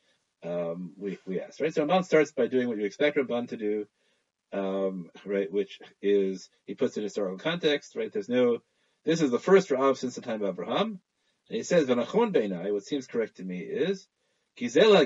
um, 0.43 0.93
we 0.99 1.19
we 1.27 1.41
asked. 1.41 1.61
Right. 1.61 1.73
So 1.73 1.87
Ramban 1.87 2.05
starts 2.05 2.33
by 2.33 2.47
doing 2.47 2.69
what 2.69 2.79
you 2.79 2.85
expect 2.85 3.17
Ramban 3.17 3.49
to 3.49 3.57
do, 3.57 3.87
um, 4.53 5.11
right? 5.25 5.51
Which 5.51 5.79
is 6.03 6.49
he 6.67 6.75
puts 6.75 6.97
it 6.97 7.01
in 7.01 7.05
historical 7.05 7.39
context. 7.39 7.97
Right. 7.97 8.13
There's 8.13 8.29
no. 8.29 8.59
This 9.05 9.23
is 9.23 9.31
the 9.31 9.39
first 9.39 9.69
Ra'av 9.69 9.97
since 9.97 10.17
the 10.17 10.21
time 10.21 10.43
of 10.43 10.49
Abraham. 10.51 11.01
And 11.49 11.57
he 11.57 11.63
says, 11.63 11.87
"V'nachon 11.87 12.35
beinai." 12.35 12.73
What 12.73 12.85
seems 12.85 13.07
correct 13.07 13.37
to 13.37 13.45
me 13.45 13.61
is, 13.61 14.09
"Kizel 14.59 15.01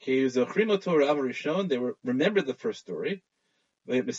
ki 0.00 0.24
zochrim 0.24 0.70
oto 0.70 0.94
Ra'av 0.94 1.16
Rishon." 1.16 1.68
They 1.68 1.78
remembered 2.04 2.46
the 2.46 2.54
first 2.54 2.80
story. 2.80 3.22
Everybody 3.88 4.12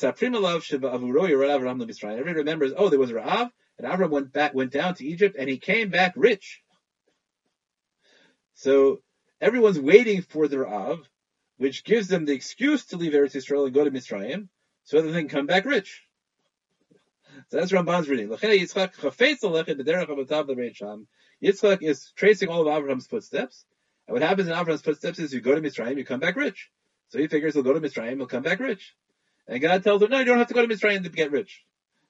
remembers, 2.33 2.73
oh, 2.75 2.89
there 2.89 2.99
was 2.99 3.11
Ra'av, 3.11 3.51
and 3.77 3.87
Avram 3.87 4.09
went 4.09 4.33
back, 4.33 4.53
went 4.53 4.71
down 4.71 4.95
to 4.95 5.05
Egypt, 5.05 5.35
and 5.37 5.49
he 5.49 5.57
came 5.57 5.89
back 5.89 6.13
rich. 6.15 6.61
So 8.53 9.01
everyone's 9.39 9.79
waiting 9.79 10.21
for 10.21 10.47
the 10.47 10.57
Ra'av, 10.57 11.03
which 11.57 11.83
gives 11.83 12.07
them 12.07 12.25
the 12.25 12.33
excuse 12.33 12.85
to 12.87 12.97
leave 12.97 13.13
Eretz 13.13 13.35
Yisrael 13.35 13.65
and 13.65 13.73
go 13.73 13.83
to 13.83 13.91
Mitzrayim, 13.91 14.49
so 14.83 15.01
that 15.01 15.11
they 15.11 15.19
can 15.19 15.29
come 15.29 15.45
back 15.45 15.65
rich. 15.65 16.07
So 17.49 17.57
that's 17.57 17.71
Ramban's 17.71 18.09
reading. 18.09 18.29
Yitzchak 21.43 21.81
is 21.81 22.11
tracing 22.15 22.49
all 22.49 22.67
of 22.67 22.67
Avram's 22.67 23.07
footsteps, 23.07 23.65
and 24.11 24.19
what 24.19 24.27
happens 24.27 24.49
in 24.49 24.53
Avram's 24.53 24.81
footsteps 24.81 25.19
is 25.19 25.33
you 25.33 25.39
go 25.39 25.55
to 25.55 25.61
Mitzrayim, 25.61 25.97
you 25.97 26.03
come 26.03 26.19
back 26.19 26.35
rich. 26.35 26.69
So 27.07 27.17
he 27.17 27.27
figures 27.27 27.53
he'll 27.53 27.63
go 27.63 27.71
to 27.71 27.79
Mitzrayim, 27.79 28.17
he'll 28.17 28.27
come 28.27 28.43
back 28.43 28.59
rich. 28.59 28.93
And 29.47 29.61
God 29.61 29.83
tells 29.83 30.01
him, 30.01 30.09
no, 30.09 30.19
you 30.19 30.25
don't 30.25 30.37
have 30.37 30.49
to 30.49 30.53
go 30.53 30.65
to 30.65 30.67
Mitzrayim 30.67 31.03
to 31.03 31.09
get 31.09 31.31
rich. 31.31 31.63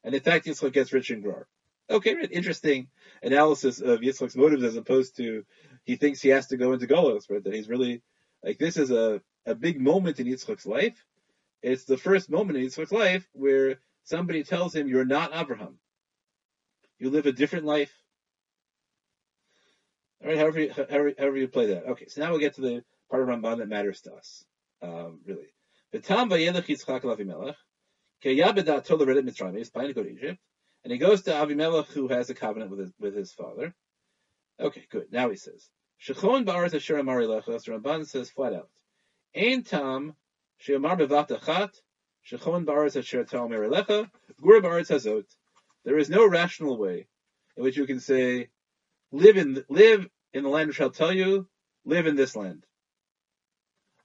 And 0.04 0.16
in 0.16 0.22
fact, 0.22 0.48
Yitzchak 0.48 0.74
gets 0.74 0.94
rich 0.94 1.12
in 1.12 1.22
Gerar. 1.22 1.46
Okay, 1.92 2.16
right. 2.16 2.32
Interesting 2.32 2.88
analysis 3.22 3.82
of 3.82 4.00
Yitzchak's 4.00 4.36
motives 4.36 4.64
as 4.64 4.78
opposed 4.78 5.16
to 5.18 5.44
he 5.84 5.96
thinks 5.96 6.24
he 6.24 6.30
has 6.30 6.48
to 6.48 6.58
go 6.58 6.74
into 6.74 6.88
Golos, 6.88 7.30
right? 7.30 7.44
That 7.44 7.54
he's 7.54 7.70
really, 7.70 8.02
like, 8.44 8.58
this 8.58 8.78
is 8.78 8.90
a, 8.90 9.22
a 9.46 9.54
big 9.54 9.80
moment 9.80 10.20
in 10.20 10.26
Yitzchak's 10.26 10.66
life. 10.66 11.06
It's 11.62 11.84
the 11.84 11.98
first 11.98 12.32
moment 12.32 12.58
in 12.58 12.66
Yitzchak's 12.66 12.92
life 12.92 13.28
where 13.34 13.76
somebody 14.06 14.42
tells 14.42 14.74
him, 14.74 14.88
you're 14.88 15.06
not 15.06 15.36
Abraham. 15.36 15.78
You 16.98 17.12
live 17.12 17.28
a 17.28 17.32
different 17.32 17.66
life. 17.66 17.94
All 20.24 20.30
right, 20.30 20.38
however 20.38 20.60
you, 20.60 20.72
however, 20.72 21.14
however 21.18 21.38
you 21.38 21.48
play 21.48 21.68
that. 21.68 21.86
Okay, 21.88 22.06
so 22.08 22.22
now 22.22 22.32
we'll 22.32 22.40
get 22.40 22.56
to 22.56 22.62
the 22.62 22.84
part 23.10 23.24
of 23.24 23.30
Ramban 23.30 23.58
that 23.58 23.68
matters 23.68 24.02
to 24.02 24.14
us, 24.14 24.46
um, 24.82 25.20
really. 25.26 25.54
The 25.92 26.00
Tam 26.00 26.30
vayelech 26.30 26.66
Yitzchak 26.66 27.02
Lavimelech, 27.02 27.56
Keyabeda 28.24 28.86
told 28.86 29.02
the 29.02 29.06
Mitzrayim, 29.06 29.58
he's 29.58 29.72
planning 29.72 29.94
to 29.94 29.94
go 29.96 30.04
to 30.04 30.12
Egypt, 30.12 30.40
And 30.84 30.94
he 30.94 31.00
goes 31.00 31.24
to 31.24 31.32
Avimelech, 31.32 31.88
who 31.88 32.08
has 32.10 32.30
a 32.30 32.36
covenant 32.36 32.70
with 32.70 32.80
his, 32.80 32.92
with 33.00 33.16
his 33.16 33.32
father. 33.32 33.74
Okay, 34.60 34.86
good. 34.92 35.12
Now 35.12 35.30
he 35.30 35.36
says, 35.36 35.70
Shechon 36.06 36.46
ba'aretz 36.46 36.76
asher 36.76 36.98
amar 36.98 37.20
elecha. 37.20 37.60
So 37.62 37.78
Ramban 37.78 38.08
says 38.08 38.30
flat 38.30 38.54
out, 38.54 38.70
Ein 39.36 39.64
tam 39.64 40.16
she'amar 40.58 40.98
bevat 40.98 41.30
achat, 41.30 41.74
shechon 42.30 42.66
ba'aretz 42.66 42.98
asher 42.98 43.24
ta'amar 43.24 43.60
elecha, 43.60 44.10
gur 44.40 44.62
ba'aretz 44.62 44.92
hazot. 44.92 45.26
There 45.84 45.98
is 45.98 46.10
no 46.10 46.28
rational 46.28 46.78
way 46.78 47.08
in 47.58 47.64
which 47.64 47.78
you 47.78 47.88
can 47.88 48.00
say, 48.00 48.50
live 49.12 49.38
in, 49.38 49.64
live 49.70 50.08
in 50.34 50.44
the 50.44 50.50
land 50.50 50.68
which 50.68 50.82
I'll 50.82 50.92
tell 50.92 51.14
you, 51.14 51.48
live 51.86 52.08
in 52.08 52.16
this 52.16 52.36
land. 52.36 52.66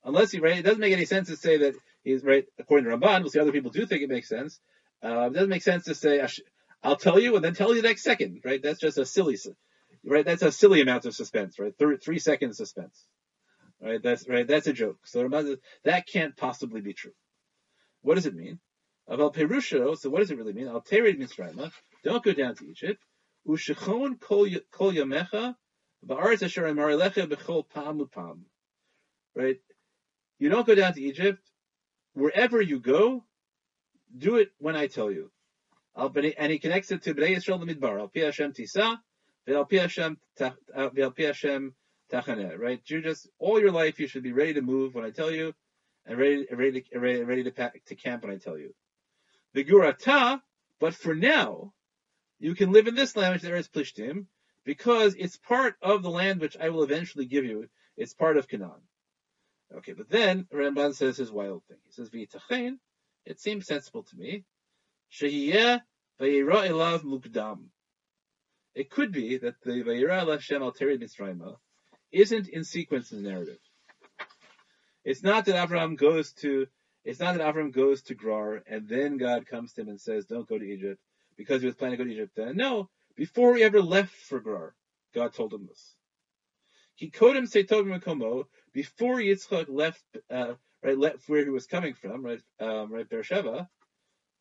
Unless 0.05 0.35
you, 0.35 0.41
right, 0.41 0.59
it 0.59 0.63
doesn't 0.63 0.81
make 0.81 0.93
any 0.93 1.05
sense 1.05 1.29
to 1.29 1.37
say 1.37 1.59
that 1.59 1.75
he's 2.05 2.25
right, 2.25 2.45
according 2.59 2.89
to 2.91 2.97
Ramban, 2.97 3.21
we'll 3.21 3.31
see 3.31 3.41
other 3.41 3.53
people 3.53 3.71
do 3.71 3.87
think 3.87 4.03
it 4.03 4.09
makes 4.11 4.29
sense. 4.29 4.61
Uh, 5.03 5.29
it 5.31 5.35
doesn't 5.35 5.51
make 5.51 5.63
sense 5.63 5.85
to 5.87 5.95
say, 5.95 6.21
"I 6.21 6.27
sh- 6.27 6.41
I'll 6.83 6.97
tell 6.97 7.19
you 7.21 7.37
and 7.37 7.45
then 7.45 7.55
tell 7.55 7.75
you 7.75 7.83
the 7.83 7.89
next 7.89 8.03
second, 8.03 8.41
right? 8.45 8.63
That's 8.63 8.81
just 8.81 8.99
a 8.99 9.05
silly, 9.07 9.37
right? 10.05 10.25
That's 10.25 10.43
a 10.43 10.53
silly 10.53 10.81
amount 10.81 11.07
of 11.07 11.15
suspense, 11.15 11.59
right? 11.59 11.75
Three, 11.79 11.99
three 11.99 12.19
seconds 12.21 12.57
suspense, 12.59 13.07
right? 13.83 14.03
That's, 14.03 14.29
right? 14.29 14.47
That's 14.47 14.69
a 14.69 14.73
joke. 14.73 14.99
So 15.07 15.23
Ramban 15.23 15.59
that 15.85 16.07
can't 16.07 16.37
possibly 16.37 16.81
be 16.81 16.95
true. 16.95 17.13
What 18.03 18.15
does 18.15 18.27
it 18.27 18.35
mean? 18.35 18.59
Aval 19.11 19.35
Perusho, 19.35 19.97
so 19.97 20.11
what 20.11 20.21
does 20.21 20.31
it 20.31 20.39
really 20.39 20.53
mean? 20.53 20.69
Al 20.69 20.83
Tered 20.83 21.19
Mitzrayim, 21.19 21.71
don't 22.05 22.25
go 22.25 22.33
down 22.33 22.55
to 22.57 22.67
Egypt. 22.67 23.03
Ushechon 23.47 24.21
kol 24.21 24.93
yamecha, 24.93 25.55
ba'aretz 26.05 26.43
asher 26.43 26.67
amar 26.67 26.89
elecha 26.89 27.27
b'chol 27.27 27.69
pam 27.69 28.01
upam. 28.01 28.41
Right? 29.35 29.61
You 30.39 30.49
don't 30.49 30.67
go 30.67 30.75
down 30.75 30.95
to 30.95 31.03
Egypt. 31.03 31.41
Wherever 32.15 32.61
you 32.61 32.81
go, 32.81 33.25
do 34.17 34.37
it 34.37 34.51
when 34.59 34.77
I 34.77 34.87
tell 34.87 35.11
you. 35.11 35.31
And 35.95 36.53
he 36.53 36.59
connects 36.59 36.91
it 36.91 37.03
to 37.03 37.15
Bnei 37.15 37.37
Yisrael 37.37 37.65
the 37.65 37.75
Midbar. 37.75 38.01
Al 38.01 38.09
pi 38.09 38.21
Hashem 38.21 38.53
tisa, 38.53 38.99
ve'al 39.49 39.69
pi 39.69 39.77
Hashem 39.77 40.19
uh, 40.41 40.51
ve'al 40.91 41.17
pi 41.17 41.25
Hashem 41.25 41.75
tachaneh. 42.13 42.59
Right? 42.59 42.81
You 42.87 43.03
just 43.03 43.29
all 43.39 43.61
your 43.61 43.73
life 43.73 44.01
you 44.01 44.07
should 44.07 44.23
be 44.23 44.33
ready 44.33 44.55
to 44.55 44.63
move 44.63 44.95
when 44.95 45.05
I 45.05 45.11
tell 45.11 45.31
you, 45.31 45.55
and 46.05 46.19
ready, 46.19 46.47
ready, 46.51 46.83
to, 46.83 46.99
ready, 46.99 47.23
ready 47.23 47.45
to, 47.45 47.51
pack, 47.51 47.83
to 47.87 47.95
camp 47.95 48.25
when 48.25 48.33
I 48.33 48.39
tell 48.39 48.59
you. 48.59 48.75
The 49.55 49.65
Gurata, 49.65 50.41
but 50.81 50.95
for 50.95 51.15
now, 51.15 51.73
you 52.39 52.55
can 52.55 52.73
live 52.73 52.87
in 52.87 52.95
this 52.95 53.17
land 53.17 53.35
which 53.35 53.43
there 53.43 53.57
is 53.57 53.69
Plishtim, 53.69 54.27
because 54.65 55.15
it's 55.19 55.37
part 55.37 55.77
of 55.81 56.03
the 56.03 56.11
land 56.11 56.41
which 56.41 56.57
I 56.57 56.69
will 56.69 56.83
eventually 56.83 57.25
give 57.25 57.45
you. 57.45 57.69
It's 57.97 58.13
part 58.13 58.37
of 58.37 58.49
Canaan. 58.49 58.83
Okay, 59.75 59.93
but 59.93 60.11
then 60.11 60.47
Ramban 60.53 60.95
says 60.95 61.17
his 61.17 61.33
wild 61.33 61.63
thing. 61.69 61.79
He 61.85 61.93
says, 61.93 62.11
V'yitachein, 62.11 62.79
it 63.25 63.41
seems 63.41 63.67
sensible 63.67 64.03
to 64.05 64.17
me, 64.17 64.45
elav 65.21 65.83
mukdam. 66.21 67.65
It 68.75 68.91
could 68.91 69.13
be 69.13 69.39
that 69.39 69.55
the 69.63 69.83
v'yira 69.83 70.25
elav 70.25 70.53
al 70.53 70.73
Mitzrayim 70.73 71.57
isn't 72.13 72.49
in 72.49 72.65
sequence 72.65 73.13
in 73.13 73.23
the 73.23 73.31
narrative. 73.31 73.59
It's 75.05 75.23
not 75.23 75.45
that 75.47 75.63
Abraham 75.63 75.97
goes 75.97 76.33
to, 76.35 76.67
it's 77.05 77.21
not 77.21 77.37
that 77.37 77.49
Abraham 77.49 77.71
goes 77.71 78.03
to 78.03 78.15
Grar 78.15 78.63
and 78.67 78.89
then 78.89 79.17
God 79.17 79.47
comes 79.47 79.73
to 79.73 79.83
him 79.83 79.89
and 79.89 80.01
says, 80.01 80.27
don't 80.27 80.49
go 80.49 80.59
to 80.59 80.65
Egypt 80.65 81.01
because 81.37 81.61
he 81.61 81.67
was 81.67 81.75
planning 81.75 81.99
to 81.99 82.05
go 82.05 82.09
to 82.09 82.15
Egypt 82.15 82.33
then. 82.37 82.57
No, 82.57 82.89
before 83.17 83.57
he 83.57 83.63
ever 83.63 83.81
left 83.81 84.15
for 84.15 84.41
Grar, 84.41 84.75
God 85.15 85.33
told 85.33 85.53
him 85.53 85.67
this. 85.67 85.97
He 86.95 87.11
called 87.11 87.37
him 87.37 87.47
Seitov 87.47 87.85
Mekomo 87.85 88.47
before 88.73 89.17
Yitzchak 89.17 89.67
left, 89.69 90.03
uh, 90.31 90.55
right, 90.83 90.97
left 90.97 91.29
where 91.29 91.45
he 91.45 91.51
was 91.51 91.67
coming 91.67 91.95
from, 91.95 92.25
right, 92.25 92.41
um, 92.59 92.91
right, 92.91 93.09
Beersheba. 93.09 93.69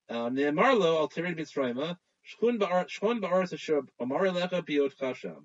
Um, 0.09 0.35
Ne'emarlo 0.35 0.97
al 0.99 1.09
shchun 1.09 2.59
ba'ar- 2.59 3.19
ba'aretz 3.19 3.53
asher 3.53 3.81
amar 3.99 4.23
elecha 4.23 4.65
chasham. 4.95 5.43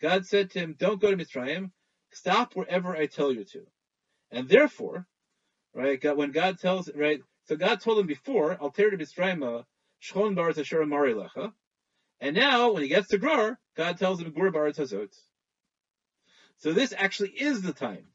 God 0.00 0.26
said 0.26 0.50
to 0.50 0.60
him, 0.60 0.74
don't 0.78 1.00
go 1.00 1.10
to 1.10 1.16
Mitzrayim, 1.16 1.70
stop 2.10 2.54
wherever 2.54 2.96
I 2.96 3.06
tell 3.06 3.32
you 3.32 3.44
to. 3.44 3.66
And 4.30 4.48
therefore, 4.48 5.06
right, 5.74 6.00
God, 6.00 6.16
when 6.16 6.30
God 6.30 6.58
tells, 6.58 6.90
right, 6.94 7.20
so 7.44 7.56
God 7.56 7.80
told 7.80 7.98
him 7.98 8.06
before, 8.06 8.52
al 8.60 8.70
terid 8.70 9.00
Mitzrayim, 9.00 9.64
ba'aretz 10.02 10.58
asher 10.58 10.82
amar 10.82 11.06
elecha. 11.06 11.52
And 12.20 12.36
now, 12.36 12.72
when 12.72 12.82
he 12.82 12.88
gets 12.88 13.08
to 13.08 13.18
Grar, 13.18 13.58
God 13.76 13.98
tells 13.98 14.20
him, 14.20 14.32
gur 14.32 14.50
ba'aretz 14.50 14.78
hazot. 14.78 15.14
So 16.58 16.72
this 16.72 16.92
actually 16.96 17.30
is 17.30 17.62
the 17.62 17.72
time 17.72 18.06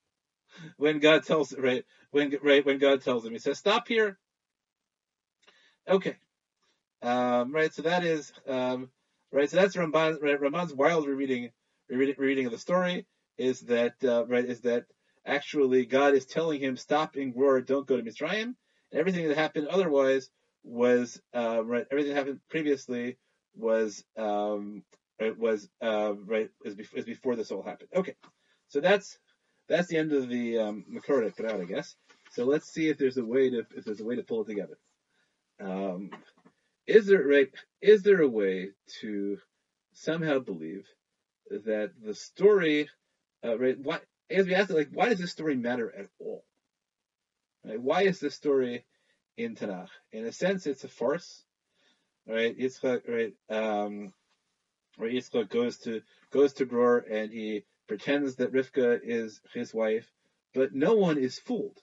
when 0.77 0.99
God 0.99 1.23
tells 1.23 1.53
right 1.57 1.83
when 2.11 2.35
right 2.43 2.65
when 2.65 2.77
God 2.77 3.01
tells 3.01 3.25
him 3.25 3.31
he 3.31 3.39
says 3.39 3.57
stop 3.57 3.87
here. 3.87 4.19
Okay, 5.87 6.15
um, 7.01 7.51
right. 7.51 7.73
So 7.73 7.81
that 7.83 8.03
is 8.03 8.31
um, 8.47 8.89
right. 9.31 9.49
So 9.49 9.57
that's 9.57 9.75
Ramban. 9.75 10.21
Right, 10.21 10.39
Ramban's 10.39 10.73
wild 10.73 11.07
rereading 11.07 11.49
rereading, 11.89 12.45
of 12.45 12.51
the 12.51 12.57
story 12.57 13.05
is 13.37 13.61
that 13.61 13.95
uh, 14.03 14.25
right 14.27 14.45
is 14.45 14.61
that 14.61 14.85
actually 15.25 15.85
God 15.85 16.13
is 16.13 16.25
telling 16.25 16.61
him 16.61 16.77
stop 16.77 17.17
in 17.17 17.31
Gor, 17.31 17.61
don't 17.61 17.87
go 17.87 17.97
to 17.97 18.03
Mitzrayim. 18.03 18.53
And 18.91 18.99
everything 18.99 19.27
that 19.27 19.37
happened 19.37 19.67
otherwise 19.67 20.29
was 20.65 21.19
uh, 21.33 21.63
right. 21.63 21.85
Everything 21.91 22.13
that 22.13 22.17
happened 22.17 22.39
previously 22.49 23.17
was 23.55 24.03
um, 24.17 24.83
right 25.21 25.37
was 25.37 25.69
uh, 25.81 26.13
right 26.25 26.49
is 26.65 26.75
before, 26.75 26.99
is 26.99 27.05
before 27.05 27.35
this 27.35 27.51
all 27.51 27.61
happened. 27.61 27.89
Okay. 27.95 28.15
So 28.67 28.79
that's 28.79 29.17
that's 29.69 29.87
the 29.87 29.97
end 29.97 30.11
of 30.11 30.27
the 30.27 30.57
um, 30.57 30.83
I 30.97 31.29
put 31.29 31.45
out, 31.45 31.61
I 31.61 31.65
guess. 31.65 31.95
So 32.31 32.45
let's 32.45 32.71
see 32.71 32.89
if 32.89 32.97
there's 32.97 33.17
a 33.17 33.25
way 33.25 33.49
to 33.49 33.63
if 33.75 33.85
there's 33.85 34.01
a 34.01 34.05
way 34.05 34.15
to 34.15 34.23
pull 34.23 34.41
it 34.41 34.47
together. 34.47 34.77
Um, 35.59 36.09
is 36.87 37.05
there 37.05 37.23
right? 37.23 37.49
Is 37.81 38.01
there 38.01 38.21
a 38.21 38.27
way 38.27 38.71
to 39.01 39.37
somehow 39.93 40.39
believe 40.39 40.85
that 41.49 41.91
the 42.03 42.13
story, 42.13 42.89
uh, 43.43 43.57
right? 43.57 43.77
Why, 43.79 43.99
as 44.29 44.45
we 44.45 44.55
asked, 44.55 44.71
like, 44.71 44.89
why 44.91 45.09
does 45.09 45.19
this 45.19 45.31
story 45.31 45.55
matter 45.55 45.93
at 45.95 46.07
all? 46.19 46.43
Right? 47.63 47.79
Why 47.79 48.01
is 48.03 48.19
this 48.19 48.35
story 48.35 48.83
in 49.37 49.55
Tanakh? 49.55 49.89
In 50.11 50.25
a 50.25 50.31
sense, 50.31 50.67
it's 50.67 50.83
a 50.83 50.87
force, 50.87 51.43
right? 52.27 52.57
Yitzchak, 52.57 53.01
right? 53.07 53.33
Um, 53.49 54.13
where 54.97 55.09
Yitzchak 55.09 55.49
goes 55.49 55.77
to 55.79 56.01
goes 56.31 56.53
to 56.53 56.65
Gror 56.65 56.99
and 57.09 57.31
he 57.31 57.65
pretends 57.87 58.35
that 58.35 58.53
Rivka 58.53 58.99
is 59.03 59.41
his 59.53 59.73
wife, 59.73 60.11
but 60.53 60.73
no 60.73 60.95
one 60.95 61.17
is 61.17 61.37
fooled. 61.39 61.77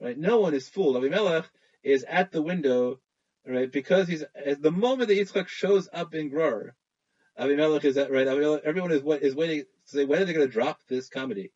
Right? 0.00 0.16
No 0.16 0.40
one 0.40 0.54
is 0.54 0.68
fooled. 0.68 0.96
Abimelech 0.96 1.46
is 1.82 2.04
at 2.04 2.30
the 2.30 2.42
window, 2.42 3.00
right? 3.46 3.70
Because 3.70 4.08
he's 4.08 4.24
at 4.34 4.62
the 4.62 4.70
moment 4.70 5.08
that 5.08 5.18
Yitzchak 5.18 5.48
shows 5.48 5.88
up 5.92 6.14
in 6.14 6.30
Gror, 6.30 6.74
Abimelech 7.38 7.84
is 7.84 7.96
at 7.96 8.10
right. 8.10 8.26
Abimelech, 8.26 8.62
everyone 8.64 8.92
is 8.92 9.02
is 9.22 9.34
waiting 9.34 9.60
to 9.60 9.66
say 9.84 10.04
when 10.04 10.22
are 10.22 10.24
they 10.24 10.32
going 10.32 10.46
to 10.46 10.52
drop 10.52 10.80
this 10.88 11.08
comedy 11.08 11.52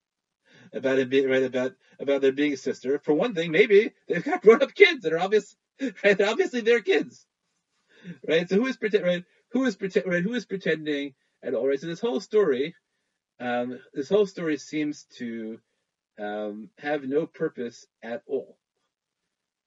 about 0.72 0.98
him 0.98 1.08
being 1.08 1.28
right 1.28 1.42
about 1.42 1.72
about 1.98 2.20
there 2.20 2.32
being 2.32 2.52
a 2.52 2.56
sister. 2.56 2.98
For 3.02 3.14
one 3.14 3.34
thing, 3.34 3.50
maybe 3.50 3.90
they've 4.08 4.22
got 4.24 4.42
grown 4.42 4.62
up 4.62 4.74
kids 4.74 5.02
that 5.02 5.12
are 5.12 5.18
obvious, 5.18 5.56
right? 6.04 6.16
They're 6.16 6.28
obviously 6.28 6.60
their 6.60 6.80
kids, 6.80 7.26
right? 8.26 8.48
So 8.48 8.56
who 8.56 8.66
is 8.66 8.76
pretend 8.76 9.04
right? 9.04 9.24
Who 9.52 9.64
is 9.64 9.76
pretend 9.76 10.06
right? 10.06 10.22
Who 10.22 10.34
is 10.34 10.44
pretending 10.44 11.12
at 11.42 11.54
all? 11.54 11.66
Right. 11.66 11.80
So 11.80 11.86
this 11.86 12.00
whole 12.00 12.20
story, 12.20 12.74
um, 13.40 13.78
this 13.94 14.08
whole 14.08 14.26
story 14.26 14.56
seems 14.56 15.06
to 15.18 15.58
um, 16.18 16.68
have 16.78 17.04
no 17.04 17.26
purpose 17.26 17.86
at 18.02 18.22
all, 18.26 18.56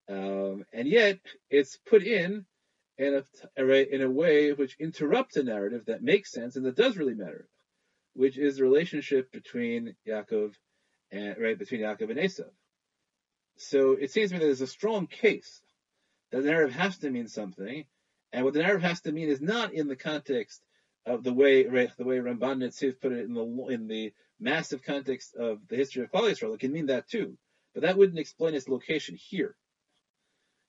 um, 0.09 0.63
and 0.73 0.87
yet 0.87 1.17
it's 1.49 1.77
put 1.85 2.03
in 2.03 2.45
in 2.97 3.21
a 3.57 3.93
in 3.93 4.01
a 4.01 4.09
way 4.09 4.51
which 4.53 4.75
interrupts 4.79 5.37
a 5.37 5.43
narrative 5.43 5.83
that 5.85 6.03
makes 6.03 6.31
sense 6.31 6.55
and 6.55 6.65
that 6.65 6.75
does 6.75 6.97
really 6.97 7.13
matter, 7.15 7.47
which 8.13 8.37
is 8.37 8.57
the 8.57 8.63
relationship 8.63 9.31
between 9.31 9.95
Yaakov 10.07 10.53
right 11.13 11.57
between 11.57 11.81
Yaakov 11.81 12.09
and 12.09 12.19
Esav. 12.19 12.49
So 13.57 13.91
it 13.91 14.11
seems 14.11 14.29
to 14.29 14.35
me 14.35 14.39
that 14.39 14.45
there's 14.45 14.61
a 14.61 14.67
strong 14.67 15.07
case 15.07 15.61
that 16.31 16.41
the 16.41 16.49
narrative 16.49 16.75
has 16.75 16.97
to 16.99 17.09
mean 17.09 17.27
something, 17.27 17.85
and 18.31 18.43
what 18.43 18.53
the 18.53 18.61
narrative 18.61 18.81
has 18.81 19.01
to 19.01 19.11
mean 19.11 19.29
is 19.29 19.41
not 19.41 19.73
in 19.73 19.87
the 19.87 19.95
context 19.95 20.63
of 21.05 21.23
the 21.23 21.33
way 21.33 21.65
right, 21.65 21.89
the 21.97 22.05
way 22.05 22.17
Ramban 22.17 22.57
Netziv 22.57 22.99
put 22.99 23.11
it 23.11 23.25
in 23.25 23.33
the 23.33 23.67
in 23.69 23.87
the 23.87 24.13
massive 24.39 24.81
context 24.81 25.35
of 25.35 25.59
the 25.67 25.75
history 25.75 26.03
of 26.03 26.11
Klal 26.11 26.29
Yisrael. 26.29 26.53
It 26.53 26.59
can 26.59 26.71
mean 26.71 26.87
that 26.87 27.07
too, 27.07 27.37
but 27.73 27.83
that 27.83 27.97
wouldn't 27.97 28.19
explain 28.19 28.55
its 28.55 28.67
location 28.67 29.15
here. 29.15 29.55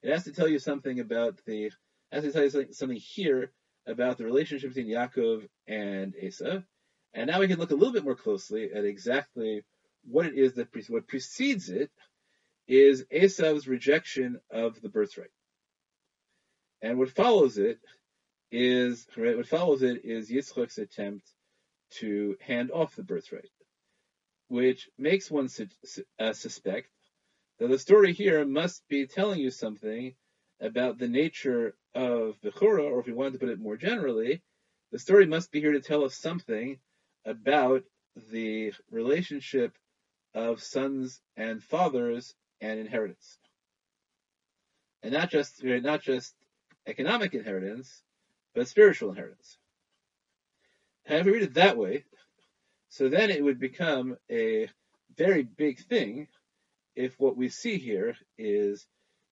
It 0.02 0.12
has 0.12 0.24
to 0.24 0.32
tell 0.32 0.48
you 0.48 0.58
something 0.58 1.00
about 1.00 1.40
the 1.46 1.70
has 2.12 2.24
to 2.24 2.32
tell 2.32 2.42
you 2.42 2.72
something 2.72 2.98
here 3.00 3.52
about 3.86 4.18
the 4.18 4.24
relationship 4.24 4.74
between 4.74 4.94
Yaakov 4.94 5.48
and 5.66 6.14
Esav. 6.22 6.64
And 7.14 7.28
now 7.28 7.40
we 7.40 7.48
can 7.48 7.58
look 7.58 7.70
a 7.70 7.74
little 7.74 7.92
bit 7.92 8.04
more 8.04 8.16
closely 8.16 8.70
at 8.72 8.84
exactly 8.84 9.62
what 10.06 10.26
it 10.26 10.34
is 10.34 10.54
that 10.54 10.72
pre- 10.72 10.84
what 10.88 11.06
precedes 11.06 11.68
it 11.68 11.90
is 12.66 13.04
Esav's 13.12 13.66
rejection 13.66 14.38
of 14.50 14.80
the 14.80 14.88
birthright. 14.88 15.30
And 16.82 16.98
what 16.98 17.10
follows 17.10 17.58
it 17.58 17.78
is 18.50 19.06
right, 19.16 19.36
what 19.36 19.46
follows 19.46 19.82
it 19.82 20.04
is 20.04 20.30
Yitzchak's 20.30 20.78
attempt 20.78 21.26
to 21.98 22.36
hand 22.40 22.70
off 22.70 22.96
the 22.96 23.02
birthright, 23.02 23.50
which 24.48 24.88
makes 24.98 25.30
one 25.30 25.48
su- 25.48 25.68
uh, 26.18 26.32
suspect 26.32 26.88
that 27.58 27.68
the 27.68 27.78
story 27.78 28.12
here 28.12 28.44
must 28.44 28.86
be 28.88 29.06
telling 29.06 29.40
you 29.40 29.50
something 29.50 30.14
about 30.60 30.98
the 30.98 31.08
nature 31.08 31.74
of 31.94 32.40
Bechura, 32.42 32.84
or 32.84 33.00
if 33.00 33.06
we 33.06 33.12
wanted 33.12 33.34
to 33.34 33.38
put 33.38 33.48
it 33.48 33.60
more 33.60 33.76
generally, 33.76 34.42
the 34.92 34.98
story 34.98 35.26
must 35.26 35.50
be 35.50 35.60
here 35.60 35.72
to 35.72 35.80
tell 35.80 36.04
us 36.04 36.16
something 36.16 36.78
about 37.24 37.82
the 38.30 38.72
relationship 38.90 39.76
of 40.34 40.62
sons 40.62 41.20
and 41.36 41.62
fathers 41.62 42.34
and 42.60 42.78
inheritance. 42.80 43.38
And 45.02 45.12
not 45.12 45.30
just 45.30 45.62
not 45.62 46.02
just 46.02 46.34
economic 46.86 47.34
inheritance, 47.34 48.02
but 48.54 48.68
spiritual 48.68 49.10
inheritance. 49.10 49.58
However, 51.06 51.30
we 51.30 51.38
read 51.38 51.44
it 51.44 51.54
that 51.54 51.76
way, 51.76 52.04
so 52.88 53.08
then 53.08 53.30
it 53.30 53.44
would 53.44 53.58
become 53.58 54.16
a 54.30 54.68
very 55.16 55.42
big 55.42 55.78
thing 55.80 56.28
if 56.96 57.18
what 57.18 57.36
we 57.36 57.48
see 57.48 57.76
here 57.76 58.16
is 58.38 58.86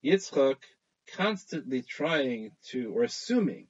Yitzchak 0.05 0.57
constantly 1.17 1.83
trying 1.83 2.53
to, 2.71 2.93
or 2.93 3.05
assuming, 3.05 3.69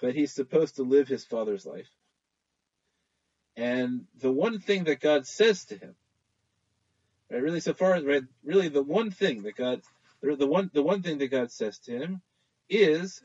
that 0.00 0.14
he's 0.14 0.32
supposed 0.32 0.76
to 0.76 0.82
live 0.82 1.08
his 1.08 1.24
father's 1.24 1.64
life. 1.64 1.88
And 3.56 4.04
the 4.20 4.30
one 4.30 4.58
thing 4.58 4.84
that 4.84 5.00
God 5.00 5.26
says 5.26 5.64
to 5.66 5.78
him, 5.78 5.94
right, 7.30 7.42
really 7.42 7.60
so 7.60 7.74
far, 7.74 8.00
right, 8.02 8.22
really 8.44 8.68
the 8.68 8.82
one 8.82 9.10
thing 9.10 9.42
that 9.42 9.56
God, 9.56 9.82
the 10.22 10.46
one, 10.46 10.70
the 10.72 10.82
one 10.82 11.02
thing 11.02 11.18
that 11.18 11.28
God 11.28 11.50
says 11.50 11.78
to 11.80 11.92
him 11.92 12.22
is, 12.68 13.22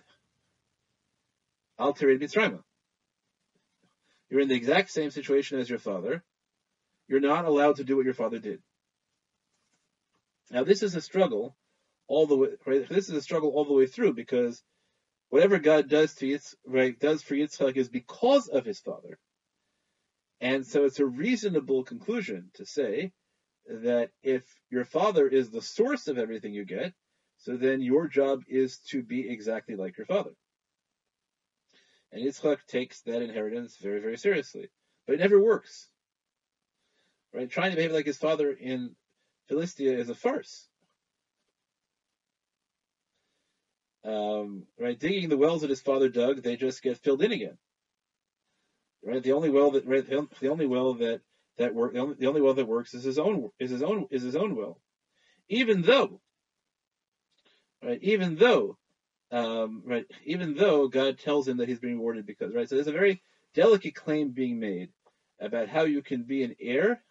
Al 1.79 1.93
Mitzrayim. 1.93 2.61
You're 4.29 4.41
in 4.41 4.47
the 4.47 4.55
exact 4.55 4.91
same 4.91 5.11
situation 5.11 5.59
as 5.59 5.69
your 5.69 5.79
father. 5.79 6.23
You're 7.07 7.19
not 7.19 7.45
allowed 7.45 7.77
to 7.77 7.83
do 7.83 7.97
what 7.97 8.05
your 8.05 8.13
father 8.13 8.39
did. 8.39 8.61
Now 10.51 10.63
this 10.63 10.83
is 10.83 10.95
a 10.95 11.01
struggle 11.01 11.55
all 12.07 12.27
the 12.27 12.37
way. 12.37 12.49
Right? 12.65 12.87
This 12.87 13.09
is 13.09 13.15
a 13.15 13.21
struggle 13.21 13.49
all 13.49 13.65
the 13.65 13.73
way 13.73 13.87
through 13.87 14.13
because 14.13 14.63
whatever 15.29 15.59
God 15.59 15.89
does 15.89 16.13
to 16.15 16.27
Yitz, 16.27 16.55
right, 16.65 16.97
does 16.97 17.21
for 17.21 17.35
Yitzchak 17.35 17.75
is 17.75 17.89
because 17.89 18.47
of 18.47 18.65
his 18.65 18.79
father, 18.79 19.17
and 20.39 20.65
so 20.65 20.85
it's 20.85 20.99
a 20.99 21.05
reasonable 21.05 21.83
conclusion 21.83 22.51
to 22.55 22.65
say 22.65 23.11
that 23.67 24.09
if 24.23 24.43
your 24.69 24.85
father 24.85 25.27
is 25.27 25.49
the 25.49 25.61
source 25.61 26.07
of 26.07 26.17
everything 26.17 26.53
you 26.53 26.65
get, 26.65 26.93
so 27.37 27.57
then 27.57 27.81
your 27.81 28.07
job 28.07 28.43
is 28.47 28.77
to 28.89 29.01
be 29.01 29.29
exactly 29.29 29.75
like 29.75 29.97
your 29.97 30.05
father. 30.05 30.31
And 32.11 32.23
Yitzchak 32.23 32.65
takes 32.67 33.01
that 33.01 33.21
inheritance 33.21 33.77
very, 33.77 33.99
very 33.99 34.17
seriously. 34.17 34.69
But 35.07 35.15
it 35.15 35.19
never 35.19 35.41
works. 35.41 35.87
Right? 37.33 37.49
Trying 37.49 37.71
to 37.71 37.77
behave 37.77 37.93
like 37.93 38.05
his 38.05 38.17
father 38.17 38.51
in 38.51 38.95
Philistia 39.47 39.97
is 39.97 40.09
a 40.09 40.15
farce. 40.15 40.67
Um, 44.03 44.63
right? 44.79 44.99
Digging 44.99 45.29
the 45.29 45.37
wells 45.37 45.61
that 45.61 45.69
his 45.69 45.81
father 45.81 46.09
dug, 46.09 46.43
they 46.43 46.57
just 46.57 46.83
get 46.83 46.97
filled 46.97 47.23
in 47.23 47.31
again. 47.31 47.57
Right? 49.03 49.23
The 49.23 49.31
only 49.31 49.49
well 49.49 49.71
that 49.71 49.85
right, 49.87 50.05
the 50.05 50.49
only 50.49 50.67
well 50.67 50.95
that 50.95 51.21
that 51.57 51.73
work 51.73 51.93
the 51.93 51.99
only, 51.99 52.15
the 52.19 52.27
only 52.27 52.41
well 52.41 52.53
that 52.53 52.67
works 52.67 52.93
is 52.93 53.03
his 53.03 53.19
own 53.19 53.49
is 53.59 53.71
his 53.71 53.83
own 53.83 54.07
is 54.11 54.23
his 54.23 54.35
own 54.35 54.55
well. 54.55 54.79
Even 55.49 55.81
though 55.81 56.21
right, 57.83 57.99
even 58.01 58.35
though 58.35 58.77
um, 59.31 59.83
right, 59.85 60.05
even 60.25 60.55
though 60.55 60.87
God 60.87 61.19
tells 61.19 61.47
him 61.47 61.57
that 61.57 61.69
he's 61.69 61.79
being 61.79 61.95
rewarded 61.95 62.25
because 62.25 62.53
right. 62.53 62.67
So 62.67 62.75
there's 62.75 62.87
a 62.87 62.91
very 62.91 63.21
delicate 63.53 63.95
claim 63.95 64.31
being 64.31 64.59
made 64.59 64.89
about 65.39 65.69
how 65.69 65.83
you 65.83 66.01
can 66.01 66.23
be 66.23 66.43
an 66.43 66.55
heir, 66.59 67.01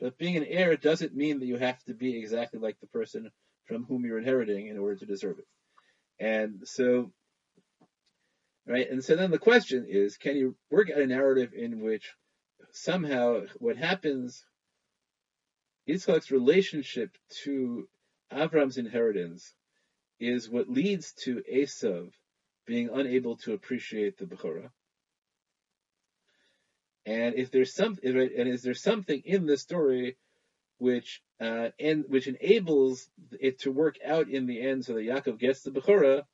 but 0.00 0.18
being 0.18 0.36
an 0.36 0.44
heir 0.44 0.76
doesn't 0.76 1.14
mean 1.14 1.38
that 1.40 1.46
you 1.46 1.56
have 1.56 1.82
to 1.84 1.94
be 1.94 2.18
exactly 2.18 2.58
like 2.58 2.78
the 2.80 2.86
person 2.88 3.30
from 3.66 3.84
whom 3.84 4.04
you're 4.04 4.18
inheriting 4.18 4.68
in 4.68 4.78
order 4.78 4.96
to 4.96 5.06
deserve 5.06 5.38
it. 5.38 5.46
And 6.18 6.60
so, 6.64 7.12
right, 8.66 8.90
and 8.90 9.04
so 9.04 9.16
then 9.16 9.30
the 9.30 9.38
question 9.38 9.86
is, 9.88 10.16
can 10.16 10.36
you 10.36 10.56
work 10.70 10.90
out 10.90 11.00
a 11.00 11.06
narrative 11.06 11.52
in 11.54 11.80
which 11.80 12.14
somehow 12.76 13.42
what 13.58 13.76
happens, 13.76 14.44
Yitzchak's 15.88 16.30
relationship 16.30 17.16
to 17.44 17.88
Avram's 18.30 18.76
inheritance 18.76 19.54
is 20.20 20.48
what 20.48 20.68
leads 20.68 21.12
to 21.12 21.42
Esav 21.52 22.10
being 22.66 22.90
unable 22.92 23.36
to 23.36 23.54
appreciate 23.54 24.18
the 24.18 24.26
Bechorah. 24.26 24.70
And 27.06 27.36
if 27.36 27.50
there's 27.50 27.72
some, 27.72 27.98
and 28.02 28.48
is 28.48 28.62
there 28.62 28.74
something 28.74 29.22
in 29.24 29.46
the 29.46 29.56
story 29.56 30.16
which 30.78 31.22
uh, 31.40 31.68
and 31.78 32.04
which 32.08 32.26
enables 32.26 33.08
it 33.38 33.60
to 33.60 33.70
work 33.70 33.96
out 34.04 34.28
in 34.28 34.46
the 34.46 34.60
end, 34.60 34.84
so 34.84 34.94
that 34.94 35.06
Yaakov 35.06 35.38
gets 35.38 35.62
the 35.62 35.70
Bechorah, 35.70 36.24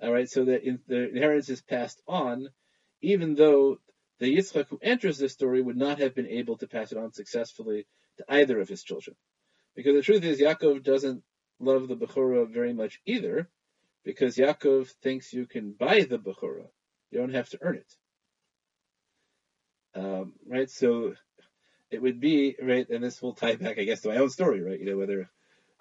all 0.00 0.12
right, 0.12 0.28
so 0.28 0.44
that 0.44 0.62
in, 0.62 0.78
the 0.86 1.08
inheritance 1.08 1.48
is 1.48 1.60
passed 1.60 2.00
on, 2.06 2.48
even 3.00 3.34
though 3.34 3.78
the 4.18 4.36
Yitzchak 4.36 4.68
who 4.68 4.78
enters 4.82 5.18
this 5.18 5.32
story 5.32 5.60
would 5.60 5.76
not 5.76 5.98
have 5.98 6.14
been 6.14 6.28
able 6.28 6.56
to 6.58 6.68
pass 6.68 6.92
it 6.92 6.98
on 6.98 7.12
successfully 7.12 7.86
to 8.18 8.24
either 8.28 8.60
of 8.60 8.68
his 8.68 8.82
children, 8.82 9.16
because 9.74 9.94
the 9.94 10.02
truth 10.02 10.24
is 10.24 10.40
Yaakov 10.40 10.82
doesn't 10.82 11.22
love 11.58 11.88
the 11.88 11.96
Bechorah 11.96 12.52
very 12.52 12.72
much 12.72 13.00
either, 13.06 13.48
because 14.04 14.36
Yaakov 14.36 14.88
thinks 15.02 15.32
you 15.32 15.46
can 15.46 15.72
buy 15.72 16.02
the 16.02 16.18
Bechorah, 16.18 16.68
you 17.10 17.18
don't 17.18 17.34
have 17.34 17.48
to 17.50 17.58
earn 17.60 17.76
it. 17.76 17.94
Um, 19.94 20.32
right, 20.48 20.70
so 20.70 21.14
it 21.90 22.00
would 22.00 22.20
be 22.20 22.56
right, 22.62 22.88
and 22.88 23.04
this 23.04 23.20
will 23.20 23.34
tie 23.34 23.56
back, 23.56 23.78
I 23.78 23.84
guess, 23.84 24.00
to 24.00 24.08
my 24.08 24.16
own 24.16 24.30
story, 24.30 24.62
right? 24.62 24.80
You 24.80 24.86
know, 24.86 24.96
whether 24.96 25.28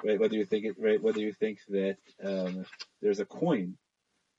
right, 0.04 0.20
whether 0.20 0.36
you 0.36 0.46
think 0.46 0.66
it, 0.66 0.76
right, 0.78 1.02
whether 1.02 1.20
you 1.20 1.32
think 1.32 1.60
that 1.70 1.98
um, 2.24 2.66
there's 3.02 3.20
a 3.22 3.26
coin 3.26 3.78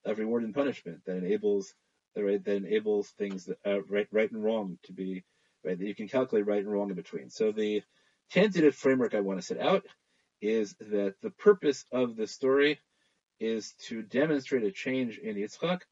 of 0.04 0.18
reward 0.18 0.42
and 0.42 0.54
punishment 0.54 1.00
that 1.06 1.16
enables, 1.16 1.72
right, 2.16 2.44
that 2.44 2.56
enables 2.56 3.08
things 3.10 3.46
that, 3.46 3.58
uh, 3.64 3.82
right, 3.84 4.08
right 4.10 4.30
and 4.30 4.42
wrong 4.42 4.78
to 4.84 4.92
be 4.92 5.24
right 5.64 5.78
that 5.78 5.86
you 5.86 5.94
can 5.94 6.08
calculate 6.08 6.46
right 6.46 6.58
and 6.58 6.70
wrong 6.70 6.90
in 6.90 6.96
between. 6.96 7.30
So 7.30 7.52
the 7.52 7.82
tentative 8.30 8.74
framework 8.74 9.14
I 9.14 9.20
want 9.20 9.40
to 9.40 9.46
set 9.46 9.60
out 9.60 9.84
is 10.40 10.74
that 10.80 11.14
the 11.22 11.30
purpose 11.30 11.84
of 11.92 12.16
the 12.16 12.26
story 12.26 12.80
is 13.38 13.74
to 13.86 14.02
demonstrate 14.02 14.64
a 14.64 14.72
change 14.72 15.18
in 15.18 15.36
Yitzchak. 15.36 15.82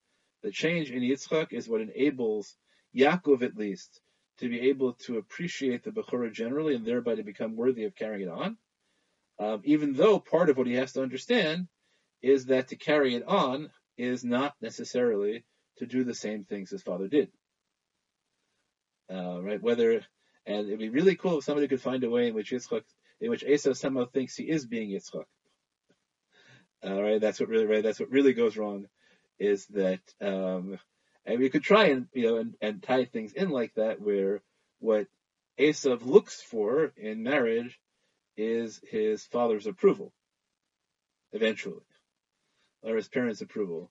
The 0.42 0.50
change 0.50 0.90
in 0.90 1.02
Yitzchak 1.02 1.52
is 1.52 1.68
what 1.68 1.80
enables 1.80 2.56
Yaakov, 2.96 3.42
at 3.42 3.56
least, 3.56 4.00
to 4.38 4.48
be 4.48 4.68
able 4.68 4.94
to 4.94 5.18
appreciate 5.18 5.84
the 5.84 5.90
Bechorah 5.90 6.32
generally 6.32 6.74
and 6.74 6.84
thereby 6.84 7.14
to 7.14 7.22
become 7.22 7.56
worthy 7.56 7.84
of 7.84 7.94
carrying 7.94 8.28
it 8.28 8.32
on. 8.32 8.56
Um, 9.38 9.62
even 9.64 9.94
though 9.94 10.18
part 10.18 10.50
of 10.50 10.56
what 10.56 10.66
he 10.66 10.74
has 10.74 10.92
to 10.92 11.02
understand 11.02 11.68
is 12.22 12.46
that 12.46 12.68
to 12.68 12.76
carry 12.76 13.14
it 13.14 13.26
on 13.26 13.70
is 13.96 14.24
not 14.24 14.54
necessarily 14.60 15.44
to 15.78 15.86
do 15.86 16.04
the 16.04 16.14
same 16.14 16.44
things 16.44 16.70
his 16.70 16.82
father 16.82 17.08
did. 17.08 17.30
Uh, 19.12 19.42
right? 19.42 19.62
Whether 19.62 20.04
and 20.46 20.66
it'd 20.66 20.78
be 20.78 20.88
really 20.88 21.16
cool 21.16 21.38
if 21.38 21.44
somebody 21.44 21.68
could 21.68 21.82
find 21.82 22.02
a 22.04 22.10
way 22.10 22.28
in 22.28 22.34
which 22.34 22.50
Yitzchak, 22.50 22.82
in 23.20 23.30
which 23.30 23.44
Esau 23.44 23.74
somehow 23.74 24.06
thinks 24.06 24.36
he 24.36 24.44
is 24.44 24.66
being 24.66 24.90
Yitzchak. 24.90 25.24
All 26.82 27.02
right, 27.02 27.20
that's 27.20 27.38
what 27.38 27.48
really 27.48 27.66
right. 27.66 27.82
That's 27.82 28.00
what 28.00 28.10
really 28.10 28.32
goes 28.32 28.56
wrong, 28.56 28.86
is 29.38 29.66
that 29.66 30.00
um, 30.20 30.78
and 31.26 31.38
we 31.38 31.50
could 31.50 31.62
try 31.62 31.86
and 31.86 32.06
you 32.14 32.26
know 32.26 32.36
and, 32.36 32.54
and 32.60 32.82
tie 32.82 33.04
things 33.04 33.32
in 33.32 33.50
like 33.50 33.74
that, 33.74 34.00
where 34.00 34.42
what 34.78 35.06
Esav 35.58 36.06
looks 36.06 36.40
for 36.40 36.92
in 36.96 37.22
marriage 37.22 37.78
is 38.36 38.80
his 38.90 39.24
father's 39.26 39.66
approval, 39.66 40.12
eventually, 41.32 41.84
or 42.82 42.96
his 42.96 43.08
parents' 43.08 43.42
approval. 43.42 43.90